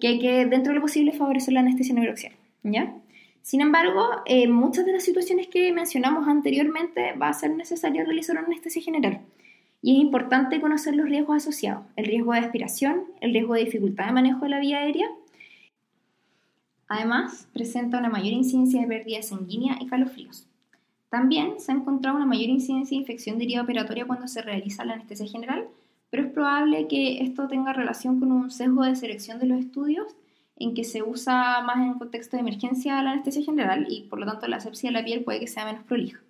que 0.00 0.08
hay 0.08 0.18
que, 0.20 0.46
dentro 0.46 0.72
de 0.72 0.76
lo 0.76 0.80
posible, 0.80 1.12
favorecer 1.12 1.52
la 1.52 1.60
anestesia 1.60 1.94
neuroaxial. 1.94 2.32
¿ya? 2.62 2.94
Sin 3.42 3.60
embargo, 3.60 4.06
en 4.26 4.52
muchas 4.52 4.84
de 4.86 4.92
las 4.92 5.02
situaciones 5.02 5.48
que 5.48 5.72
mencionamos 5.72 6.28
anteriormente 6.28 7.12
va 7.14 7.28
a 7.28 7.32
ser 7.32 7.50
necesario 7.56 8.04
realizar 8.04 8.36
una 8.36 8.46
anestesia 8.46 8.82
general. 8.82 9.20
Y 9.82 9.96
es 9.96 10.02
importante 10.02 10.60
conocer 10.60 10.94
los 10.94 11.08
riesgos 11.08 11.38
asociados, 11.38 11.84
el 11.96 12.04
riesgo 12.04 12.32
de 12.32 12.40
aspiración, 12.40 13.04
el 13.20 13.32
riesgo 13.32 13.54
de 13.54 13.64
dificultad 13.64 14.06
de 14.06 14.12
manejo 14.12 14.40
de 14.40 14.50
la 14.50 14.60
vía 14.60 14.78
aérea. 14.78 15.08
Además, 16.86 17.48
presenta 17.52 17.98
una 17.98 18.10
mayor 18.10 18.32
incidencia 18.32 18.80
de 18.80 18.86
pérdida 18.86 19.22
sanguínea 19.22 19.78
y 19.80 19.86
calofríos. 19.86 20.46
También 21.08 21.58
se 21.58 21.72
ha 21.72 21.74
encontrado 21.74 22.16
una 22.16 22.26
mayor 22.26 22.50
incidencia 22.50 22.94
de 22.94 23.00
infección 23.00 23.38
de 23.38 23.44
herida 23.44 23.62
operatoria 23.62 24.06
cuando 24.06 24.28
se 24.28 24.42
realiza 24.42 24.84
la 24.84 24.94
anestesia 24.94 25.26
general, 25.26 25.66
pero 26.10 26.24
es 26.24 26.32
probable 26.32 26.88
que 26.88 27.22
esto 27.22 27.48
tenga 27.48 27.72
relación 27.72 28.20
con 28.20 28.32
un 28.32 28.50
sesgo 28.50 28.84
de 28.84 28.96
selección 28.96 29.38
de 29.38 29.46
los 29.46 29.60
estudios 29.60 30.14
en 30.60 30.74
que 30.74 30.84
se 30.84 31.02
usa 31.02 31.62
más 31.62 31.78
en 31.78 31.94
contexto 31.94 32.36
de 32.36 32.42
emergencia 32.42 33.02
la 33.02 33.12
anestesia 33.12 33.42
general 33.42 33.86
y 33.88 34.02
por 34.02 34.20
lo 34.20 34.26
tanto 34.26 34.46
la 34.46 34.58
asepsia 34.58 34.90
de 34.90 34.94
la 34.94 35.04
piel 35.04 35.24
puede 35.24 35.40
que 35.40 35.48
sea 35.48 35.64
menos 35.64 35.82
prolija. 35.84 36.20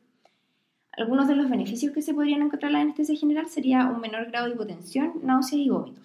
Algunos 0.97 1.29
de 1.29 1.37
los 1.37 1.51
beneficios 1.51 1.93
que 1.93 2.01
se 2.01 2.15
podrían 2.15 2.43
encontrar 2.43 2.71
en 2.71 2.75
la 2.75 2.81
anestesia 2.81 3.17
general 3.17 3.49
sería 3.49 3.87
un 3.87 4.01
menor 4.01 4.27
grado 4.27 4.47
de 4.47 4.55
hipotensión, 4.55 5.13
náuseas 5.23 5.61
y 5.61 5.69
vómitos. 5.69 6.05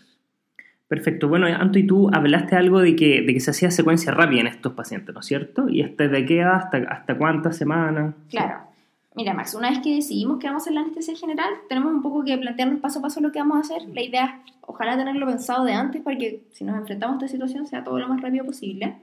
Perfecto. 0.88 1.27
Bueno, 1.27 1.47
Anto, 1.47 1.79
y 1.79 1.88
tú 1.88 2.09
hablaste 2.13 2.55
algo 2.55 2.79
de 2.79 2.95
que, 2.95 3.21
de 3.21 3.33
que 3.33 3.39
se 3.39 3.51
hacía 3.51 3.71
secuencia 3.71 4.11
rápida 4.11 4.41
en 4.41 4.47
estos 4.47 4.73
pacientes, 4.73 5.13
¿no 5.13 5.21
es 5.21 5.25
cierto? 5.25 5.69
¿Y 5.69 5.81
hasta 5.81 6.07
de 6.07 6.25
qué 6.25 6.41
edad? 6.41 6.55
¿Hasta, 6.55 6.77
hasta 6.77 7.17
cuántas 7.17 7.57
semanas? 7.57 8.13
Claro. 8.29 8.74
Mira, 9.15 9.34
Max, 9.34 9.56
una 9.56 9.69
vez 9.69 9.80
que 9.80 9.95
decidimos 9.95 10.39
que 10.39 10.47
vamos 10.47 10.62
a 10.62 10.63
hacer 10.63 10.73
la 10.73 10.82
anestesia 10.82 11.15
general, 11.15 11.49
tenemos 11.69 11.93
un 11.93 12.01
poco 12.01 12.23
que 12.25 12.38
plantearnos 12.38 12.82
paso 12.82 12.99
a 12.99 13.01
paso 13.01 13.21
lo 13.21 13.32
que 13.32 13.39
vamos 13.39 13.58
a 13.58 13.62
hacer. 13.62 13.88
La 13.93 14.01
idea 14.01 14.25
es, 14.45 14.54
ojalá, 14.62 14.97
tenerlo 14.97 15.25
pensado 15.25 15.63
de 15.63 15.73
antes 15.73 16.01
para 16.01 16.17
que 16.17 16.43
si 16.51 16.65
nos 16.65 16.78
enfrentamos 16.78 17.15
a 17.15 17.25
esta 17.25 17.32
situación 17.32 17.65
sea 17.65 17.84
todo 17.84 17.97
lo 17.97 18.10
más 18.10 18.21
rápido 18.21 18.43
posible. 18.45 18.97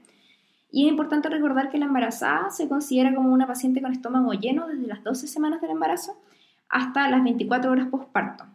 Y 0.71 0.85
es 0.85 0.91
importante 0.91 1.29
recordar 1.29 1.71
que 1.71 1.79
la 1.79 1.85
embarazada 1.85 2.51
se 2.51 2.67
considera 2.67 3.13
como 3.13 3.33
una 3.33 3.47
paciente 3.47 3.81
con 3.81 3.91
estómago 3.91 4.33
lleno 4.33 4.67
desde 4.67 4.85
las 4.85 5.03
12 5.03 5.27
semanas 5.27 5.61
del 5.61 5.71
embarazo 5.71 6.15
hasta 6.69 7.09
las 7.09 7.23
24 7.23 7.71
horas 7.71 7.87
postparto. 7.87 8.45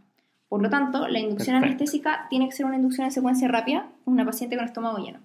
Por 0.49 0.63
lo 0.63 0.71
tanto, 0.71 1.09
la 1.09 1.19
inducción 1.19 1.61
Perfecto. 1.61 1.83
anestésica 1.83 2.27
tiene 2.31 2.49
que 2.49 2.53
ser 2.53 2.67
una 2.67 2.77
inducción 2.77 3.05
en 3.05 3.13
secuencia 3.13 3.49
rápida, 3.49 3.87
una 4.05 4.25
paciente 4.25 4.57
con 4.57 4.65
estómago 4.65 4.99
lleno. 4.99 5.19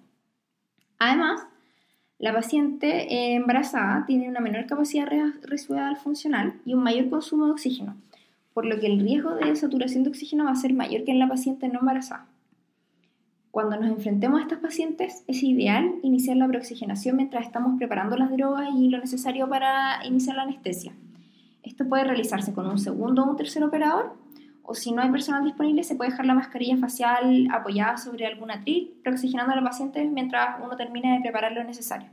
Además, 0.99 1.47
la 2.19 2.33
paciente 2.33 3.13
eh, 3.13 3.35
embarazada 3.35 4.05
tiene 4.05 4.29
una 4.29 4.39
menor 4.39 4.65
capacidad 4.65 5.07
re- 5.07 5.33
residual 5.41 5.97
funcional 5.97 6.53
y 6.65 6.73
un 6.73 6.83
mayor 6.83 7.09
consumo 7.09 7.45
de 7.45 7.51
oxígeno, 7.51 7.95
por 8.53 8.65
lo 8.65 8.79
que 8.79 8.87
el 8.87 8.99
riesgo 8.99 9.35
de 9.35 9.55
saturación 9.55 10.03
de 10.03 10.09
oxígeno 10.09 10.45
va 10.45 10.51
a 10.51 10.55
ser 10.55 10.73
mayor 10.73 11.03
que 11.03 11.11
en 11.11 11.19
la 11.19 11.27
paciente 11.27 11.67
no 11.67 11.79
embarazada. 11.79 12.27
Cuando 13.51 13.77
nos 13.77 13.89
enfrentemos 13.89 14.39
a 14.39 14.43
estas 14.43 14.59
pacientes, 14.59 15.23
es 15.27 15.43
ideal 15.43 15.91
iniciar 16.01 16.37
la 16.37 16.47
preoxigenación 16.47 17.17
mientras 17.17 17.45
estamos 17.45 17.77
preparando 17.77 18.17
las 18.17 18.31
drogas 18.31 18.69
y 18.75 18.89
lo 18.89 18.97
necesario 18.97 19.47
para 19.47 20.03
iniciar 20.05 20.37
la 20.37 20.43
anestesia. 20.43 20.93
Esto 21.61 21.87
puede 21.87 22.03
realizarse 22.03 22.53
con 22.53 22.65
un 22.65 22.79
segundo 22.79 23.23
o 23.23 23.29
un 23.29 23.35
tercer 23.37 23.63
operador, 23.63 24.15
o 24.63 24.73
si 24.75 24.91
no 24.91 25.01
hay 25.01 25.09
personal 25.11 25.43
disponible, 25.43 25.83
se 25.83 25.95
puede 25.95 26.11
dejar 26.11 26.25
la 26.25 26.33
mascarilla 26.33 26.77
facial 26.77 27.47
apoyada 27.51 27.97
sobre 27.97 28.25
algún 28.25 28.49
atril, 28.49 28.93
preoxigenando 29.03 29.51
a 29.51 29.55
la 29.55 29.63
paciente 29.63 30.03
mientras 30.05 30.57
uno 30.63 30.75
termina 30.77 31.13
de 31.13 31.21
preparar 31.21 31.51
lo 31.51 31.63
necesario. 31.63 32.09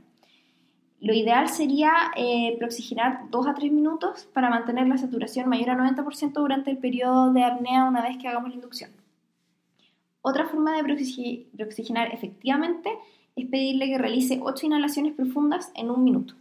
Lo 0.99 1.13
ideal 1.13 1.47
sería 1.49 1.91
eh, 2.15 2.55
preoxigenar 2.59 3.21
2 3.31 3.47
a 3.47 3.53
3 3.55 3.71
minutos 3.71 4.27
para 4.33 4.49
mantener 4.51 4.87
la 4.87 4.97
saturación 4.97 5.49
mayor 5.49 5.71
a 5.71 5.77
90% 5.77 6.33
durante 6.33 6.69
el 6.69 6.77
periodo 6.77 7.33
de 7.33 7.43
apnea 7.43 7.85
una 7.85 8.01
vez 8.03 8.17
que 8.17 8.27
hagamos 8.27 8.49
la 8.49 8.55
inducción. 8.55 8.91
Otra 10.21 10.45
forma 10.45 10.75
de 10.75 10.83
preoxi- 10.83 11.45
preoxigenar 11.55 12.13
efectivamente 12.13 12.91
es 13.35 13.47
pedirle 13.47 13.87
que 13.87 13.97
realice 13.97 14.39
8 14.43 14.67
inhalaciones 14.67 15.13
profundas 15.13 15.71
en 15.73 15.89
un 15.89 16.03
minuto. 16.03 16.35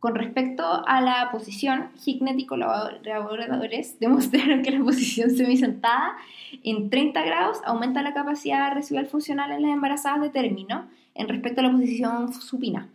Con 0.00 0.14
respecto 0.14 0.64
a 0.86 1.00
la 1.02 1.28
posición, 1.30 1.90
Hicknet 2.04 2.38
y 2.38 2.46
colaboradores 2.46 3.96
demostraron 4.00 4.62
que 4.62 4.70
la 4.70 4.82
posición 4.82 5.30
semisentada 5.30 6.16
en 6.64 6.90
30 6.90 7.22
grados 7.22 7.60
aumenta 7.64 8.02
la 8.02 8.14
capacidad 8.14 8.72
residual 8.74 9.06
funcional 9.06 9.52
en 9.52 9.62
las 9.62 9.72
embarazadas 9.72 10.22
de 10.22 10.30
término 10.30 10.86
en 11.14 11.28
respecto 11.28 11.60
a 11.60 11.64
la 11.64 11.70
posición 11.72 12.32
supina, 12.32 12.88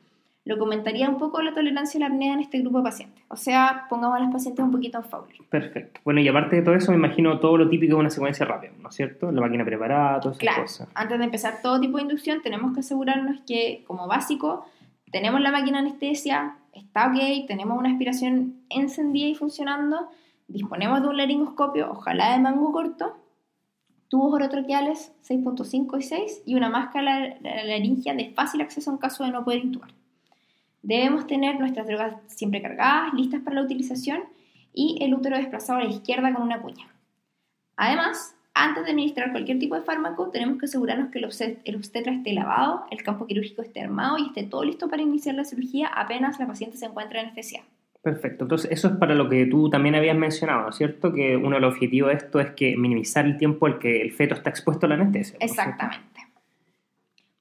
lo 0.46 0.58
comentaría 0.58 1.10
un 1.10 1.18
poco 1.18 1.42
la 1.42 1.54
tolerancia 1.54 1.98
a 1.98 2.02
la 2.02 2.08
apnea 2.08 2.34
en 2.34 2.40
este 2.40 2.60
grupo 2.60 2.78
de 2.80 2.84
pacientes. 2.86 3.24
O 3.28 3.36
sea, 3.36 3.86
pongamos 3.90 4.18
a 4.18 4.22
las 4.22 4.32
pacientes 4.32 4.64
un 4.64 4.72
poquito 4.72 4.98
en 5.00 5.04
Fowler. 5.04 5.36
Perfecto. 5.50 6.00
Bueno, 6.06 6.22
y 6.22 6.28
aparte 6.28 6.56
de 6.56 6.62
todo 6.62 6.76
eso, 6.76 6.92
me 6.92 6.98
imagino 6.98 7.40
todo 7.40 7.58
lo 7.58 7.68
típico 7.70 7.96
de 7.96 8.00
una 8.02 8.10
secuencia 8.10 8.46
rápida, 8.46 8.72
¿no 8.80 8.90
es 8.90 8.96
cierto? 8.96 9.32
La 9.32 9.42
máquina 9.42 9.66
preparada, 9.66 10.20
todas 10.20 10.38
esas 10.38 10.42
Claro, 10.42 10.62
cosas. 10.64 10.88
antes 10.96 11.18
de 11.20 11.26
empezar 11.26 11.56
todo 11.62 11.80
tipo 11.80 11.98
de 11.98 12.04
inducción, 12.04 12.42
tenemos 12.42 12.74
que 12.74 12.80
asegurarnos 12.82 13.42
que, 13.46 13.84
como 13.88 14.08
básico, 14.08 14.66
tenemos 15.12 15.42
la 15.42 15.52
máquina 15.52 15.80
anestesia, 15.80 16.58
está 16.74 17.08
ok, 17.08 17.48
tenemos 17.48 17.78
una 17.78 17.90
aspiración 17.92 18.62
encendida 18.70 19.28
y 19.28 19.36
funcionando, 19.36 20.10
disponemos 20.48 21.02
de 21.02 21.08
un 21.08 21.18
laringoscopio, 21.18 21.92
ojalá 21.92 22.34
de 22.34 22.40
mango 22.40 22.72
corto, 22.72 23.18
tubos 24.08 24.34
orotroqueales 24.34 25.12
6.5 25.28 25.98
y 26.00 26.04
6 26.04 26.42
y 26.46 26.56
una 26.56 26.70
máscara 26.70 27.38
la- 27.42 27.64
laringia 27.66 28.14
de 28.14 28.32
fácil 28.32 28.62
acceso 28.62 28.92
en 28.92 28.98
caso 28.98 29.24
de 29.24 29.32
no 29.32 29.44
poder 29.44 29.64
intubar. 29.66 29.90
Debemos 30.84 31.26
tener 31.26 31.60
nuestras 31.60 31.88
drogas 31.88 32.16
siempre 32.28 32.62
cargadas, 32.62 33.14
listas 33.14 33.42
para 33.42 33.56
la 33.56 33.64
utilización 33.64 34.24
y 34.74 34.98
el 35.04 35.14
útero 35.16 35.38
desplazado 35.38 35.80
a 35.80 35.84
la 35.84 35.90
izquierda 35.90 36.32
con 36.34 36.44
una 36.44 36.62
cuña. 36.62 36.86
Además, 37.76 38.35
antes 38.56 38.86
de 38.86 38.92
administrar 38.92 39.32
cualquier 39.32 39.60
tipo 39.60 39.76
de 39.76 39.82
fármaco, 39.82 40.30
tenemos 40.30 40.58
que 40.58 40.66
asegurarnos 40.66 41.12
que 41.12 41.20
el 41.20 41.26
obstet- 41.26 41.60
el 41.66 41.76
obstetra 41.76 42.14
esté 42.14 42.34
lavado, 42.34 42.86
el 42.90 43.04
campo 43.04 43.28
quirúrgico 43.28 43.62
esté 43.62 43.82
armado 43.82 44.18
y 44.18 44.28
esté 44.28 44.44
todo 44.44 44.64
listo 44.64 44.90
para 44.90 45.02
iniciar 45.02 45.36
la 45.36 45.44
cirugía 45.44 45.88
apenas 45.88 46.40
la 46.40 46.48
paciente 46.48 46.78
se 46.78 46.86
encuentre 46.86 47.20
anestesiada. 47.20 47.66
Perfecto. 48.02 48.46
Entonces, 48.46 48.72
eso 48.72 48.88
es 48.88 48.98
para 48.98 49.14
lo 49.16 49.28
que 49.28 49.46
tú 49.48 49.70
también 49.70 49.96
habías 49.96 50.16
mencionado, 50.16 50.62
¿no 50.62 50.70
es 50.70 50.76
cierto? 50.76 51.12
Que 51.12 51.36
uno 51.36 51.56
de 51.56 51.62
los 51.62 51.74
objetivos 51.74 52.12
de 52.12 52.18
esto 52.18 52.40
es 52.40 52.52
que 52.52 52.78
minimizar 52.78 53.26
el 53.26 53.38
tiempo 53.38 53.66
al 53.66 53.78
que 53.80 54.02
el 54.02 54.14
feto 54.14 54.36
está 54.36 54.52
expuesto 54.52 54.86
a 54.86 54.90
la 54.90 54.96
anestesia. 54.96 55.38
Exactamente. 55.42 56.22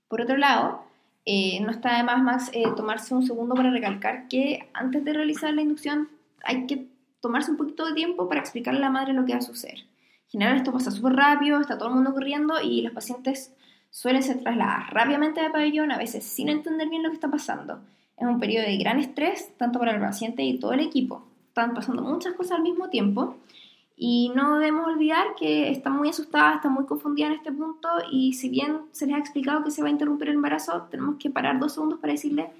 Por 0.08 0.22
otro 0.22 0.36
lado, 0.36 0.82
eh, 1.26 1.60
no 1.60 1.70
está 1.70 1.96
de 1.96 2.02
más, 2.02 2.50
eh, 2.54 2.64
tomarse 2.76 3.14
un 3.14 3.26
segundo 3.26 3.54
para 3.54 3.70
recalcar 3.70 4.26
que 4.28 4.68
antes 4.72 5.04
de 5.04 5.12
realizar 5.12 5.52
la 5.54 5.62
inducción 5.62 6.08
hay 6.42 6.66
que 6.66 6.86
tomarse 7.20 7.50
un 7.50 7.56
poquito 7.56 7.86
de 7.86 7.94
tiempo 7.94 8.28
para 8.28 8.40
explicarle 8.40 8.78
a 8.80 8.82
la 8.82 8.90
madre 8.90 9.12
lo 9.12 9.24
que 9.24 9.32
va 9.32 9.38
a 9.38 9.42
suceder. 9.42 9.84
En 10.27 10.41
general 10.41 10.57
esto 10.57 10.72
pasa 10.72 10.91
súper 10.91 11.14
rápido, 11.14 11.61
está 11.61 11.79
todo 11.79 11.89
el 11.89 11.95
mundo 11.95 12.12
corriendo 12.12 12.61
y 12.61 12.83
los 12.83 12.93
pacientes 12.93 13.55
suelen 13.91 14.22
ser 14.22 14.43
trasladados 14.43 14.91
rápidamente 14.91 15.41
de 15.41 15.51
pabellón, 15.51 15.93
a 15.93 15.99
veces 15.99 16.25
sin 16.25 16.49
entender 16.49 16.89
bien 16.89 17.03
lo 17.03 17.11
que 17.11 17.14
está 17.14 17.31
pasando. 17.31 17.81
Es 18.16 18.27
un 18.27 18.41
periodo 18.41 18.66
de 18.66 18.77
gran 18.77 18.99
estrés, 18.99 19.57
tanto 19.57 19.79
para 19.79 19.93
el 19.93 20.01
paciente 20.01 20.43
y 20.43 20.59
todo 20.59 20.72
el 20.72 20.81
equipo. 20.81 21.25
Están 21.49 21.75
pasando 21.75 22.03
muchas 22.03 22.35
cosas 22.35 22.57
al 22.57 22.62
mismo 22.62 22.89
tiempo 22.91 23.37
y 23.97 24.33
no 24.35 24.59
debemos 24.59 24.89
olvidar 24.89 25.37
que 25.39 25.70
están 25.70 25.97
muy 25.97 26.09
asustadas, 26.09 26.57
están 26.57 26.72
muy 26.72 26.85
confundidas 26.87 27.31
en 27.31 27.37
este 27.37 27.53
punto 27.53 27.89
y 28.11 28.33
si 28.33 28.49
bien 28.49 28.81
se 28.91 29.07
les 29.07 29.14
ha 29.14 29.18
explicado 29.18 29.62
que 29.62 29.70
se 29.70 29.83
va 29.83 29.89
a 29.89 29.93
interrumpir 29.93 30.29
el 30.29 30.35
embarazo, 30.35 30.89
tenemos 30.91 31.16
que 31.16 31.31
parar 31.31 31.61
dos 31.61 31.75
segundos 31.75 32.01
para 32.01 32.12
decirle 32.12 32.51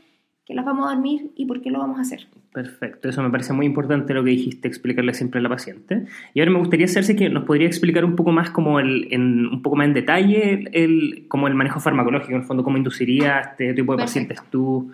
que 0.47 0.55
las 0.55 0.65
vamos 0.67 0.87
a 0.87 0.95
dormir 0.95 1.31
y 1.37 1.47
por 1.47 1.63
qué 1.63 1.71
lo 1.71 1.79
vamos 1.79 1.99
a 1.99 2.03
hacer. 2.03 2.27
Perfecto, 2.53 3.09
eso 3.09 3.23
me 3.23 3.31
parece 3.31 3.53
muy 3.55 3.65
importante 3.67 4.13
lo 4.13 4.23
que 4.23 4.31
dijiste, 4.31 4.69
explicarle 4.69 5.15
siempre 5.15 5.41
a 5.41 5.43
la 5.43 5.49
paciente. 5.49 6.07
Y 6.35 6.41
ahora 6.41 6.53
me 6.53 6.59
gustaría 6.59 6.85
hacerse 6.85 7.17
que 7.17 7.29
nos 7.31 7.45
podría 7.45 7.67
explicar 7.67 8.05
un 8.05 8.15
poco 8.15 8.31
más 8.31 8.51
como 8.51 8.79
el, 8.79 9.09
en, 9.11 9.47
un 9.47 9.63
poco 9.63 9.77
más 9.77 9.87
en 9.87 9.95
detalle 9.95 10.53
el, 10.53 10.71
el- 10.75 11.29
como 11.29 11.49
el 11.49 11.55
manejo 11.55 11.81
farmacológico, 11.81 12.33
en 12.33 12.41
el 12.41 12.47
fondo, 12.47 12.63
cómo 12.63 12.77
induciría 12.77 13.41
este 13.41 13.73
tipo 13.75 13.93
de 13.93 13.99
Perfecto. 13.99 14.05
pacientes 14.35 14.51
tú 14.51 14.93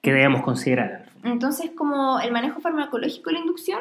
que 0.00 0.12
debemos 0.12 0.42
considerar. 0.42 1.06
Entonces, 1.24 1.70
como 1.74 2.20
el 2.20 2.30
manejo 2.30 2.60
farmacológico 2.60 3.30
de 3.30 3.34
la 3.34 3.40
inducción, 3.40 3.80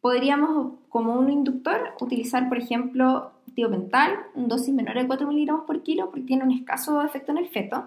podríamos, 0.00 0.74
como 0.88 1.14
un 1.18 1.30
inductor, 1.30 1.80
utilizar, 2.00 2.48
por 2.48 2.58
ejemplo, 2.58 3.32
tiopental, 3.54 4.12
en 4.36 4.48
dosis 4.48 4.72
menor 4.74 4.94
de 4.94 5.06
4 5.06 5.26
miligramos 5.26 5.64
por 5.66 5.82
kilo, 5.82 6.06
porque 6.10 6.22
tiene 6.26 6.44
un 6.44 6.52
escaso 6.52 7.02
efecto 7.02 7.32
en 7.32 7.38
el 7.38 7.48
feto. 7.48 7.84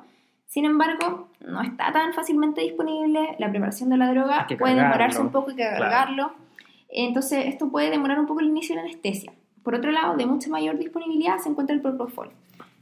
Sin 0.49 0.65
embargo, 0.65 1.27
no 1.41 1.61
está 1.61 1.91
tan 1.91 2.11
fácilmente 2.13 2.61
disponible. 2.61 3.35
La 3.37 3.51
preparación 3.51 3.91
de 3.91 3.97
la 3.97 4.09
droga 4.09 4.47
puede 4.47 4.57
cargarlo. 4.57 4.81
demorarse 4.83 5.21
un 5.21 5.29
poco, 5.31 5.51
hay 5.51 5.55
que 5.55 5.61
Claro. 5.61 5.77
cargarlo. 5.79 6.31
Entonces, 6.89 7.45
esto 7.45 7.69
puede 7.69 7.91
demorar 7.91 8.19
un 8.19 8.25
poco 8.25 8.39
el 8.39 8.47
inicio 8.47 8.75
de 8.75 8.81
la 8.81 8.87
anestesia. 8.87 9.31
Por 9.61 9.75
otro 9.75 9.91
lado, 9.91 10.17
de 10.17 10.25
mucha 10.25 10.49
mayor 10.49 10.79
disponibilidad 10.79 11.37
se 11.37 11.49
encuentra 11.49 11.75
el 11.75 11.83
propofol. 11.83 12.31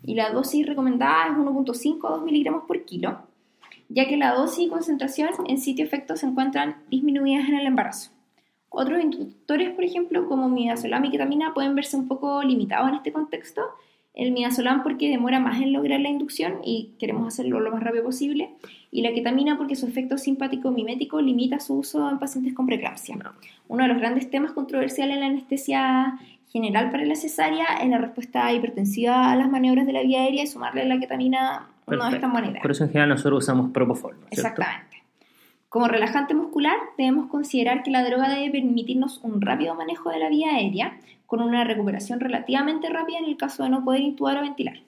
Y 0.02 0.16
la 0.16 0.30
dosis 0.30 0.66
recomendada 0.66 1.26
es 1.28 1.34
1.5 1.38 2.08
a 2.08 2.12
2 2.12 2.24
miligramos 2.24 2.64
por 2.64 2.86
kilo, 2.86 3.20
ya 3.90 4.08
que 4.08 4.16
la 4.16 4.34
dosis 4.34 4.68
y 4.68 4.70
concentración 4.70 5.32
en 5.48 5.58
sitio 5.58 5.84
efecto 5.84 6.16
se 6.16 6.26
encuentran 6.26 6.78
disminuidas 6.90 7.50
en 7.50 7.56
el 7.56 7.68
embarazo. 7.68 8.12
Otros 8.70 9.04
inductores, 9.04 9.72
por 9.72 9.84
ejemplo, 9.84 10.26
como 10.30 10.48
midazolam 10.48 11.04
y 11.04 11.12
ketamina, 11.12 11.54
pueden 11.54 11.76
verse 11.76 11.98
un 11.98 12.08
poco 12.08 12.42
limitados 12.44 12.88
en 12.88 12.96
este 12.96 13.12
contexto. 13.12 13.62
El 14.18 14.32
midazolam 14.32 14.82
porque 14.82 15.10
demora 15.10 15.40
más 15.40 15.62
en 15.62 15.72
lograr 15.74 16.00
la 16.00 16.10
inducción 16.10 16.56
y 16.64 16.90
queremos 16.98 17.28
hacerlo 17.28 17.60
lo 17.60 17.72
más 17.72 17.84
rápido 17.84 18.04
posible. 18.04 18.50
Y 18.90 19.04
la 19.04 19.14
ketamina 19.14 19.60
porque 19.60 19.76
su 19.76 19.86
efecto 19.86 20.18
simpático 20.18 20.72
mimético 20.72 21.22
limita 21.22 21.60
su 21.60 21.76
uso 21.76 22.10
en 22.10 22.18
pacientes 22.18 22.56
con 22.56 22.66
preeclampsia. 22.66 23.16
No. 23.16 23.34
Uno 23.68 23.84
de 23.84 23.90
los 23.90 24.00
grandes 24.00 24.28
temas 24.32 24.54
controversiales 24.54 25.14
en 25.14 25.20
la 25.20 25.28
anestesia 25.28 26.18
general 26.52 26.90
para 26.90 27.06
la 27.06 27.16
cesárea 27.16 27.66
es 27.84 27.90
la 27.90 28.00
respuesta 28.00 28.52
hipertensiva 28.52 29.32
a 29.32 29.36
las 29.36 29.52
maniobras 29.52 29.86
de 29.86 29.94
la 29.94 30.02
vía 30.02 30.22
aérea 30.22 30.44
y 30.44 30.48
sumarle 30.48 30.84
la 30.86 31.00
ketamina 31.00 31.68
no 31.86 31.94
es 31.94 32.00
Perfecto. 32.00 32.22
tan 32.22 32.32
buena 32.32 32.50
idea. 32.50 32.62
Por 32.64 32.72
eso 32.72 32.86
en 32.86 32.90
general 32.90 33.10
nosotros 33.10 33.44
usamos 33.44 33.70
Propofol. 33.70 34.16
Exactamente. 34.32 34.97
Como 35.78 35.90
relajante 35.90 36.34
muscular, 36.34 36.76
debemos 36.98 37.30
considerar 37.30 37.84
que 37.84 37.92
la 37.92 38.04
droga 38.04 38.30
debe 38.30 38.50
permitirnos 38.50 39.20
un 39.22 39.42
rápido 39.42 39.76
manejo 39.76 40.10
de 40.10 40.18
la 40.18 40.28
vía 40.28 40.56
aérea, 40.56 40.98
con 41.28 41.40
una 41.40 41.66
recuperación 41.66 42.20
relativamente 42.20 42.90
rápida 42.90 43.20
en 43.20 43.26
el 43.26 43.38
caso 43.38 43.62
de 43.62 43.70
no 43.70 43.84
poder 43.84 44.02
intubar 44.02 44.40
o 44.40 44.42
ventilar. 44.42 44.80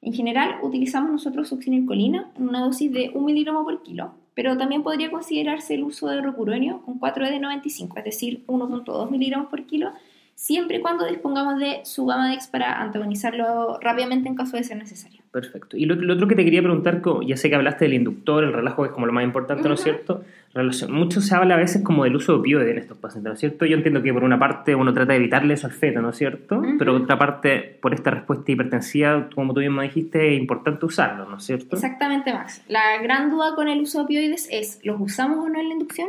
En 0.00 0.12
general, 0.12 0.58
utilizamos 0.62 1.10
nosotros 1.10 1.48
succinilcolina 1.48 2.30
en 2.36 2.48
una 2.48 2.60
dosis 2.60 2.92
de 2.92 3.10
1 3.12 3.20
miligramo 3.26 3.64
por 3.64 3.82
kilo, 3.82 4.12
pero 4.34 4.56
también 4.56 4.84
podría 4.84 5.10
considerarse 5.10 5.74
el 5.74 5.82
uso 5.82 6.06
de 6.06 6.22
rocuronio 6.22 6.82
con 6.82 7.00
4D95, 7.00 7.98
es 7.98 8.04
decir, 8.04 8.44
1.2 8.46 9.10
miligramos 9.10 9.48
por 9.48 9.64
kilo, 9.64 9.90
siempre 10.36 10.76
y 10.76 10.80
cuando 10.82 11.04
dispongamos 11.04 11.58
de 11.58 11.80
su 11.82 12.06
Dex 12.06 12.46
para 12.46 12.80
antagonizarlo 12.80 13.80
rápidamente 13.80 14.28
en 14.28 14.36
caso 14.36 14.56
de 14.56 14.62
ser 14.62 14.76
necesario. 14.76 15.17
Perfecto. 15.30 15.76
Y 15.76 15.84
lo, 15.84 15.94
lo 15.94 16.14
otro 16.14 16.26
que 16.26 16.34
te 16.34 16.44
quería 16.44 16.62
preguntar, 16.62 17.02
ya 17.26 17.36
sé 17.36 17.50
que 17.50 17.54
hablaste 17.56 17.84
del 17.84 17.94
inductor, 17.94 18.44
el 18.44 18.52
relajo, 18.52 18.82
que 18.82 18.88
es 18.88 18.94
como 18.94 19.06
lo 19.06 19.12
más 19.12 19.24
importante, 19.24 19.68
¿no 19.68 19.74
es 19.74 19.82
cierto? 19.82 20.24
Relación- 20.54 20.90
Mucho 20.90 21.20
se 21.20 21.34
habla 21.34 21.54
a 21.54 21.58
veces 21.58 21.82
como 21.82 22.04
del 22.04 22.16
uso 22.16 22.32
de 22.32 22.38
opioides 22.38 22.70
en 22.72 22.78
estos 22.78 22.96
pacientes, 22.96 23.28
¿no 23.28 23.34
es 23.34 23.40
cierto? 23.40 23.66
Yo 23.66 23.76
entiendo 23.76 24.02
que 24.02 24.12
por 24.14 24.24
una 24.24 24.38
parte 24.38 24.74
uno 24.74 24.94
trata 24.94 25.12
de 25.12 25.18
evitarle 25.18 25.52
eso 25.54 25.66
al 25.66 25.74
feto, 25.74 26.00
¿no 26.00 26.10
es 26.10 26.16
cierto? 26.16 26.62
Pero 26.78 26.94
por 26.94 27.02
otra 27.02 27.18
parte, 27.18 27.78
por 27.82 27.92
esta 27.92 28.10
respuesta 28.10 28.50
hipertensiva, 28.50 29.28
como 29.34 29.52
tú 29.52 29.60
mismo 29.60 29.82
dijiste, 29.82 30.32
es 30.34 30.40
importante 30.40 30.86
usarlo, 30.86 31.28
¿no 31.28 31.36
es 31.36 31.44
cierto? 31.44 31.76
Exactamente, 31.76 32.32
Max. 32.32 32.62
La 32.68 33.00
gran 33.02 33.30
duda 33.30 33.54
con 33.54 33.68
el 33.68 33.80
uso 33.82 33.98
de 33.98 34.04
opioides 34.04 34.48
es, 34.50 34.80
¿los 34.82 34.98
usamos 35.00 35.38
o 35.44 35.48
no 35.50 35.60
en 35.60 35.68
la 35.68 35.74
inducción? 35.74 36.08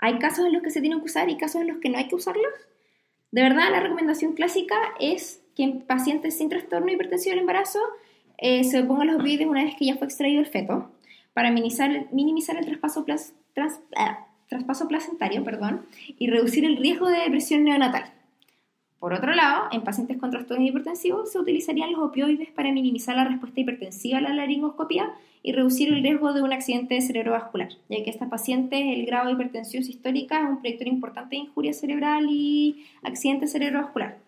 ¿Hay 0.00 0.18
casos 0.18 0.46
en 0.46 0.52
los 0.52 0.62
que 0.62 0.70
se 0.70 0.80
tienen 0.80 0.98
que 0.98 1.04
usar 1.06 1.28
y 1.30 1.36
casos 1.36 1.60
en 1.62 1.68
los 1.68 1.78
que 1.78 1.88
no 1.90 1.98
hay 1.98 2.08
que 2.08 2.14
usarlos? 2.16 2.44
De 3.30 3.42
verdad, 3.42 3.70
la 3.70 3.80
recomendación 3.80 4.32
clásica 4.32 4.74
es 5.00 5.42
que 5.54 5.62
en 5.64 5.82
pacientes 5.82 6.36
sin 6.38 6.48
trastorno 6.48 6.90
hipertensivo 6.90 7.32
del 7.32 7.40
embarazo 7.40 7.78
eh, 8.38 8.64
se 8.64 8.82
pongan 8.84 9.08
los 9.08 9.16
opioides 9.20 9.46
una 9.46 9.64
vez 9.64 9.74
que 9.74 9.86
ya 9.86 9.96
fue 9.96 10.06
extraído 10.06 10.40
el 10.40 10.46
feto 10.46 10.90
para 11.34 11.50
minimizar, 11.50 11.90
el 11.90 12.80
ah, 13.96 14.26
traspaso 14.48 14.88
placentario 14.88 15.44
perdón, 15.44 15.86
y 16.18 16.28
reducir 16.28 16.64
el 16.64 16.76
riesgo 16.76 17.08
de 17.08 17.18
depresión 17.18 17.64
neonatal. 17.64 18.12
Por 18.98 19.12
otro 19.12 19.32
lado, 19.32 19.68
en 19.70 19.82
pacientes 19.82 20.18
con 20.18 20.32
trastorno 20.32 20.64
hipertensivo 20.64 21.24
se 21.26 21.38
utilizarían 21.38 21.92
los 21.92 22.00
opioides 22.00 22.50
para 22.50 22.72
minimizar 22.72 23.14
la 23.14 23.24
respuesta 23.24 23.60
hipertensiva 23.60 24.18
a 24.18 24.20
la 24.20 24.34
laringoscopia 24.34 25.12
y 25.42 25.52
reducir 25.52 25.92
el 25.92 26.02
riesgo 26.02 26.32
de 26.32 26.42
un 26.42 26.52
accidente 26.52 27.00
cerebrovascular, 27.00 27.68
ya 27.88 28.02
que 28.02 28.10
esta 28.10 28.28
paciente 28.28 28.94
el 28.94 29.06
grado 29.06 29.26
de 29.26 29.34
hipertensión 29.34 29.84
sistólica 29.84 30.42
es 30.42 30.48
un 30.48 30.60
predictor 30.60 30.88
importante 30.88 31.36
de 31.36 31.42
injuria 31.42 31.72
cerebral 31.72 32.26
y 32.28 32.86
accidente 33.04 33.46
cerebrovascular. 33.46 34.18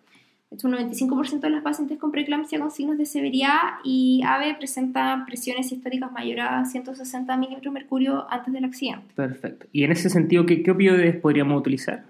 Hecho, 0.51 0.66
un 0.66 0.74
95% 0.74 1.40
de 1.40 1.51
las 1.51 1.62
pacientes 1.62 1.96
con 1.98 2.11
preeclampsia 2.11 2.59
con 2.59 2.72
signos 2.72 2.98
de 2.98 3.07
severidad 3.07 3.78
y 3.84 4.20
AVE 4.26 4.57
presentan 4.57 5.24
presiones 5.24 5.68
sistólicas 5.68 6.11
mayores 6.11 6.44
a 6.48 6.64
160 6.64 7.36
milímetros 7.36 7.72
de 7.72 7.80
mercurio 7.80 8.26
antes 8.28 8.53
del 8.53 8.64
accidente. 8.64 9.14
Perfecto. 9.14 9.66
Y 9.70 9.84
en 9.84 9.92
ese 9.92 10.11
sentido, 10.11 10.46
¿qué, 10.46 10.64
qué 10.64 10.72
opioides 10.72 11.16
podríamos 11.16 11.61
utilizar? 11.61 12.05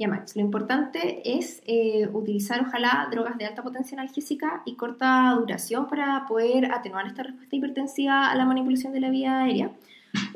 Ya, 0.00 0.08
Max, 0.08 0.34
lo 0.34 0.40
importante 0.40 1.20
es 1.36 1.62
eh, 1.66 2.08
utilizar, 2.14 2.62
ojalá, 2.66 3.06
drogas 3.10 3.36
de 3.36 3.44
alta 3.44 3.62
potencia 3.62 3.98
analgésica 3.98 4.62
y 4.64 4.76
corta 4.76 5.36
duración 5.38 5.88
para 5.88 6.24
poder 6.26 6.72
atenuar 6.72 7.06
esta 7.06 7.22
respuesta 7.22 7.54
hipertensiva 7.54 8.30
a 8.30 8.34
la 8.34 8.46
manipulación 8.46 8.94
de 8.94 9.00
la 9.00 9.10
vía 9.10 9.42
aérea. 9.42 9.72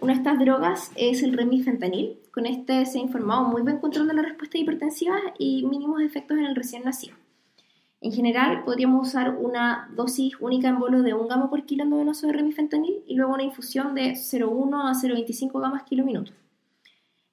Una 0.00 0.12
de 0.12 0.18
estas 0.18 0.38
drogas 0.38 0.92
es 0.96 1.22
el 1.22 1.32
remifentanil. 1.32 2.18
Con 2.30 2.46
este 2.46 2.84
se 2.86 2.98
ha 2.98 3.02
informado 3.02 3.44
muy 3.44 3.62
buen 3.62 3.78
control 3.78 4.08
de 4.08 4.14
la 4.14 4.22
respuesta 4.22 4.58
hipertensiva 4.58 5.18
y 5.38 5.64
mínimos 5.64 6.02
efectos 6.02 6.36
en 6.38 6.44
el 6.44 6.54
recién 6.54 6.84
nacido. 6.84 7.16
En 8.00 8.12
general, 8.12 8.64
podríamos 8.64 9.08
usar 9.08 9.34
una 9.38 9.88
dosis 9.96 10.34
única 10.38 10.68
en 10.68 10.78
bolo 10.78 11.02
de 11.02 11.14
1 11.14 11.26
gamo 11.26 11.48
por 11.48 11.64
kilo 11.64 11.84
endovenoso 11.84 12.26
de 12.26 12.34
remifentanil 12.34 13.02
y 13.06 13.14
luego 13.14 13.32
una 13.32 13.44
infusión 13.44 13.94
de 13.94 14.10
0,1 14.10 14.90
a 14.90 14.92
0,25 14.92 15.58
gamas 15.58 15.84
kilo 15.84 16.04
minuto. 16.04 16.32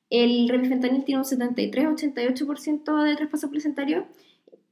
El 0.09 0.47
remifentanil 0.47 1.03
tiene 1.03 1.19
un 1.19 1.27
73-88% 1.27 3.03
de 3.03 3.15
traspaso 3.17 3.49
placentario. 3.49 4.05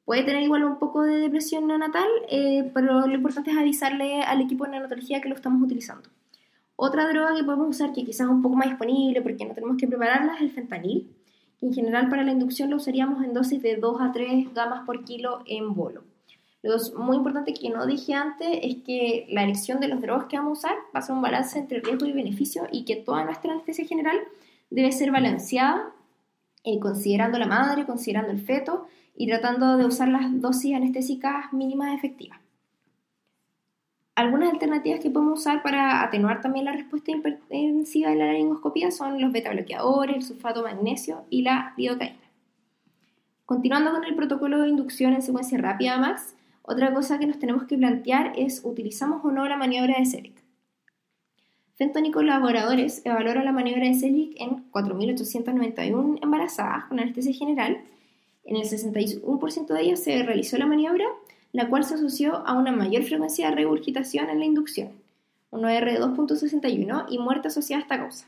Puede 0.06 0.24
tener 0.24 0.44
igual 0.44 0.64
un 0.64 0.80
poco 0.80 1.04
de 1.04 1.18
depresión 1.18 1.68
neonatal, 1.68 2.08
eh, 2.30 2.72
pero 2.74 3.06
lo 3.06 3.14
importante 3.14 3.52
es 3.52 3.58
avisarle 3.58 4.22
al 4.22 4.40
equipo 4.40 4.64
de 4.64 4.72
neonatología 4.72 5.20
que 5.20 5.28
lo 5.28 5.36
estamos 5.36 5.62
utilizando. 5.62 6.10
Otra 6.82 7.10
droga 7.10 7.36
que 7.36 7.44
podemos 7.44 7.68
usar, 7.68 7.92
que 7.92 8.06
quizás 8.06 8.22
es 8.22 8.32
un 8.32 8.42
poco 8.42 8.56
más 8.56 8.70
disponible 8.70 9.22
porque 9.22 9.44
no 9.44 9.54
tenemos 9.54 9.76
que 9.76 9.86
prepararla, 9.86 10.36
es 10.36 10.44
el 10.44 10.52
fentanil. 10.52 11.14
En 11.60 11.74
general, 11.74 12.08
para 12.08 12.24
la 12.24 12.32
inducción 12.32 12.70
lo 12.70 12.78
usaríamos 12.78 13.22
en 13.22 13.34
dosis 13.34 13.62
de 13.62 13.76
2 13.76 14.00
a 14.00 14.14
3 14.14 14.54
gamas 14.54 14.86
por 14.86 15.04
kilo 15.04 15.42
en 15.46 15.74
bolo. 15.74 16.06
Lo 16.62 16.78
muy 16.98 17.18
importante 17.18 17.54
que 17.54 17.70
no 17.70 17.86
dije 17.86 18.14
antes 18.14 18.48
es 18.64 18.78
que 18.86 19.28
la 19.30 19.44
elección 19.44 19.82
de 19.82 19.90
los 19.90 20.00
drogas 20.00 20.28
que 20.28 20.38
vamos 20.38 20.64
a 20.64 20.70
usar 20.70 20.78
va 20.96 21.06
a 21.06 21.12
un 21.14 21.22
balance 21.22 21.60
entre 21.60 21.82
riesgo 21.82 22.06
y 22.06 22.14
beneficio 22.14 22.66
y 22.72 22.86
que 22.86 22.96
toda 22.96 23.26
nuestra 23.26 23.52
anestesia 23.52 23.86
general 23.86 24.18
debe 24.70 24.94
ser 24.94 25.12
balanceada, 25.12 25.92
eh, 26.64 26.80
considerando 26.80 27.38
la 27.40 27.48
madre, 27.48 27.86
considerando 27.86 28.32
el 28.32 28.40
feto 28.40 28.88
y 29.18 29.28
tratando 29.28 29.76
de 29.76 29.86
usar 29.86 30.08
las 30.08 30.40
dosis 30.40 30.76
anestésicas 30.76 31.52
mínimas 31.52 31.94
efectivas. 31.94 32.40
Algunas 34.20 34.52
alternativas 34.52 35.00
que 35.00 35.10
podemos 35.10 35.40
usar 35.40 35.64
para 35.64 36.04
atenuar 36.04 36.42
también 36.42 36.66
la 36.66 36.74
respuesta 36.74 37.10
hipertensiva 37.10 38.10
de 38.10 38.18
la 38.18 38.26
laringoscopía 38.26 38.92
son 38.92 39.22
los 39.22 39.32
beta 39.32 39.50
bloqueadores, 39.54 40.14
el 40.14 40.24
sulfato 40.24 40.62
magnesio 40.62 41.24
y 41.30 41.44
la 41.44 41.74
lidocaína. 41.78 42.20
Continuando 43.46 43.92
con 43.92 44.04
el 44.04 44.16
protocolo 44.16 44.62
de 44.62 44.68
inducción 44.68 45.14
en 45.14 45.22
secuencia 45.22 45.58
rápida, 45.58 45.98
Max, 45.98 46.36
otra 46.64 46.94
cosa 46.94 47.18
que 47.18 47.28
nos 47.28 47.40
tenemos 47.40 47.64
que 47.64 47.78
plantear 47.78 48.34
es 48.36 48.60
¿utilizamos 48.66 49.24
o 49.24 49.32
no 49.32 49.48
la 49.48 49.56
maniobra 49.56 49.98
de 49.98 50.06
Selic? 50.06 50.44
Fenton 51.76 52.06
y 52.06 52.12
colaboradores 52.12 53.02
evaluaron 53.06 53.46
la 53.46 53.54
maniobra 53.54 53.86
de 53.86 53.94
Selic 53.94 54.34
en 54.36 54.70
4.891 54.70 56.20
embarazadas 56.22 56.84
con 56.90 57.00
anestesia 57.00 57.34
general. 57.34 57.86
En 58.44 58.58
el 58.58 58.64
61% 58.64 59.68
de 59.68 59.82
ellas 59.82 60.04
se 60.04 60.22
realizó 60.24 60.58
la 60.58 60.66
maniobra 60.66 61.06
la 61.52 61.68
cual 61.68 61.84
se 61.84 61.96
asoció 61.96 62.46
a 62.48 62.54
una 62.54 62.72
mayor 62.72 63.04
frecuencia 63.04 63.50
de 63.50 63.56
regurgitación 63.56 64.30
en 64.30 64.40
la 64.40 64.46
inducción, 64.46 64.90
un 65.52 65.66
R 65.66 65.92
de 65.92 66.00
2.61 66.00 67.06
y 67.10 67.18
muerte 67.18 67.48
asociada 67.48 67.82
a 67.82 67.84
esta 67.84 67.98
causa. 67.98 68.28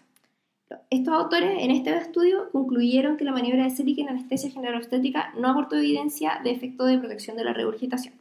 Estos 0.90 1.14
autores 1.14 1.52
en 1.60 1.72
este 1.72 1.96
estudio 1.96 2.50
concluyeron 2.52 3.18
que 3.18 3.26
la 3.26 3.34
maniobra 3.34 3.64
de 3.64 3.70
Selick 3.70 4.00
en 4.00 4.10
anestesia 4.10 4.52
general-obstétrica 4.52 5.34
no 5.38 5.50
aportó 5.50 5.76
evidencia 5.76 6.40
de 6.44 6.52
efecto 6.52 6.86
de 6.86 6.98
protección 6.98 7.36
de 7.36 7.44
la 7.44 7.54
regurgitación. 7.54 8.14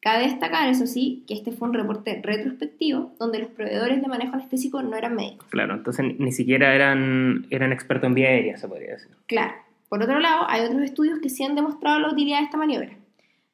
Cabe 0.00 0.24
destacar, 0.24 0.68
eso 0.68 0.86
sí, 0.86 1.24
que 1.26 1.32
este 1.32 1.50
fue 1.50 1.66
un 1.66 1.72
reporte 1.72 2.20
retrospectivo 2.22 3.14
donde 3.18 3.38
los 3.38 3.48
proveedores 3.48 4.02
de 4.02 4.08
manejo 4.08 4.34
anestésico 4.34 4.82
no 4.82 4.94
eran 4.96 5.14
médicos. 5.14 5.48
Claro, 5.48 5.74
entonces 5.74 6.04
ni 6.18 6.30
siquiera 6.30 6.74
eran, 6.74 7.46
eran 7.48 7.72
expertos 7.72 8.08
en 8.08 8.14
vía 8.14 8.28
aérea, 8.28 8.58
se 8.58 8.68
podría 8.68 8.92
decir. 8.92 9.08
Claro. 9.26 9.54
Por 9.88 10.02
otro 10.02 10.20
lado, 10.20 10.44
hay 10.48 10.66
otros 10.66 10.82
estudios 10.82 11.20
que 11.20 11.30
sí 11.30 11.42
han 11.42 11.54
demostrado 11.54 12.00
la 12.00 12.10
utilidad 12.10 12.40
de 12.40 12.44
esta 12.44 12.58
maniobra. 12.58 12.90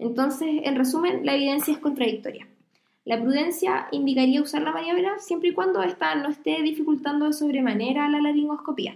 Entonces, 0.01 0.49
en 0.65 0.77
resumen, 0.77 1.25
la 1.25 1.35
evidencia 1.35 1.73
es 1.73 1.79
contradictoria. 1.79 2.47
La 3.05 3.21
prudencia 3.21 3.87
indicaría 3.93 4.43
usar 4.43 4.63
la 4.63 4.73
maniobra 4.73 5.19
siempre 5.19 5.51
y 5.51 5.53
cuando 5.53 5.83
esta 5.83 6.15
no 6.15 6.29
esté 6.29 6.63
dificultando 6.63 7.27
de 7.27 7.33
sobremanera 7.33 8.09
la 8.09 8.21
laringoscopía. 8.21 8.95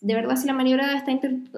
De 0.00 0.14
verdad, 0.14 0.36
si 0.36 0.46
la 0.46 0.52
maniobra 0.52 0.96
está 0.96 1.12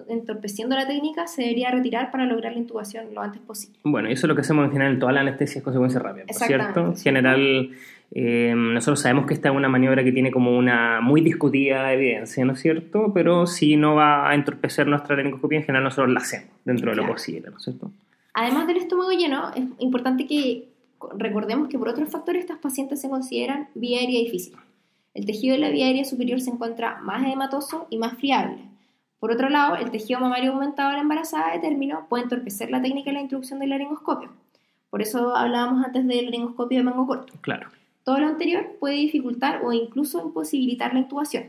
entorpeciendo 0.08 0.76
la 0.76 0.86
técnica, 0.86 1.26
se 1.26 1.42
debería 1.42 1.70
retirar 1.72 2.12
para 2.12 2.26
lograr 2.26 2.52
la 2.52 2.58
intubación 2.60 3.06
lo 3.12 3.20
antes 3.20 3.40
posible. 3.42 3.78
Bueno, 3.82 4.08
eso 4.08 4.26
es 4.26 4.28
lo 4.28 4.36
que 4.36 4.42
hacemos 4.42 4.66
en 4.66 4.72
general 4.72 4.92
en 4.92 4.98
toda 5.00 5.12
la 5.12 5.22
anestesia 5.22 5.58
es 5.58 5.64
consecuencia 5.64 5.98
rápida, 5.98 6.26
¿cierto? 6.30 6.86
En 6.86 6.96
general, 6.96 7.70
eh, 8.12 8.54
nosotros 8.54 9.00
sabemos 9.00 9.26
que 9.26 9.34
esta 9.34 9.48
es 9.48 9.56
una 9.56 9.68
maniobra 9.68 10.04
que 10.04 10.12
tiene 10.12 10.30
como 10.30 10.56
una 10.56 11.00
muy 11.00 11.22
discutida 11.22 11.92
evidencia, 11.92 12.44
¿no 12.44 12.52
es 12.52 12.60
cierto? 12.60 13.10
Pero 13.12 13.48
si 13.48 13.76
no 13.76 13.96
va 13.96 14.30
a 14.30 14.34
entorpecer 14.36 14.86
nuestra 14.86 15.16
laringoscopía, 15.16 15.58
en 15.58 15.64
general 15.64 15.84
nosotros 15.84 16.12
la 16.12 16.20
hacemos 16.20 16.50
dentro 16.64 16.90
de 16.90 16.96
lo 16.98 17.06
posible, 17.06 17.50
¿no 17.50 17.56
es 17.56 17.64
cierto? 17.64 17.90
Además 18.38 18.66
del 18.66 18.76
estómago 18.76 19.12
lleno, 19.12 19.50
es 19.54 19.64
importante 19.78 20.26
que 20.26 20.68
recordemos 21.16 21.68
que 21.68 21.78
por 21.78 21.88
otros 21.88 22.10
factores 22.10 22.42
estas 22.42 22.58
pacientes 22.58 23.00
se 23.00 23.08
consideran 23.08 23.70
vía 23.74 24.00
aérea 24.00 24.20
difícil. 24.20 24.54
El 25.14 25.24
tejido 25.24 25.54
de 25.54 25.60
la 25.62 25.70
vía 25.70 25.86
aérea 25.86 26.04
superior 26.04 26.38
se 26.42 26.50
encuentra 26.50 27.00
más 27.00 27.24
edematoso 27.24 27.86
y 27.88 27.96
más 27.96 28.18
friable. 28.18 28.58
Por 29.20 29.32
otro 29.32 29.48
lado, 29.48 29.76
el 29.76 29.90
tejido 29.90 30.20
mamario 30.20 30.52
aumentado 30.52 30.90
de 30.90 30.96
la 30.96 31.00
embarazada 31.00 31.54
de 31.54 31.60
término 31.60 32.08
puede 32.10 32.24
entorpecer 32.24 32.70
la 32.70 32.82
técnica 32.82 33.08
de 33.08 33.14
la 33.14 33.22
introducción 33.22 33.58
del 33.58 33.70
laringoscopio. 33.70 34.28
Por 34.90 35.00
eso 35.00 35.34
hablábamos 35.34 35.82
antes 35.82 36.06
del 36.06 36.26
laringoscopio 36.26 36.76
de 36.76 36.84
mango 36.84 37.06
corto. 37.06 37.32
Claro. 37.40 37.70
Todo 38.04 38.18
lo 38.18 38.26
anterior 38.26 38.76
puede 38.78 38.96
dificultar 38.96 39.64
o 39.64 39.72
incluso 39.72 40.22
imposibilitar 40.22 40.92
la 40.92 41.00
intubación. 41.00 41.44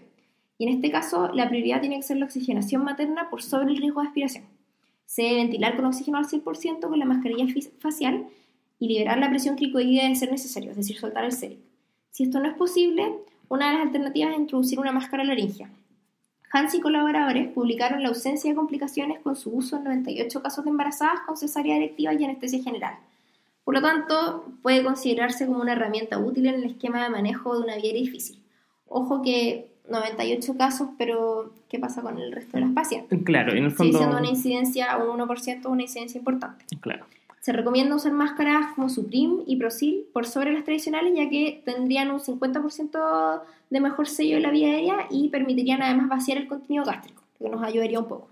Y 0.58 0.66
en 0.66 0.76
este 0.76 0.90
caso, 0.90 1.34
la 1.34 1.50
prioridad 1.50 1.82
tiene 1.82 1.98
que 1.98 2.04
ser 2.04 2.16
la 2.16 2.26
oxigenación 2.26 2.86
materna 2.86 3.30
por 3.30 3.44
sobre 3.44 3.72
el 3.72 3.78
riesgo 3.78 4.00
de 4.00 4.08
aspiración 4.08 4.57
se 5.08 5.24
debe 5.24 5.36
ventilar 5.38 5.76
con 5.76 5.86
oxígeno 5.86 6.18
al 6.18 6.28
100% 6.28 6.82
con 6.82 7.00
la 7.00 7.06
mascarilla 7.06 7.46
facial 7.80 8.28
y 8.78 8.88
liberar 8.90 9.18
la 9.18 9.30
presión 9.30 9.56
cricoidea 9.56 10.08
de 10.08 10.16
ser 10.16 10.30
necesario, 10.30 10.72
es 10.72 10.78
decir, 10.78 11.00
soltar 11.00 11.24
el 11.24 11.32
cérebro. 11.32 11.64
Si 12.12 12.24
esto 12.24 12.40
no 12.40 12.48
es 12.48 12.56
posible, 12.56 13.16
una 13.48 13.70
de 13.70 13.78
las 13.78 13.88
alternativas 13.88 14.34
es 14.34 14.40
introducir 14.40 14.80
una 14.80 14.92
máscara 14.92 15.24
laringea. 15.24 15.70
Hans 16.52 16.76
y 16.76 16.82
colaboradores 16.82 17.48
publicaron 17.50 18.04
la 18.04 18.10
ausencia 18.10 18.52
de 18.52 18.56
complicaciones 18.56 19.20
con 19.22 19.36
su 19.36 19.50
uso 19.50 19.78
en 19.78 19.86
98 19.86 20.42
casos 20.42 20.66
de 20.66 20.72
embarazadas 20.72 21.22
con 21.26 21.38
cesárea 21.38 21.76
directiva 21.76 22.14
y 22.14 22.24
anestesia 22.24 22.62
general. 22.62 22.96
Por 23.64 23.76
lo 23.76 23.82
tanto, 23.82 24.46
puede 24.62 24.84
considerarse 24.84 25.46
como 25.46 25.62
una 25.62 25.74
herramienta 25.74 26.20
útil 26.20 26.48
en 26.48 26.56
el 26.56 26.64
esquema 26.66 27.04
de 27.04 27.10
manejo 27.10 27.56
de 27.56 27.64
una 27.64 27.78
vía 27.78 27.94
difícil. 27.94 28.42
Ojo 28.88 29.22
que 29.22 29.67
98 29.90 30.58
casos, 30.58 30.90
pero 30.98 31.52
¿qué 31.70 31.80
pasa 31.80 32.02
con 32.02 32.18
el 32.20 32.32
resto 32.32 32.58
de 32.58 32.62
las 32.62 32.72
pacientes? 32.72 33.20
Claro, 33.24 33.54
en 33.54 33.66
el 33.66 33.72
fondo... 33.72 33.94
Sigue 33.94 33.98
siendo 33.98 34.18
una 34.18 34.30
incidencia, 34.30 34.98
un 34.98 35.20
1%, 35.20 35.66
una 35.68 35.82
incidencia 35.82 36.18
importante. 36.18 36.66
Claro. 36.82 37.06
Se 37.40 37.54
recomienda 37.54 37.96
usar 37.96 38.12
máscaras 38.12 38.74
como 38.76 38.90
Supreme 38.90 39.44
y 39.46 39.56
Procil 39.56 40.06
por 40.12 40.26
sobre 40.26 40.52
las 40.52 40.66
tradicionales, 40.66 41.14
ya 41.16 41.30
que 41.30 41.62
tendrían 41.64 42.12
un 42.12 42.20
50% 42.20 43.42
de 43.70 43.80
mejor 43.80 44.08
sello 44.08 44.36
de 44.36 44.42
la 44.42 44.52
vía 44.52 44.68
aérea 44.68 45.08
y 45.10 45.30
permitirían 45.30 45.82
además 45.82 46.10
vaciar 46.10 46.38
el 46.38 46.48
contenido 46.48 46.84
gástrico, 46.84 47.24
que 47.40 47.50
nos 47.50 47.64
ayudaría 47.64 48.00
un 48.00 48.08
poco. 48.08 48.30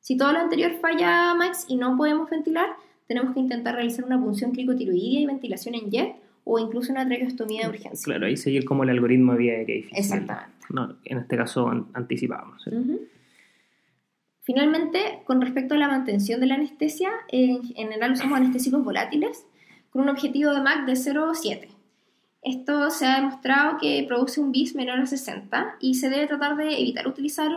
Si 0.00 0.16
todo 0.16 0.32
lo 0.32 0.38
anterior 0.38 0.72
falla, 0.80 1.34
Max, 1.34 1.64
y 1.68 1.76
no 1.76 1.96
podemos 1.96 2.28
ventilar, 2.28 2.68
tenemos 3.06 3.32
que 3.32 3.40
intentar 3.40 3.74
realizar 3.74 4.04
una 4.04 4.20
punción 4.20 4.52
cricotiroidea 4.52 5.20
y 5.20 5.26
ventilación 5.26 5.74
en 5.74 5.90
jet 5.90 6.16
o 6.50 6.58
incluso 6.58 6.92
una 6.92 7.06
traqueostomía 7.06 7.64
de 7.64 7.68
urgencia. 7.68 8.04
Claro, 8.04 8.26
ahí 8.26 8.38
seguir 8.38 8.64
como 8.64 8.82
el 8.82 8.88
algoritmo 8.88 9.32
de 9.32 9.38
vía 9.38 9.52
aérea 9.52 9.84
Exactamente. 9.92 10.66
No, 10.70 10.96
en 11.04 11.18
este 11.18 11.36
caso 11.36 11.68
anticipábamos. 11.92 12.64
Finalmente, 14.42 15.20
con 15.26 15.42
respecto 15.42 15.74
a 15.74 15.78
la 15.78 15.88
mantención 15.88 16.40
de 16.40 16.46
la 16.46 16.54
anestesia, 16.54 17.10
en 17.28 17.62
general 17.64 18.12
usamos 18.12 18.38
anestésicos 18.38 18.82
volátiles 18.82 19.44
con 19.90 20.02
un 20.02 20.08
objetivo 20.08 20.52
de 20.54 20.62
MAC 20.62 20.86
de 20.86 20.94
0,7. 20.94 21.68
Esto 22.40 22.90
se 22.90 23.04
ha 23.04 23.16
demostrado 23.16 23.76
que 23.78 24.06
produce 24.08 24.40
un 24.40 24.50
BIS 24.50 24.74
menor 24.74 25.00
a 25.00 25.06
60 25.06 25.76
y 25.80 25.96
se 25.96 26.08
debe 26.08 26.26
tratar 26.26 26.56
de 26.56 26.80
evitar 26.80 27.06
utilizar 27.06 27.50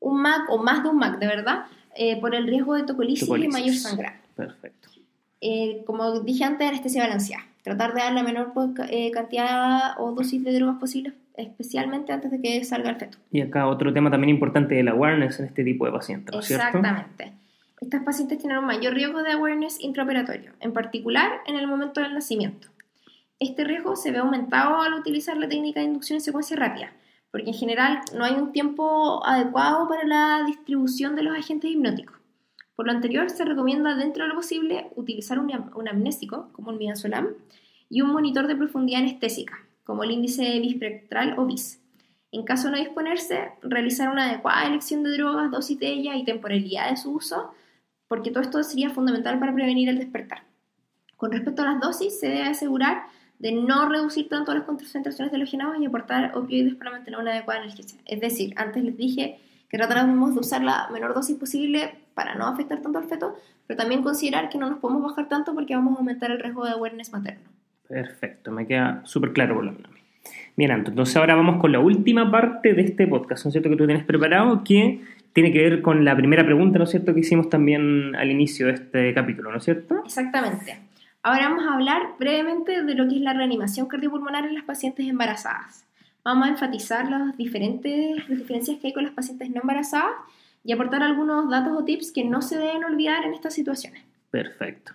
un 0.00 0.20
MAC 0.20 0.50
o 0.50 0.62
más 0.62 0.82
de 0.82 0.90
un 0.90 0.98
MAC, 0.98 1.18
de 1.18 1.26
verdad, 1.26 1.64
eh, 1.96 2.20
por 2.20 2.34
el 2.34 2.46
riesgo 2.46 2.74
de 2.74 2.82
tocolisis, 2.82 3.26
y 3.26 3.48
mayor 3.48 3.74
sangrado. 3.74 4.18
Perfecto. 4.36 4.90
Eh, 5.40 5.82
como 5.86 6.20
dije 6.20 6.44
antes, 6.44 6.68
anestesia 6.68 7.04
balanceada. 7.04 7.53
Tratar 7.64 7.94
de 7.94 8.00
dar 8.02 8.12
la 8.12 8.22
menor 8.22 8.52
eh, 8.90 9.10
cantidad 9.10 9.98
o 9.98 10.12
dosis 10.12 10.44
de 10.44 10.52
drogas 10.52 10.76
posibles 10.76 11.14
especialmente 11.36 12.12
antes 12.12 12.30
de 12.30 12.40
que 12.40 12.64
salga 12.64 12.90
el 12.90 12.96
feto. 12.96 13.18
Y 13.30 13.40
acá 13.40 13.66
otro 13.66 13.92
tema 13.92 14.10
también 14.10 14.30
importante 14.30 14.78
el 14.78 14.88
awareness 14.88 15.40
en 15.40 15.46
este 15.46 15.64
tipo 15.64 15.84
de 15.86 15.92
pacientes, 15.92 16.32
¿no 16.32 16.40
Exactamente. 16.40 17.32
Estas 17.80 18.02
pacientes 18.02 18.38
tienen 18.38 18.58
un 18.58 18.66
mayor 18.66 18.94
riesgo 18.94 19.22
de 19.22 19.32
awareness 19.32 19.80
intraoperatorio, 19.80 20.52
en 20.60 20.72
particular 20.72 21.30
en 21.46 21.56
el 21.56 21.66
momento 21.66 22.00
del 22.00 22.14
nacimiento. 22.14 22.68
Este 23.40 23.64
riesgo 23.64 23.96
se 23.96 24.12
ve 24.12 24.18
aumentado 24.18 24.80
al 24.80 24.94
utilizar 24.94 25.36
la 25.36 25.48
técnica 25.48 25.80
de 25.80 25.86
inducción 25.86 26.16
en 26.18 26.20
secuencia 26.20 26.56
rápida, 26.56 26.92
porque 27.30 27.48
en 27.48 27.54
general 27.54 28.00
no 28.16 28.24
hay 28.24 28.34
un 28.34 28.52
tiempo 28.52 29.26
adecuado 29.26 29.88
para 29.88 30.04
la 30.04 30.44
distribución 30.46 31.16
de 31.16 31.24
los 31.24 31.36
agentes 31.36 31.70
hipnóticos. 31.70 32.16
Por 32.76 32.86
lo 32.86 32.92
anterior, 32.92 33.30
se 33.30 33.44
recomienda 33.44 33.94
dentro 33.94 34.24
de 34.24 34.28
lo 34.30 34.34
posible 34.34 34.90
utilizar 34.96 35.38
un, 35.38 35.50
un 35.74 35.88
amnésico, 35.88 36.48
como 36.52 36.70
el 36.70 36.78
midazolam, 36.78 37.28
y 37.88 38.00
un 38.00 38.10
monitor 38.10 38.46
de 38.46 38.56
profundidad 38.56 39.00
anestésica, 39.00 39.58
como 39.84 40.02
el 40.02 40.10
índice 40.10 40.58
bispectral 40.60 41.38
o 41.38 41.46
BIS. 41.46 41.80
En 42.32 42.42
caso 42.42 42.66
de 42.66 42.72
no 42.72 42.78
disponerse, 42.78 43.52
realizar 43.62 44.08
una 44.08 44.28
adecuada 44.28 44.66
elección 44.66 45.04
de 45.04 45.12
drogas, 45.12 45.52
dosis 45.52 45.78
de 45.78 45.86
ella 45.86 46.16
y 46.16 46.24
temporalidad 46.24 46.90
de 46.90 46.96
su 46.96 47.12
uso, 47.12 47.52
porque 48.08 48.30
todo 48.30 48.42
esto 48.42 48.62
sería 48.64 48.90
fundamental 48.90 49.38
para 49.38 49.54
prevenir 49.54 49.88
el 49.88 49.98
despertar. 49.98 50.42
Con 51.16 51.30
respecto 51.30 51.62
a 51.62 51.66
las 51.66 51.80
dosis, 51.80 52.18
se 52.18 52.28
debe 52.28 52.42
asegurar 52.42 53.04
de 53.38 53.52
no 53.52 53.88
reducir 53.88 54.28
tanto 54.28 54.52
las 54.52 54.64
concentraciones 54.64 55.30
de 55.30 55.38
los 55.38 55.50
genomas 55.50 55.80
y 55.80 55.86
aportar 55.86 56.36
opioides 56.36 56.74
para 56.74 56.90
mantener 56.90 57.20
una 57.20 57.32
adecuada 57.32 57.60
analgesia. 57.60 58.00
Es 58.04 58.20
decir, 58.20 58.52
antes 58.56 58.82
les 58.82 58.96
dije 58.96 59.38
que 59.74 59.78
tratáramos 59.78 60.34
de 60.34 60.38
usar 60.38 60.62
la 60.62 60.88
menor 60.92 61.14
dosis 61.14 61.36
posible 61.36 61.96
para 62.14 62.36
no 62.36 62.46
afectar 62.46 62.80
tanto 62.80 62.96
al 62.96 63.06
feto, 63.06 63.34
pero 63.66 63.76
también 63.76 64.04
considerar 64.04 64.48
que 64.48 64.56
no 64.56 64.70
nos 64.70 64.78
podemos 64.78 65.02
bajar 65.02 65.28
tanto 65.28 65.52
porque 65.52 65.74
vamos 65.74 65.96
a 65.96 65.98
aumentar 65.98 66.30
el 66.30 66.38
riesgo 66.38 66.64
de 66.64 66.70
awareness 66.70 67.10
materno. 67.12 67.50
Perfecto, 67.88 68.52
me 68.52 68.68
queda 68.68 69.00
súper 69.02 69.32
claro 69.32 69.56
por 69.56 69.64
lo 69.64 69.72
menos. 69.72 69.90
Bien, 70.56 70.70
Anto, 70.70 70.90
entonces 70.90 71.16
ahora 71.16 71.34
vamos 71.34 71.60
con 71.60 71.72
la 71.72 71.80
última 71.80 72.30
parte 72.30 72.72
de 72.72 72.82
este 72.82 73.08
podcast, 73.08 73.44
¿no 73.44 73.48
es 73.48 73.54
cierto? 73.54 73.68
Que 73.68 73.76
tú 73.76 73.84
tienes 73.84 74.04
preparado, 74.04 74.62
que 74.62 75.02
tiene 75.32 75.52
que 75.52 75.58
ver 75.58 75.82
con 75.82 76.04
la 76.04 76.14
primera 76.14 76.44
pregunta, 76.44 76.78
¿no 76.78 76.84
es 76.84 76.90
cierto? 76.90 77.12
Que 77.12 77.20
hicimos 77.20 77.48
también 77.48 78.14
al 78.14 78.30
inicio 78.30 78.68
de 78.68 78.74
este 78.74 79.12
capítulo, 79.12 79.50
¿no 79.50 79.56
es 79.56 79.64
cierto? 79.64 80.02
Exactamente. 80.04 80.78
Ahora 81.24 81.48
vamos 81.48 81.64
a 81.66 81.74
hablar 81.74 82.00
brevemente 82.20 82.84
de 82.84 82.94
lo 82.94 83.08
que 83.08 83.16
es 83.16 83.22
la 83.22 83.32
reanimación 83.32 83.88
cardiopulmonar 83.88 84.46
en 84.46 84.54
las 84.54 84.62
pacientes 84.62 85.08
embarazadas. 85.08 85.83
Vamos 86.24 86.46
a 86.46 86.50
enfatizar 86.50 87.10
las 87.10 87.36
diferentes 87.36 88.26
diferencias 88.28 88.78
que 88.80 88.88
hay 88.88 88.92
con 88.92 89.04
las 89.04 89.12
pacientes 89.12 89.50
no 89.50 89.60
embarazadas 89.60 90.14
y 90.64 90.72
aportar 90.72 91.02
algunos 91.02 91.50
datos 91.50 91.76
o 91.76 91.84
tips 91.84 92.10
que 92.10 92.24
no 92.24 92.40
se 92.42 92.58
deben 92.58 92.84
olvidar 92.84 93.24
en 93.24 93.34
estas 93.34 93.54
situaciones. 93.54 94.02
Perfecto. 94.30 94.92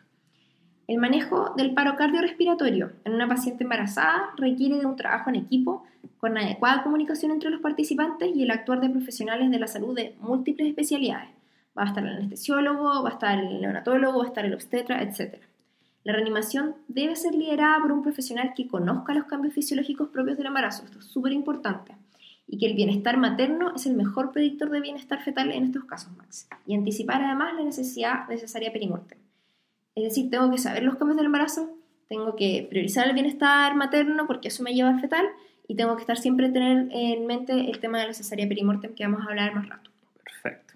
El 0.88 0.98
manejo 0.98 1.54
del 1.56 1.76
paro 1.76 1.96
cardiorrespiratorio 1.96 2.92
en 3.06 3.14
una 3.14 3.28
paciente 3.28 3.64
embarazada 3.64 4.32
requiere 4.38 4.80
de 4.80 4.88
un 4.88 4.96
trabajo 4.96 5.30
en 5.30 5.36
equipo 5.36 5.86
con 6.18 6.36
adecuada 6.36 6.82
comunicación 6.82 7.32
entre 7.32 7.52
los 7.52 7.62
participantes 7.62 8.36
y 8.36 8.42
el 8.42 8.50
actuar 8.50 8.82
de 8.82 8.90
profesionales 8.90 9.52
de 9.52 9.60
la 9.60 9.68
salud 9.68 9.96
de 9.96 10.16
múltiples 10.20 10.68
especialidades. 10.68 11.30
Va 11.78 11.84
a 11.84 11.88
estar 11.90 12.04
el 12.04 12.16
anestesiólogo, 12.16 13.04
va 13.04 13.10
a 13.10 13.14
estar 13.14 13.38
el 13.38 13.62
neonatólogo, 13.62 14.18
va 14.18 14.26
a 14.26 14.28
estar 14.28 14.46
el 14.46 14.54
obstetra, 14.56 15.04
etc. 15.04 15.36
La 16.10 16.16
reanimación 16.16 16.74
debe 16.88 17.16
ser 17.16 17.36
liderada 17.36 17.84
por 17.84 17.92
un 17.92 18.02
profesional 18.02 18.54
que 18.56 18.68
conozca 18.68 19.14
los 19.14 19.26
cambios 19.26 19.54
fisiológicos 19.54 20.10
propios 20.10 20.38
del 20.38 20.48
embarazo. 20.48 20.84
Esto 20.84 20.98
es 20.98 21.06
súper 21.06 21.34
importante. 21.34 21.96
Y 22.48 22.58
que 22.58 22.66
el 22.66 22.74
bienestar 22.74 23.18
materno 23.18 23.76
es 23.76 23.86
el 23.86 23.94
mejor 23.94 24.32
predictor 24.32 24.72
de 24.72 24.82
bienestar 24.82 25.22
fetal 25.22 25.52
en 25.52 25.66
estos 25.66 25.84
casos, 25.84 26.12
Max. 26.18 26.48
Y 26.66 26.74
anticipar 26.74 27.22
además 27.22 27.54
la 27.54 27.64
necesidad 27.64 28.28
necesaria 28.28 28.74
perimorte. 28.74 29.18
Es 29.94 30.04
decir, 30.04 30.32
tengo 30.32 30.50
que 30.50 30.58
saber 30.58 30.82
los 30.82 30.96
cambios 30.96 31.18
del 31.18 31.28
embarazo, 31.28 31.78
tengo 32.08 32.36
que 32.36 32.66
priorizar 32.68 33.08
el 33.08 33.14
bienestar 33.14 33.76
materno 33.76 34.26
porque 34.26 34.48
eso 34.48 34.64
me 34.64 34.74
lleva 34.74 34.90
al 34.90 35.00
fetal 35.00 35.28
y 35.68 35.76
tengo 35.76 35.96
que 35.96 36.02
estar 36.02 36.18
siempre 36.18 36.50
tener 36.50 36.88
en 36.90 37.28
mente 37.28 37.70
el 37.70 37.80
tema 37.80 38.00
de 38.00 38.08
la 38.08 38.14
cesárea 38.16 38.48
perimortem 38.48 38.96
que 38.96 39.06
vamos 39.06 39.22
a 39.22 39.30
hablar 39.30 39.54
más 39.54 39.70
rato. 39.70 39.92
Perfecto. 40.24 40.69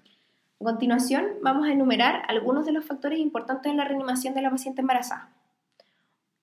A 0.60 0.64
continuación, 0.64 1.24
vamos 1.42 1.66
a 1.66 1.72
enumerar 1.72 2.22
algunos 2.28 2.64
de 2.64 2.72
los 2.72 2.84
factores 2.84 3.18
importantes 3.18 3.70
en 3.70 3.76
la 3.76 3.84
reanimación 3.84 4.34
de 4.34 4.42
la 4.42 4.50
paciente 4.50 4.80
embarazada. 4.80 5.30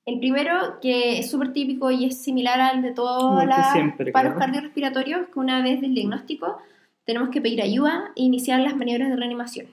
El 0.06 0.20
primero, 0.20 0.80
que 0.82 1.20
es 1.20 1.30
súper 1.30 1.54
típico 1.54 1.92
y 1.92 2.06
es 2.06 2.22
similar 2.22 2.60
al 2.60 2.82
de 2.82 2.92
todos 2.92 3.46
los 3.46 4.12
paros 4.12 4.36
cardiorrespiratorios, 4.38 5.28
que 5.30 5.40
una 5.40 5.62
vez 5.62 5.80
del 5.82 5.94
diagnóstico 5.94 6.58
tenemos 7.06 7.30
que 7.30 7.42
pedir 7.42 7.62
ayuda 7.62 8.12
e 8.16 8.24
iniciar 8.24 8.60
las 8.60 8.76
maniobras 8.76 9.10
de 9.10 9.16
reanimación. 9.16 9.68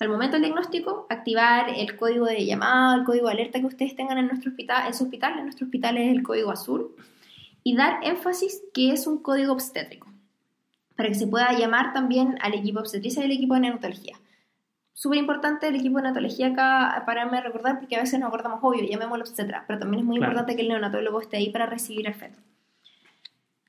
Al 0.00 0.08
momento 0.08 0.36
del 0.36 0.44
diagnóstico, 0.44 1.06
activar 1.10 1.68
el 1.76 1.94
código 1.94 2.24
de 2.24 2.46
llamada, 2.46 2.96
el 2.96 3.04
código 3.04 3.26
de 3.26 3.34
alerta 3.34 3.60
que 3.60 3.66
ustedes 3.66 3.94
tengan 3.94 4.16
en 4.16 4.28
nuestro 4.28 4.50
hospital, 4.50 4.86
en 4.86 4.94
su 4.94 5.04
hospital, 5.04 5.36
en 5.36 5.44
nuestro 5.44 5.66
hospital 5.66 5.98
es 5.98 6.10
el 6.10 6.22
código 6.22 6.50
azul, 6.50 6.96
y 7.62 7.76
dar 7.76 8.00
énfasis 8.02 8.62
que 8.72 8.92
es 8.92 9.06
un 9.06 9.22
código 9.22 9.52
obstétrico, 9.52 10.09
para 11.00 11.08
que 11.08 11.14
se 11.14 11.26
pueda 11.26 11.50
llamar 11.54 11.94
también 11.94 12.36
al 12.42 12.52
equipo 12.52 12.78
obstetricia 12.78 13.22
y 13.22 13.24
al 13.24 13.32
equipo 13.32 13.54
de 13.54 13.60
neonatología. 13.60 14.20
Súper 14.92 15.18
importante 15.18 15.66
el 15.66 15.76
equipo 15.76 15.96
de 15.96 16.02
neonatología 16.02 16.48
acá, 16.48 17.04
para 17.06 17.24
recordar, 17.40 17.78
porque 17.78 17.96
a 17.96 18.00
veces 18.00 18.20
nos 18.20 18.28
acordamos, 18.28 18.60
obvio, 18.62 18.86
llamémoslo 18.86 19.24
obstetra, 19.24 19.64
pero 19.66 19.78
también 19.78 20.00
es 20.00 20.06
muy 20.06 20.16
importante 20.16 20.54
que 20.54 20.60
el 20.60 20.68
neonatólogo 20.68 21.22
esté 21.22 21.38
ahí 21.38 21.48
para 21.48 21.64
recibir 21.64 22.06
al 22.06 22.16
feto. 22.16 22.38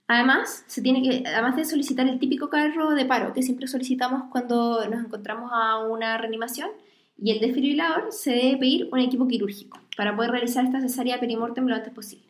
Además, 0.08 0.66
se 0.68 0.82
tiene 0.82 1.02
que, 1.02 1.26
además 1.26 1.56
de 1.56 1.64
solicitar 1.64 2.06
el 2.06 2.20
típico 2.20 2.50
carro 2.50 2.90
de 2.90 3.06
paro 3.06 3.32
que 3.32 3.44
siempre 3.44 3.66
solicitamos 3.68 4.24
cuando 4.30 4.86
nos 4.90 5.06
encontramos 5.06 5.52
a 5.54 5.80
una 5.88 6.18
reanimación, 6.18 6.70
y 7.18 7.32
el 7.32 7.40
desfibrilador, 7.40 8.12
se 8.12 8.32
debe 8.32 8.58
pedir 8.58 8.90
un 8.92 9.00
equipo 9.00 9.26
quirúrgico 9.26 9.80
para 9.96 10.18
poder 10.18 10.32
realizar 10.32 10.66
esta 10.66 10.82
cesárea 10.82 11.22
perimortem 11.22 11.66
lo 11.66 11.76
antes 11.76 11.94
posible. 11.94 12.28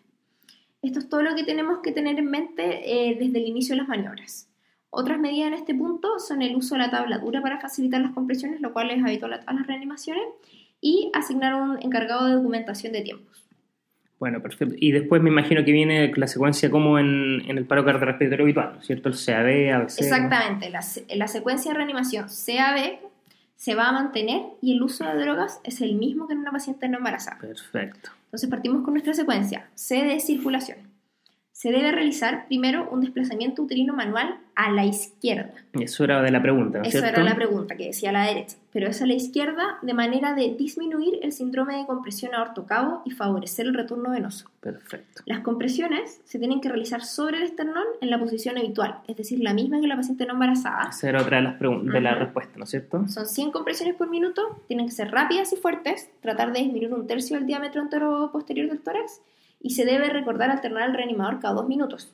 Esto 0.84 1.00
es 1.00 1.10
todo 1.10 1.24
lo 1.24 1.34
que 1.34 1.44
tenemos 1.44 1.80
que 1.80 1.92
tener 1.92 2.20
en 2.20 2.30
mente 2.30 2.82
eh, 2.86 3.18
desde 3.20 3.40
el 3.40 3.48
inicio 3.48 3.74
de 3.74 3.82
las 3.82 3.88
maniobras. 3.88 4.51
Otras 4.94 5.20
medidas 5.20 5.48
en 5.48 5.54
este 5.54 5.74
punto 5.74 6.20
son 6.20 6.42
el 6.42 6.54
uso 6.54 6.76
de 6.76 6.82
la 6.82 6.92
tabla 6.92 7.18
dura 7.18 7.42
para 7.42 7.62
facilitar 7.62 8.02
las 8.02 8.12
compresiones, 8.12 8.60
lo 8.60 8.74
cual 8.74 8.92
es 8.92 9.02
habitual 9.02 9.40
a 9.46 9.54
las 9.54 9.66
reanimaciones, 9.66 10.24
y 10.82 11.10
asignar 11.14 11.56
un 11.56 11.82
encargado 11.82 12.28
de 12.28 12.34
documentación 12.34 12.92
de 12.92 13.02
tiempos. 13.02 13.46
Bueno, 14.20 14.42
perfecto. 14.42 14.76
Y 14.78 14.92
después 14.92 15.22
me 15.22 15.30
imagino 15.30 15.64
que 15.64 15.72
viene 15.72 16.12
la 16.14 16.28
secuencia 16.28 16.70
como 16.70 17.00
en, 17.00 17.42
el 17.48 17.66
paro 17.66 17.86
cardiorrespiratorio 17.86 18.44
habitual, 18.44 18.74
¿no 18.74 18.80
es 18.82 18.86
cierto? 18.86 19.08
El 19.08 19.16
CAB, 19.16 19.82
ABC. 19.82 20.02
Exactamente. 20.02 20.70
La, 20.70 20.82
la 21.16 21.28
secuencia 21.28 21.72
de 21.72 21.78
reanimación 21.78 22.26
CAB 22.26 23.00
se 23.56 23.76
va 23.76 23.88
a 23.88 23.92
mantener 23.94 24.42
y 24.62 24.74
el 24.74 24.84
uso 24.84 25.06
de 25.06 25.16
drogas 25.16 25.62
es 25.64 25.80
el 25.80 25.96
mismo 25.96 26.28
que 26.28 26.34
en 26.34 26.40
una 26.40 26.52
paciente 26.52 26.90
no 26.90 26.98
embarazada. 26.98 27.40
Perfecto. 27.40 28.12
Entonces 28.26 28.50
partimos 28.50 28.84
con 28.84 28.94
nuestra 28.94 29.14
secuencia. 29.14 29.70
C 29.74 30.04
de 30.04 30.20
circulación 30.20 30.92
se 31.62 31.70
debe 31.70 31.92
realizar 31.92 32.48
primero 32.48 32.90
un 32.90 33.02
desplazamiento 33.02 33.62
uterino 33.62 33.94
manual 33.94 34.40
a 34.62 34.70
la 34.72 34.86
izquierda. 34.86 35.54
Eso 35.74 36.04
era 36.04 36.22
de 36.22 36.30
la 36.30 36.42
pregunta, 36.42 36.80
¿no 36.80 36.84
Eso 36.84 37.04
era 37.04 37.24
la 37.24 37.34
pregunta 37.34 37.76
que 37.76 37.88
decía 37.88 38.10
a 38.10 38.14
la 38.14 38.26
derecha, 38.26 38.58
pero 38.72 38.88
es 38.88 39.02
a 39.02 39.08
la 39.08 39.14
izquierda 39.14 39.80
de 39.82 39.94
manera 39.94 40.36
de 40.36 40.54
disminuir 40.56 41.20
el 41.24 41.32
síndrome 41.32 41.78
de 41.78 41.86
compresión 41.88 42.36
aortocavo 42.36 43.02
y 43.04 43.12
favorecer 43.12 43.66
el 43.66 43.74
retorno 43.74 44.12
venoso. 44.12 44.52
Perfecto. 44.60 45.24
Las 45.26 45.40
compresiones 45.40 46.22
se 46.26 46.38
tienen 46.38 46.62
que 46.62 46.70
realizar 46.70 47.04
sobre 47.04 47.38
el 47.38 47.44
esternón 47.44 47.86
en 48.02 48.12
la 48.12 48.20
posición 48.20 48.58
habitual, 48.60 49.00
es 49.08 49.18
decir, 49.18 49.40
la 49.40 49.54
misma 49.54 49.82
que 49.82 49.88
la 49.88 49.96
paciente 49.96 50.28
no 50.28 50.34
embarazada. 50.34 50.90
Esa 50.90 51.10
era 51.10 51.22
otra 51.22 51.38
de 51.38 51.44
las 51.44 51.60
de 51.60 52.02
la 52.02 52.14
respuesta, 52.14 52.58
¿no 52.58 52.66
es 52.66 52.70
cierto? 52.70 53.08
Son 53.08 53.26
100 53.26 53.52
compresiones 53.52 53.96
por 53.96 54.10
minuto, 54.10 54.62
tienen 54.68 54.86
que 54.86 54.92
ser 54.92 55.10
rápidas 55.10 55.52
y 55.54 55.56
fuertes, 55.56 56.12
tratar 56.22 56.54
de 56.54 56.60
disminuir 56.60 56.94
un 56.94 57.08
tercio 57.08 57.36
del 57.38 57.48
diámetro 57.48 57.82
entero 57.82 58.30
posterior 58.32 58.70
del 58.70 58.82
tórax 58.82 59.22
y 59.60 59.72
se 59.72 59.86
debe 59.86 60.10
recordar 60.10 60.52
alternar 60.52 60.90
el 60.90 60.96
reanimador 60.96 61.40
cada 61.40 61.56
dos 61.56 61.68
minutos. 61.68 62.14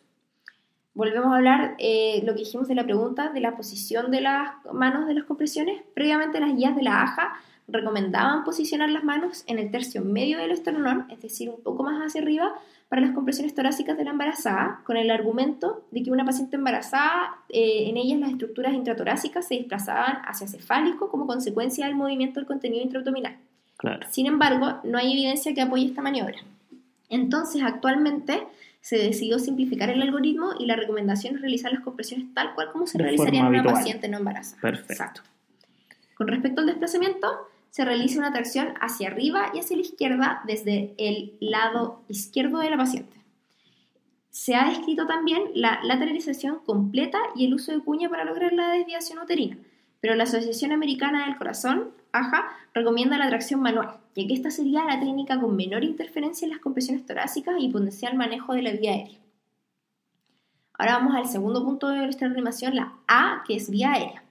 Volvemos 0.98 1.32
a 1.32 1.36
hablar 1.36 1.76
eh, 1.78 2.24
lo 2.26 2.34
que 2.34 2.40
dijimos 2.40 2.68
de 2.68 2.74
la 2.74 2.84
pregunta 2.84 3.30
de 3.30 3.40
la 3.40 3.56
posición 3.56 4.10
de 4.10 4.20
las 4.20 4.50
manos 4.74 5.06
de 5.06 5.14
las 5.14 5.26
compresiones. 5.26 5.84
Previamente 5.94 6.40
las 6.40 6.56
guías 6.56 6.76
de 6.76 6.82
la 6.82 7.04
AJA 7.04 7.36
recomendaban 7.68 8.44
posicionar 8.44 8.90
las 8.90 9.04
manos 9.04 9.44
en 9.46 9.60
el 9.60 9.70
tercio 9.70 10.04
medio 10.04 10.40
del 10.40 10.50
esternón, 10.50 11.06
es 11.12 11.22
decir, 11.22 11.52
un 11.52 11.62
poco 11.62 11.84
más 11.84 12.02
hacia 12.02 12.20
arriba, 12.20 12.52
para 12.90 13.04
las 13.04 13.12
compresiones 13.12 13.54
torácicas 13.54 13.96
de 13.96 14.06
la 14.06 14.10
embarazada, 14.10 14.82
con 14.86 14.98
el 14.98 15.12
argumento 15.12 15.86
de 15.92 16.02
que 16.02 16.10
una 16.10 16.26
paciente 16.26 16.56
embarazada, 16.56 17.42
eh, 17.50 17.90
en 17.90 17.98
ellas 17.98 18.20
las 18.20 18.32
estructuras 18.32 18.74
intratorácicas 18.74 19.48
se 19.48 19.54
desplazaban 19.54 20.24
hacia 20.26 20.48
cefálico 20.48 21.12
como 21.12 21.28
consecuencia 21.28 21.86
del 21.86 21.94
movimiento 21.94 22.40
del 22.40 22.48
contenido 22.48 22.82
intraabdominal. 22.82 23.38
Claro. 23.78 24.08
Sin 24.10 24.26
embargo, 24.26 24.80
no 24.84 24.98
hay 24.98 25.12
evidencia 25.12 25.54
que 25.54 25.62
apoye 25.62 25.86
esta 25.86 26.02
maniobra. 26.02 26.40
Entonces, 27.08 27.62
actualmente 27.62 28.48
se 28.82 28.98
decidió 28.98 29.40
simplificar 29.40 29.90
el 29.90 30.02
algoritmo 30.02 30.52
y 30.60 30.66
la 30.66 30.76
recomendación 30.76 31.36
es 31.36 31.42
realizar 31.42 31.72
las 31.72 31.82
compresiones 31.82 32.34
tal 32.34 32.56
cual 32.56 32.72
como 32.72 32.88
se 32.88 32.98
realizaría 32.98 33.42
en 33.42 33.48
una 33.48 33.64
paciente 33.64 34.08
no 34.08 34.18
embarazada. 34.18 34.62
Perfecto. 34.62 35.22
Con 36.16 36.28
respecto 36.28 36.62
al 36.62 36.68
desplazamiento, 36.68 37.28
se 37.70 37.86
realiza 37.86 38.20
una 38.20 38.34
tracción 38.34 38.74
hacia 38.82 39.10
arriba 39.10 39.52
y 39.54 39.60
hacia 39.60 39.76
la 39.76 39.84
izquierda 39.84 40.42
desde 40.48 40.96
el 40.98 41.38
lado 41.40 42.02
izquierdo 42.08 42.60
de 42.60 42.70
la 42.72 42.78
paciente. 42.78 43.18
Se 44.32 44.56
ha 44.56 44.70
descrito 44.70 45.06
también 45.06 45.44
la 45.54 45.80
lateralización 45.84 46.60
completa 46.66 47.20
y 47.36 47.46
el 47.46 47.54
uso 47.54 47.72
de 47.72 47.82
cuña 47.82 48.10
para 48.10 48.26
lograr 48.26 48.54
la 48.54 48.70
desviación 48.70 49.20
uterina, 49.20 49.58
pero 50.02 50.16
la 50.16 50.24
Asociación 50.24 50.72
Americana 50.72 51.26
del 51.26 51.38
Corazón, 51.38 51.90
AJA, 52.12 52.46
recomienda 52.74 53.18
la 53.18 53.30
tracción 53.30 53.62
manual, 53.62 53.98
ya 54.16 54.28
que 54.28 54.34
esta 54.34 54.52
sería 54.52 54.86
la 54.86 55.00
técnica 55.00 55.40
con 55.40 55.56
menor 55.56 55.84
interferencia 55.84 56.46
en 56.46 56.52
las 56.52 56.60
compresiones 56.60 57.06
torácicas 57.06 57.56
y 57.60 57.70
potencial 57.70 58.16
manejo 58.16 58.54
de 58.54 58.62
la 58.62 58.72
vía 58.72 58.92
aérea. 58.92 59.20
Ahora 60.78 60.98
vamos 60.98 61.16
al 61.16 61.28
segundo 61.28 61.64
punto 61.64 61.90
de 61.90 61.98
nuestra 61.98 62.28
animación, 62.28 62.76
la 62.76 62.94
A, 63.08 63.44
que 63.48 63.56
es 63.56 63.70
vía 63.70 63.94
aérea. 63.94 64.24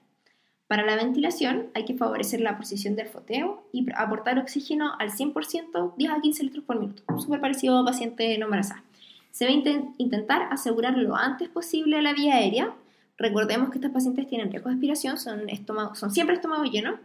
Para 0.68 0.84
la 0.84 0.96
ventilación 0.96 1.68
hay 1.74 1.84
que 1.84 1.94
favorecer 1.94 2.40
la 2.40 2.56
posición 2.56 2.96
del 2.96 3.08
foteo 3.08 3.64
y 3.72 3.86
aportar 3.94 4.38
oxígeno 4.38 4.92
al 4.98 5.10
100%, 5.10 5.94
10 5.96 6.10
a 6.10 6.20
15 6.20 6.42
litros 6.44 6.64
por 6.64 6.78
minuto, 6.78 7.02
súper 7.18 7.40
parecido 7.40 7.78
a 7.78 7.84
paciente 7.84 8.36
no 8.38 8.46
embarazada. 8.46 8.82
Se 9.30 9.44
debe 9.44 9.84
intentar 9.98 10.48
asegurar 10.50 10.96
lo 10.96 11.14
antes 11.14 11.48
posible 11.48 12.00
la 12.02 12.14
vía 12.14 12.36
aérea. 12.36 12.72
Recordemos 13.18 13.70
que 13.70 13.78
estos 13.78 13.90
pacientes 13.90 14.26
tienen 14.28 14.50
riesgo 14.50 14.68
de 14.68 14.74
aspiración, 14.74 15.18
son, 15.18 15.48
estómago, 15.48 15.94
son 15.94 16.10
siempre 16.10 16.36
estómago 16.36 16.64
lleno 16.64 16.98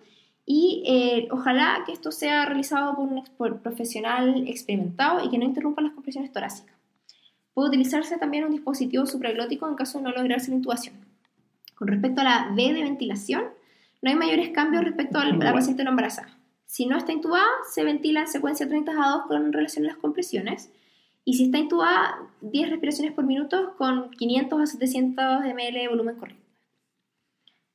y 0.46 0.84
eh, 0.86 1.28
ojalá 1.32 1.84
que 1.86 1.94
esto 1.94 2.12
sea 2.12 2.46
realizado 2.46 2.96
por 3.38 3.54
un 3.54 3.60
profesional 3.60 4.48
experimentado 4.48 5.24
y 5.24 5.30
que 5.30 5.38
no 5.38 5.46
interrumpa 5.46 5.82
las 5.82 5.94
compresiones 5.94 6.32
torácicas. 6.32 6.76
Puede 7.54 7.70
utilizarse 7.70 8.18
también 8.18 8.46
un 8.46 8.52
dispositivo 8.52 9.06
supraglótico 9.06 9.68
en 9.68 9.76
caso 9.76 9.98
de 9.98 10.06
no 10.06 10.12
lograrse 10.12 10.52
la 10.52 10.58
intubación. 10.58 10.96
Con 11.76 11.88
respecto 11.88 12.22
a 12.22 12.24
la 12.24 12.52
B 12.56 12.74
de 12.74 12.84
ventilación, 12.84 13.46
no 14.02 14.10
hay 14.10 14.16
mayores 14.16 14.50
cambios 14.50 14.84
respecto 14.84 15.20
a 15.20 15.26
la 15.26 15.54
paciente 15.54 15.84
no 15.84 15.92
embarazada. 15.92 16.38
Si 16.66 16.86
no 16.86 16.98
está 16.98 17.12
intubada, 17.12 17.48
se 17.70 17.84
ventila 17.84 18.22
en 18.22 18.28
secuencia 18.28 18.68
30 18.68 18.92
a 18.92 19.10
2 19.18 19.22
con 19.28 19.52
relación 19.54 19.86
a 19.86 19.90
las 19.90 19.98
compresiones. 19.98 20.72
Y 21.24 21.36
si 21.36 21.46
está 21.46 21.60
intubada, 21.60 22.18
10 22.42 22.70
respiraciones 22.70 23.14
por 23.14 23.26
minuto 23.26 23.76
con 23.78 24.10
500 24.12 24.62
a 24.62 24.66
700 24.66 25.46
ml 25.46 25.74
de 25.74 25.88
volumen 25.88 26.16
corriente. 26.16 26.42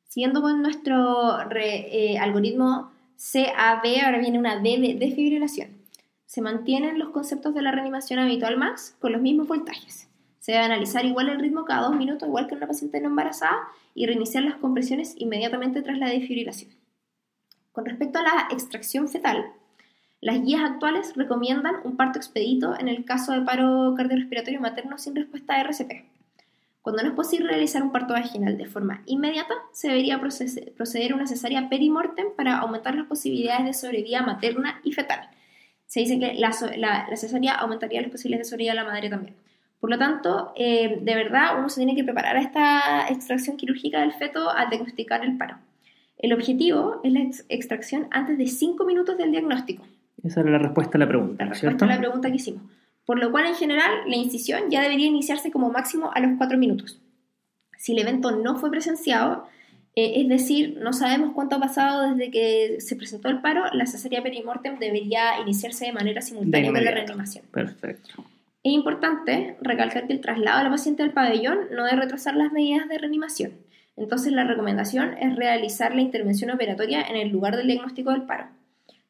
Siguiendo 0.09 0.41
con 0.43 0.63
nuestro 0.63 1.39
eh, 1.51 2.19
algoritmo 2.19 2.91
CAB, 3.17 4.05
ahora 4.05 4.19
viene 4.19 4.39
una 4.39 4.57
D 4.57 4.79
de. 4.79 5.71
Se 6.25 6.41
mantienen 6.43 6.99
los 6.99 7.11
conceptos 7.11 7.55
de 7.55 7.63
la 7.63 7.71
reanimación 7.71 8.19
habitual 8.19 8.57
más 8.57 8.97
con 9.01 9.13
los 9.13 9.21
mismos 9.21 9.47
voltajes. 9.47 10.09
Se 10.41 10.53
debe 10.53 10.65
analizar 10.65 11.05
igual 11.05 11.29
el 11.29 11.41
ritmo 11.41 11.65
cada 11.65 11.89
dos 11.89 11.97
minutos, 11.97 12.29
igual 12.29 12.47
que 12.47 12.55
en 12.55 12.59
una 12.59 12.67
paciente 12.67 13.01
no 13.01 13.09
embarazada, 13.09 13.69
y 13.95 14.07
reiniciar 14.07 14.45
las 14.45 14.57
compresiones 14.57 15.15
inmediatamente 15.19 15.83
tras 15.83 15.99
la 15.99 16.09
desfibrilación. 16.09 16.71
Con 17.73 17.85
respecto 17.85 18.19
a 18.19 18.23
la 18.23 18.49
extracción 18.51 19.09
fetal, 19.09 19.53
las 20.27 20.43
guías 20.43 20.63
actuales 20.63 21.13
recomiendan 21.15 21.77
un 21.85 21.97
parto 21.97 22.19
expedito 22.19 22.77
en 22.77 22.89
el 22.89 23.05
caso 23.05 23.31
de 23.31 23.43
paro 23.43 23.95
cardiorrespiratorio 23.97 24.61
materno 24.61 24.99
sin 24.99 25.15
respuesta 25.15 25.55
a 25.55 25.61
RCP. 25.61 26.05
Cuando 26.83 27.05
no 27.05 27.11
es 27.11 27.15
posible 27.15 27.47
realizar 27.47 27.81
un 27.81 27.93
parto 27.93 28.15
vaginal 28.15 28.59
de 28.59 28.67
forma 28.67 29.05
inmediata, 29.07 29.55
se 29.71 29.87
debería 29.87 30.21
proceder 30.21 31.13
a 31.13 31.15
una 31.15 31.29
cesárea 31.29 31.69
perimortem 31.69 32.35
para 32.37 32.59
aumentar 32.59 32.97
las 32.97 33.07
posibilidades 33.07 33.67
de 33.67 33.73
sobrevida 33.75 34.23
materna 34.23 34.81
y 34.83 34.91
fetal. 34.91 35.31
Se 35.87 36.01
dice 36.01 36.19
que 36.19 36.35
la, 36.35 36.51
cesárea 36.53 37.55
aumentaría 37.55 38.03
las 38.03 38.11
posibilidades 38.11 38.49
de 38.49 38.51
sobrevida 38.51 38.73
de 38.73 38.81
la 38.81 38.85
madre 38.85 39.09
también. 39.09 39.37
Por 39.79 39.91
lo 39.91 39.99
tanto, 39.99 40.53
eh, 40.57 40.99
de 41.03 41.15
verdad 41.15 41.57
uno 41.57 41.69
se 41.69 41.77
tiene 41.77 41.95
que 41.95 42.03
preparar 42.03 42.37
a 42.37 42.41
esta 42.41 43.07
extracción 43.11 43.57
quirúrgica 43.57 44.01
del 44.01 44.13
feto 44.13 44.51
al 44.51 44.71
diagnosticar 44.71 45.25
el 45.25 45.37
paro. 45.37 45.57
El 46.19 46.33
objetivo 46.33 47.01
es 47.05 47.13
la 47.13 47.21
extracción 47.49 48.09
antes 48.11 48.37
de 48.39 48.49
5 48.49 48.85
minutos 48.85 49.17
del 49.19 49.31
diagnóstico. 49.31 49.85
Esa 50.23 50.41
era 50.41 50.51
la 50.51 50.59
respuesta 50.59 50.99
a 50.99 51.01
la 51.01 51.09
pregunta. 51.09 51.45
La 51.45 51.51
respuesta 51.51 51.85
a 51.85 51.89
la 51.89 51.99
pregunta 51.99 52.29
que 52.29 52.37
hicimos. 52.37 52.63
Por 53.05 53.19
lo 53.19 53.31
cual, 53.31 53.47
en 53.47 53.55
general, 53.55 53.91
la 54.07 54.17
incisión 54.17 54.71
ya 54.71 54.83
debería 54.83 55.07
iniciarse 55.07 55.51
como 55.51 55.71
máximo 55.71 56.11
a 56.13 56.21
los 56.21 56.33
4 56.39 56.59
minutos. 56.59 57.01
Si 57.79 57.93
el 57.93 58.01
evento 58.01 58.33
no 58.33 58.57
fue 58.57 58.71
presenciado, 58.71 59.47
eh, 59.95 60.21
es 60.21 60.29
decir, 60.29 60.79
no 60.83 60.93
sabemos 60.93 61.33
cuánto 61.33 61.57
ha 61.57 61.61
pasado 61.61 62.11
desde 62.11 62.31
que 62.31 62.81
se 62.81 62.97
presentó 62.97 63.29
el 63.29 63.41
paro, 63.41 63.65
la 63.73 63.87
cesárea 63.87 64.23
perimortem 64.23 64.79
debería 64.79 65.41
iniciarse 65.41 65.87
de 65.87 65.93
manera 65.93 66.21
simultánea 66.21 66.73
con 66.73 66.85
la 66.85 66.91
reanimación. 66.91 67.45
Perfecto. 67.51 68.25
Es 68.63 68.73
importante 68.73 69.57
recalcar 69.63 70.09
que 70.09 70.13
el 70.13 70.21
traslado 70.21 70.59
de 70.59 70.65
la 70.65 70.71
paciente 70.71 71.03
al 71.05 71.13
pabellón 71.13 71.61
no 71.71 71.85
debe 71.85 72.03
retrasar 72.03 72.35
las 72.35 72.53
medidas 72.53 72.89
de 72.89 72.99
reanimación. 72.99 73.53
Entonces, 73.97 74.33
la 74.33 74.45
recomendación 74.45 75.17
es 75.19 75.37
realizar 75.37 75.95
la 75.95 76.03
intervención 76.03 76.51
operatoria 76.51 77.03
en 77.03 77.17
el 77.17 77.29
lugar 77.31 77.57
del 77.57 77.69
diagnóstico 77.69 78.11
del 78.11 78.23
paro. 78.23 78.49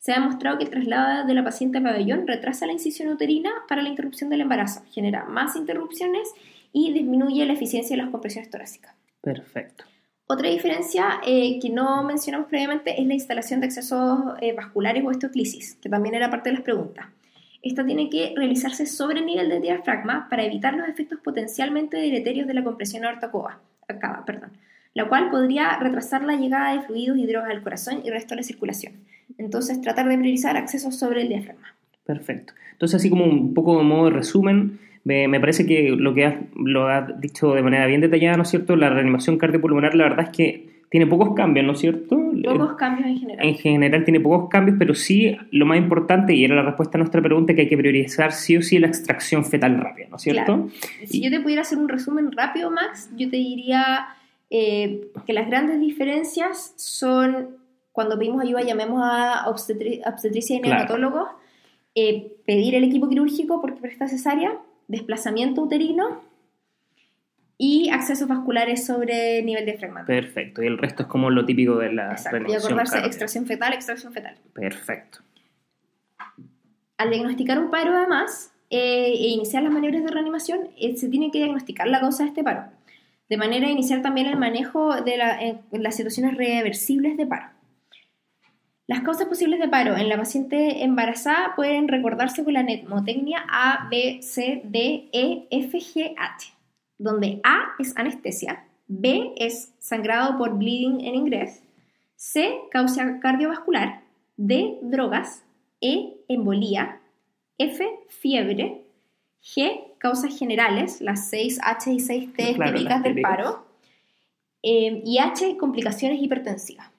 Se 0.06 0.12
ha 0.12 0.20
demostrado 0.20 0.56
que 0.56 0.62
el 0.62 0.70
traslado 0.70 1.26
de 1.26 1.34
la 1.34 1.42
paciente 1.42 1.78
al 1.78 1.82
pabellón 1.82 2.28
retrasa 2.28 2.64
la 2.64 2.70
incisión 2.70 3.08
uterina 3.08 3.50
para 3.68 3.82
la 3.82 3.88
interrupción 3.88 4.30
del 4.30 4.42
embarazo, 4.42 4.84
genera 4.92 5.24
más 5.24 5.56
interrupciones 5.56 6.32
y 6.72 6.92
disminuye 6.92 7.44
la 7.44 7.54
eficiencia 7.54 7.96
de 7.96 8.04
las 8.04 8.12
compresiones 8.12 8.48
torácicas. 8.48 8.94
Perfecto. 9.20 9.82
Otra 10.28 10.48
diferencia 10.48 11.20
eh, 11.26 11.58
que 11.60 11.70
no 11.70 12.04
mencionamos 12.04 12.46
previamente 12.46 13.00
es 13.00 13.04
la 13.04 13.14
instalación 13.14 13.58
de 13.58 13.66
accesos 13.66 14.20
eh, 14.40 14.52
vasculares 14.52 15.02
o 15.04 15.10
estoclisis, 15.10 15.74
que 15.82 15.88
también 15.88 16.14
era 16.14 16.30
parte 16.30 16.50
de 16.50 16.54
las 16.54 16.62
preguntas. 16.62 17.06
Esta 17.60 17.84
tiene 17.84 18.08
que 18.08 18.32
realizarse 18.36 18.86
sobre 18.86 19.18
el 19.18 19.26
nivel 19.26 19.48
del 19.48 19.60
diafragma 19.60 20.28
para 20.30 20.44
evitar 20.44 20.74
los 20.74 20.88
efectos 20.88 21.18
potencialmente 21.18 21.96
deleterios 21.96 22.46
de 22.46 22.54
la 22.54 22.62
compresión 22.62 23.04
aorta 23.04 23.32
perdón, 24.24 24.52
la 24.94 25.08
cual 25.08 25.30
podría 25.30 25.76
retrasar 25.80 26.22
la 26.22 26.36
llegada 26.36 26.74
de 26.74 26.82
fluidos 26.82 27.18
y 27.18 27.26
drogas 27.26 27.50
al 27.50 27.64
corazón 27.64 28.02
y 28.04 28.10
resto 28.10 28.36
de 28.36 28.42
la 28.42 28.42
circulación. 28.44 29.04
Entonces, 29.38 29.80
tratar 29.80 30.08
de 30.08 30.18
priorizar 30.18 30.56
accesos 30.56 30.98
sobre 30.98 31.22
el 31.22 31.28
diafragma. 31.28 31.74
Perfecto. 32.04 32.54
Entonces, 32.72 33.00
así 33.00 33.10
como 33.10 33.24
un 33.24 33.54
poco 33.54 33.78
de 33.78 33.84
modo 33.84 34.06
de 34.06 34.10
resumen, 34.12 34.78
me, 35.04 35.40
parece 35.40 35.66
que 35.66 35.90
lo 35.90 36.14
que 36.14 36.24
has, 36.24 36.34
lo 36.56 36.88
has 36.88 37.20
dicho 37.20 37.54
de 37.54 37.62
manera 37.62 37.86
bien 37.86 38.00
detallada, 38.00 38.36
¿no 38.36 38.42
es 38.42 38.48
cierto? 38.48 38.74
La 38.76 38.90
reanimación 38.90 39.38
cardiopulmonar, 39.38 39.94
la 39.94 40.04
verdad 40.04 40.26
es 40.26 40.36
que 40.36 40.76
tiene 40.90 41.06
pocos 41.06 41.34
cambios, 41.34 41.64
¿no 41.64 41.72
es 41.72 41.78
cierto? 41.78 42.18
Pocos 42.44 42.74
cambios 42.74 43.08
en 43.08 43.18
general. 43.18 43.46
En 43.46 43.54
general 43.54 44.04
tiene 44.04 44.20
pocos 44.20 44.48
cambios, 44.48 44.76
pero 44.78 44.94
sí 44.94 45.36
lo 45.50 45.66
más 45.66 45.78
importante, 45.78 46.34
y 46.34 46.44
era 46.44 46.56
la 46.56 46.62
respuesta 46.62 46.98
a 46.98 47.00
nuestra 47.00 47.22
pregunta, 47.22 47.54
que 47.54 47.62
hay 47.62 47.68
que 47.68 47.76
priorizar 47.76 48.32
sí 48.32 48.56
o 48.56 48.62
sí 48.62 48.78
la 48.78 48.88
extracción 48.88 49.44
fetal 49.44 49.78
rápida, 49.78 50.08
¿no 50.10 50.16
es 50.16 50.22
cierto? 50.22 50.68
Si 51.04 51.22
yo 51.22 51.30
te 51.30 51.40
pudiera 51.40 51.62
hacer 51.62 51.78
un 51.78 51.88
resumen 51.88 52.32
rápido, 52.32 52.70
Max, 52.70 53.10
yo 53.16 53.30
te 53.30 53.36
diría 53.36 54.08
eh, 54.50 55.08
que 55.26 55.32
las 55.32 55.46
grandes 55.48 55.80
diferencias 55.80 56.74
son 56.76 57.48
cuando 57.96 58.18
pedimos 58.18 58.42
ayuda, 58.42 58.60
llamemos 58.60 59.00
a 59.02 59.48
obstetricia 59.48 60.56
y 60.56 60.60
neonatólogos, 60.60 61.30
eh, 61.94 62.36
pedir 62.44 62.74
el 62.74 62.84
equipo 62.84 63.08
quirúrgico 63.08 63.62
porque 63.62 63.80
presta 63.80 64.06
cesárea, 64.06 64.58
desplazamiento 64.86 65.62
uterino 65.62 66.20
y 67.56 67.88
accesos 67.88 68.28
vasculares 68.28 68.84
sobre 68.84 69.42
nivel 69.42 69.64
diafragmático. 69.64 70.08
Perfecto, 70.08 70.62
y 70.62 70.66
el 70.66 70.76
resto 70.76 71.04
es 71.04 71.08
como 71.08 71.30
lo 71.30 71.46
típico 71.46 71.78
de 71.78 71.94
la 71.94 72.10
Exacto, 72.10 72.52
y 72.52 72.54
acordarse 72.54 72.98
extracción 72.98 73.46
fetal, 73.46 73.72
extracción 73.72 74.12
fetal. 74.12 74.36
Perfecto. 74.52 75.20
Al 76.98 77.08
diagnosticar 77.08 77.58
un 77.58 77.70
paro, 77.70 77.96
además, 77.96 78.52
eh, 78.68 79.06
e 79.06 79.28
iniciar 79.28 79.62
las 79.62 79.72
maniobras 79.72 80.04
de 80.04 80.10
reanimación, 80.10 80.68
eh, 80.76 80.98
se 80.98 81.08
tiene 81.08 81.30
que 81.30 81.38
diagnosticar 81.38 81.88
la 81.88 82.00
causa 82.00 82.24
de 82.24 82.28
este 82.28 82.44
paro, 82.44 82.64
de 83.30 83.36
manera 83.38 83.68
a 83.68 83.70
iniciar 83.70 84.02
también 84.02 84.26
el 84.26 84.36
manejo 84.36 85.00
de 85.00 85.16
las 85.70 85.96
situaciones 85.96 86.36
reversibles 86.36 87.16
de 87.16 87.26
paro. 87.26 87.55
Las 88.88 89.00
causas 89.00 89.26
posibles 89.26 89.58
de 89.58 89.66
paro 89.66 89.96
en 89.96 90.08
la 90.08 90.16
paciente 90.16 90.84
embarazada 90.84 91.54
pueden 91.56 91.88
recordarse 91.88 92.44
con 92.44 92.52
la 92.52 92.62
mnemotecnia 92.62 93.44
A, 93.48 93.88
B, 93.90 94.20
C, 94.22 94.62
D, 94.64 95.08
E, 95.12 95.48
F, 95.50 95.76
G, 95.78 96.14
H, 96.16 96.52
donde 96.96 97.40
A 97.42 97.74
es 97.80 97.96
anestesia, 97.96 98.64
B 98.86 99.32
es 99.38 99.72
sangrado 99.80 100.38
por 100.38 100.56
bleeding 100.56 101.00
en 101.00 101.16
inglés, 101.16 101.62
C 102.14 102.54
causa 102.70 103.18
cardiovascular, 103.18 104.02
D 104.36 104.78
drogas, 104.82 105.42
E 105.80 106.14
embolía, 106.28 107.00
F 107.58 107.84
fiebre, 108.08 108.82
G 109.42 109.82
causas 109.98 110.38
generales, 110.38 111.00
las 111.00 111.32
6H 111.32 111.88
y 111.88 111.98
6T 111.98 112.72
típicas 112.72 113.02
del 113.02 113.20
paro, 113.20 113.66
eh, 114.62 115.02
y 115.04 115.18
H 115.18 115.56
complicaciones 115.56 116.22
hipertensivas. 116.22 116.95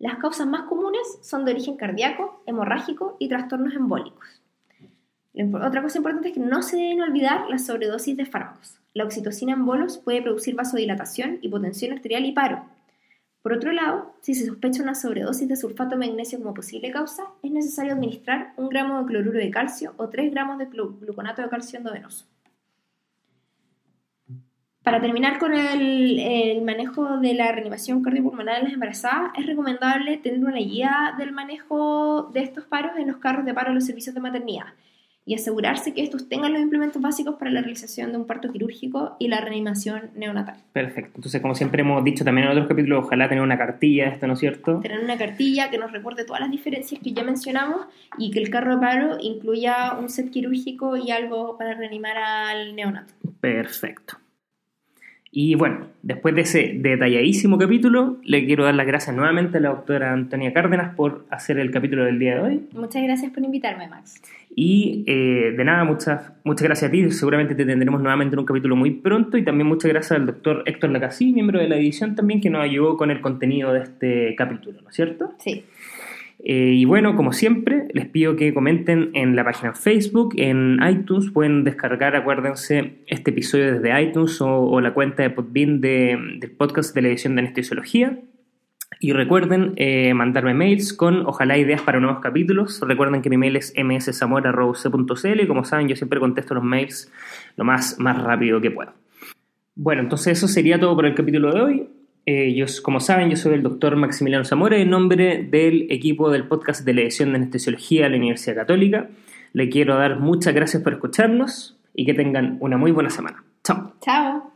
Las 0.00 0.16
causas 0.16 0.46
más 0.46 0.62
comunes 0.62 1.18
son 1.20 1.44
de 1.44 1.52
origen 1.52 1.76
cardíaco, 1.76 2.42
hemorrágico 2.46 3.16
y 3.18 3.28
trastornos 3.28 3.74
embólicos. 3.74 4.40
Otra 5.62 5.82
cosa 5.82 5.98
importante 5.98 6.28
es 6.28 6.34
que 6.34 6.40
no 6.40 6.62
se 6.62 6.78
deben 6.78 7.02
olvidar 7.02 7.50
las 7.50 7.66
sobredosis 7.66 8.16
de 8.16 8.24
fármacos. 8.24 8.80
La 8.94 9.04
oxitocina 9.04 9.52
en 9.52 9.66
bolos 9.66 9.98
puede 9.98 10.22
producir 10.22 10.54
vasodilatación, 10.54 11.38
hipotensión 11.42 11.92
arterial 11.92 12.24
y 12.24 12.32
paro. 12.32 12.64
Por 13.42 13.52
otro 13.52 13.72
lado, 13.72 14.14
si 14.22 14.34
se 14.34 14.46
sospecha 14.46 14.82
una 14.82 14.94
sobredosis 14.94 15.46
de 15.46 15.56
sulfato 15.56 15.90
de 15.90 16.06
magnesio 16.06 16.38
como 16.38 16.54
posible 16.54 16.90
causa, 16.90 17.24
es 17.42 17.50
necesario 17.50 17.92
administrar 17.92 18.54
un 18.56 18.70
gramo 18.70 19.00
de 19.00 19.06
cloruro 19.06 19.38
de 19.38 19.50
calcio 19.50 19.92
o 19.98 20.08
3 20.08 20.30
gramos 20.30 20.56
de 20.58 20.64
gluconato 20.64 21.42
de 21.42 21.50
calcio 21.50 21.78
endovenoso. 21.78 22.24
Para 24.82 25.00
terminar 25.00 25.38
con 25.38 25.54
el, 25.54 26.62
manejo 26.62 27.18
de 27.18 27.34
la 27.34 27.52
reanimación 27.52 28.02
cardiopulmonar 28.02 28.58
en 28.58 28.64
las 28.64 28.72
embarazadas, 28.72 29.32
es 29.38 29.46
recomendable 29.46 30.16
tener 30.16 30.42
una 30.42 30.56
guía 30.56 31.14
del 31.18 31.32
manejo 31.32 32.30
de 32.32 32.40
estos 32.40 32.64
paros 32.64 32.92
en 32.96 33.08
los 33.08 33.18
carros 33.18 33.44
de 33.44 33.52
paro 33.52 33.68
de 33.68 33.74
los 33.74 33.84
servicios 33.84 34.14
de 34.14 34.20
maternidad 34.20 34.66
y 35.26 35.34
asegurarse 35.34 35.92
que 35.92 36.02
estos 36.02 36.28
tengan 36.28 36.54
los 36.54 36.62
implementos 36.62 37.00
básicos 37.00 37.36
para 37.36 37.50
la 37.50 37.60
realización 37.60 38.10
de 38.10 38.18
un 38.18 38.26
parto 38.26 38.50
quirúrgico 38.50 39.16
y 39.18 39.28
la 39.28 39.40
reanimación 39.40 40.10
neonatal. 40.16 40.56
Perfecto. 40.72 41.12
Entonces, 41.16 41.42
como 41.42 41.54
siempre 41.54 41.82
hemos 41.82 42.02
dicho 42.02 42.24
también 42.24 42.46
en 42.46 42.52
otros 42.52 42.66
capítulos, 42.66 43.04
ojalá 43.04 43.28
tener 43.28 43.44
una 43.44 43.58
cartilla 43.58 44.08
esto, 44.08 44.26
¿no 44.26 44.32
es 44.32 44.40
cierto? 44.40 44.80
Tener 44.80 44.98
una 44.98 45.18
cartilla 45.18 45.70
que 45.70 45.78
nos 45.78 45.92
recuerde 45.92 46.24
todas 46.24 46.40
las 46.40 46.50
diferencias 46.50 47.00
que 47.02 47.12
ya 47.12 47.22
mencionamos 47.22 47.86
y 48.18 48.30
que 48.30 48.40
el 48.40 48.48
carro 48.50 48.76
de 48.76 48.80
paro 48.80 49.18
incluya 49.20 49.92
un 50.00 50.08
set 50.08 50.30
quirúrgico 50.30 50.96
y 50.96 51.10
algo 51.10 51.58
para 51.58 51.74
reanimar 51.74 52.16
al 52.16 52.74
neonato. 52.74 53.12
Perfecto. 53.40 54.16
Y 55.32 55.54
bueno, 55.54 55.86
después 56.02 56.34
de 56.34 56.40
ese 56.40 56.72
detalladísimo 56.74 57.56
capítulo, 57.56 58.16
le 58.24 58.44
quiero 58.46 58.64
dar 58.64 58.74
las 58.74 58.86
gracias 58.86 59.14
nuevamente 59.14 59.58
a 59.58 59.60
la 59.60 59.68
doctora 59.68 60.12
Antonia 60.12 60.52
Cárdenas 60.52 60.96
por 60.96 61.24
hacer 61.30 61.60
el 61.60 61.70
capítulo 61.70 62.04
del 62.04 62.18
día 62.18 62.34
de 62.34 62.40
hoy. 62.40 62.68
Muchas 62.72 63.00
gracias 63.04 63.30
por 63.30 63.44
invitarme, 63.44 63.86
Max. 63.86 64.20
Y 64.56 65.04
eh, 65.06 65.54
de 65.56 65.64
nada, 65.64 65.84
muchas, 65.84 66.32
muchas 66.42 66.64
gracias 66.64 66.88
a 66.88 66.92
ti. 66.92 67.08
Seguramente 67.12 67.54
te 67.54 67.64
tendremos 67.64 68.00
nuevamente 68.00 68.34
en 68.34 68.40
un 68.40 68.44
capítulo 68.44 68.74
muy 68.74 68.90
pronto. 68.90 69.38
Y 69.38 69.44
también 69.44 69.68
muchas 69.68 69.88
gracias 69.92 70.18
al 70.18 70.26
doctor 70.26 70.64
Héctor 70.66 70.90
Lacasí, 70.90 71.32
miembro 71.32 71.60
de 71.60 71.68
la 71.68 71.76
edición 71.76 72.16
también, 72.16 72.40
que 72.40 72.50
nos 72.50 72.62
ayudó 72.62 72.96
con 72.96 73.12
el 73.12 73.20
contenido 73.20 73.72
de 73.72 73.82
este 73.82 74.34
capítulo, 74.34 74.82
¿no 74.82 74.88
es 74.88 74.96
cierto? 74.96 75.32
Sí. 75.38 75.64
Eh, 76.42 76.72
y 76.74 76.84
bueno, 76.86 77.16
como 77.16 77.32
siempre, 77.32 77.88
les 77.92 78.06
pido 78.06 78.36
que 78.36 78.54
comenten 78.54 79.10
en 79.14 79.36
la 79.36 79.44
página 79.44 79.74
Facebook, 79.74 80.34
en 80.36 80.78
iTunes, 80.88 81.30
pueden 81.30 81.64
descargar, 81.64 82.16
acuérdense, 82.16 82.98
este 83.06 83.30
episodio 83.30 83.74
desde 83.74 84.02
iTunes 84.02 84.40
o, 84.40 84.80
la 84.80 84.94
cuenta 84.94 85.22
de 85.22 85.30
Podbean 85.30 85.80
del 85.80 86.50
podcast 86.56 86.94
de 86.94 87.02
la 87.02 87.08
edición 87.08 87.34
de 87.34 87.42
anestesiología. 87.42 88.18
Y 88.98 89.12
recuerden 89.12 89.72
eh, 89.76 90.12
mandarme 90.14 90.52
mails 90.52 90.92
con 90.92 91.24
ojalá 91.24 91.56
ideas 91.56 91.80
para 91.82 92.00
nuevos 92.00 92.20
capítulos. 92.20 92.80
Recuerden 92.86 93.22
que 93.22 93.30
mi 93.30 93.36
mail 93.36 93.56
es 93.56 93.72
mszamora.c.cl 93.76 95.40
y 95.40 95.46
como 95.46 95.64
saben 95.64 95.88
yo 95.88 95.96
siempre 95.96 96.20
contesto 96.20 96.54
los 96.54 96.64
mails 96.64 97.10
lo 97.56 97.64
más, 97.64 97.98
más 97.98 98.22
rápido 98.22 98.60
que 98.60 98.70
puedo. 98.70 98.92
Bueno, 99.74 100.02
entonces 100.02 100.36
eso 100.36 100.48
sería 100.48 100.78
todo 100.78 100.94
por 100.96 101.06
el 101.06 101.14
capítulo 101.14 101.52
de 101.52 101.60
hoy. 101.60 101.88
Eh, 102.32 102.54
yo, 102.54 102.64
como 102.84 103.00
saben, 103.00 103.28
yo 103.28 103.36
soy 103.36 103.54
el 103.54 103.64
doctor 103.64 103.96
Maximiliano 103.96 104.44
Zamora 104.44 104.76
en 104.76 104.88
nombre 104.88 105.42
del 105.42 105.88
equipo 105.90 106.30
del 106.30 106.46
podcast 106.46 106.84
de 106.84 106.94
la 106.94 107.00
edición 107.00 107.30
de 107.30 107.38
anestesiología 107.38 108.04
de 108.04 108.10
la 108.10 108.16
Universidad 108.18 108.54
Católica. 108.54 109.08
Le 109.52 109.68
quiero 109.68 109.96
dar 109.96 110.20
muchas 110.20 110.54
gracias 110.54 110.80
por 110.80 110.92
escucharnos 110.92 111.76
y 111.92 112.06
que 112.06 112.14
tengan 112.14 112.56
una 112.60 112.76
muy 112.76 112.92
buena 112.92 113.10
semana. 113.10 113.42
Chao. 113.64 113.94
Chao. 114.00 114.49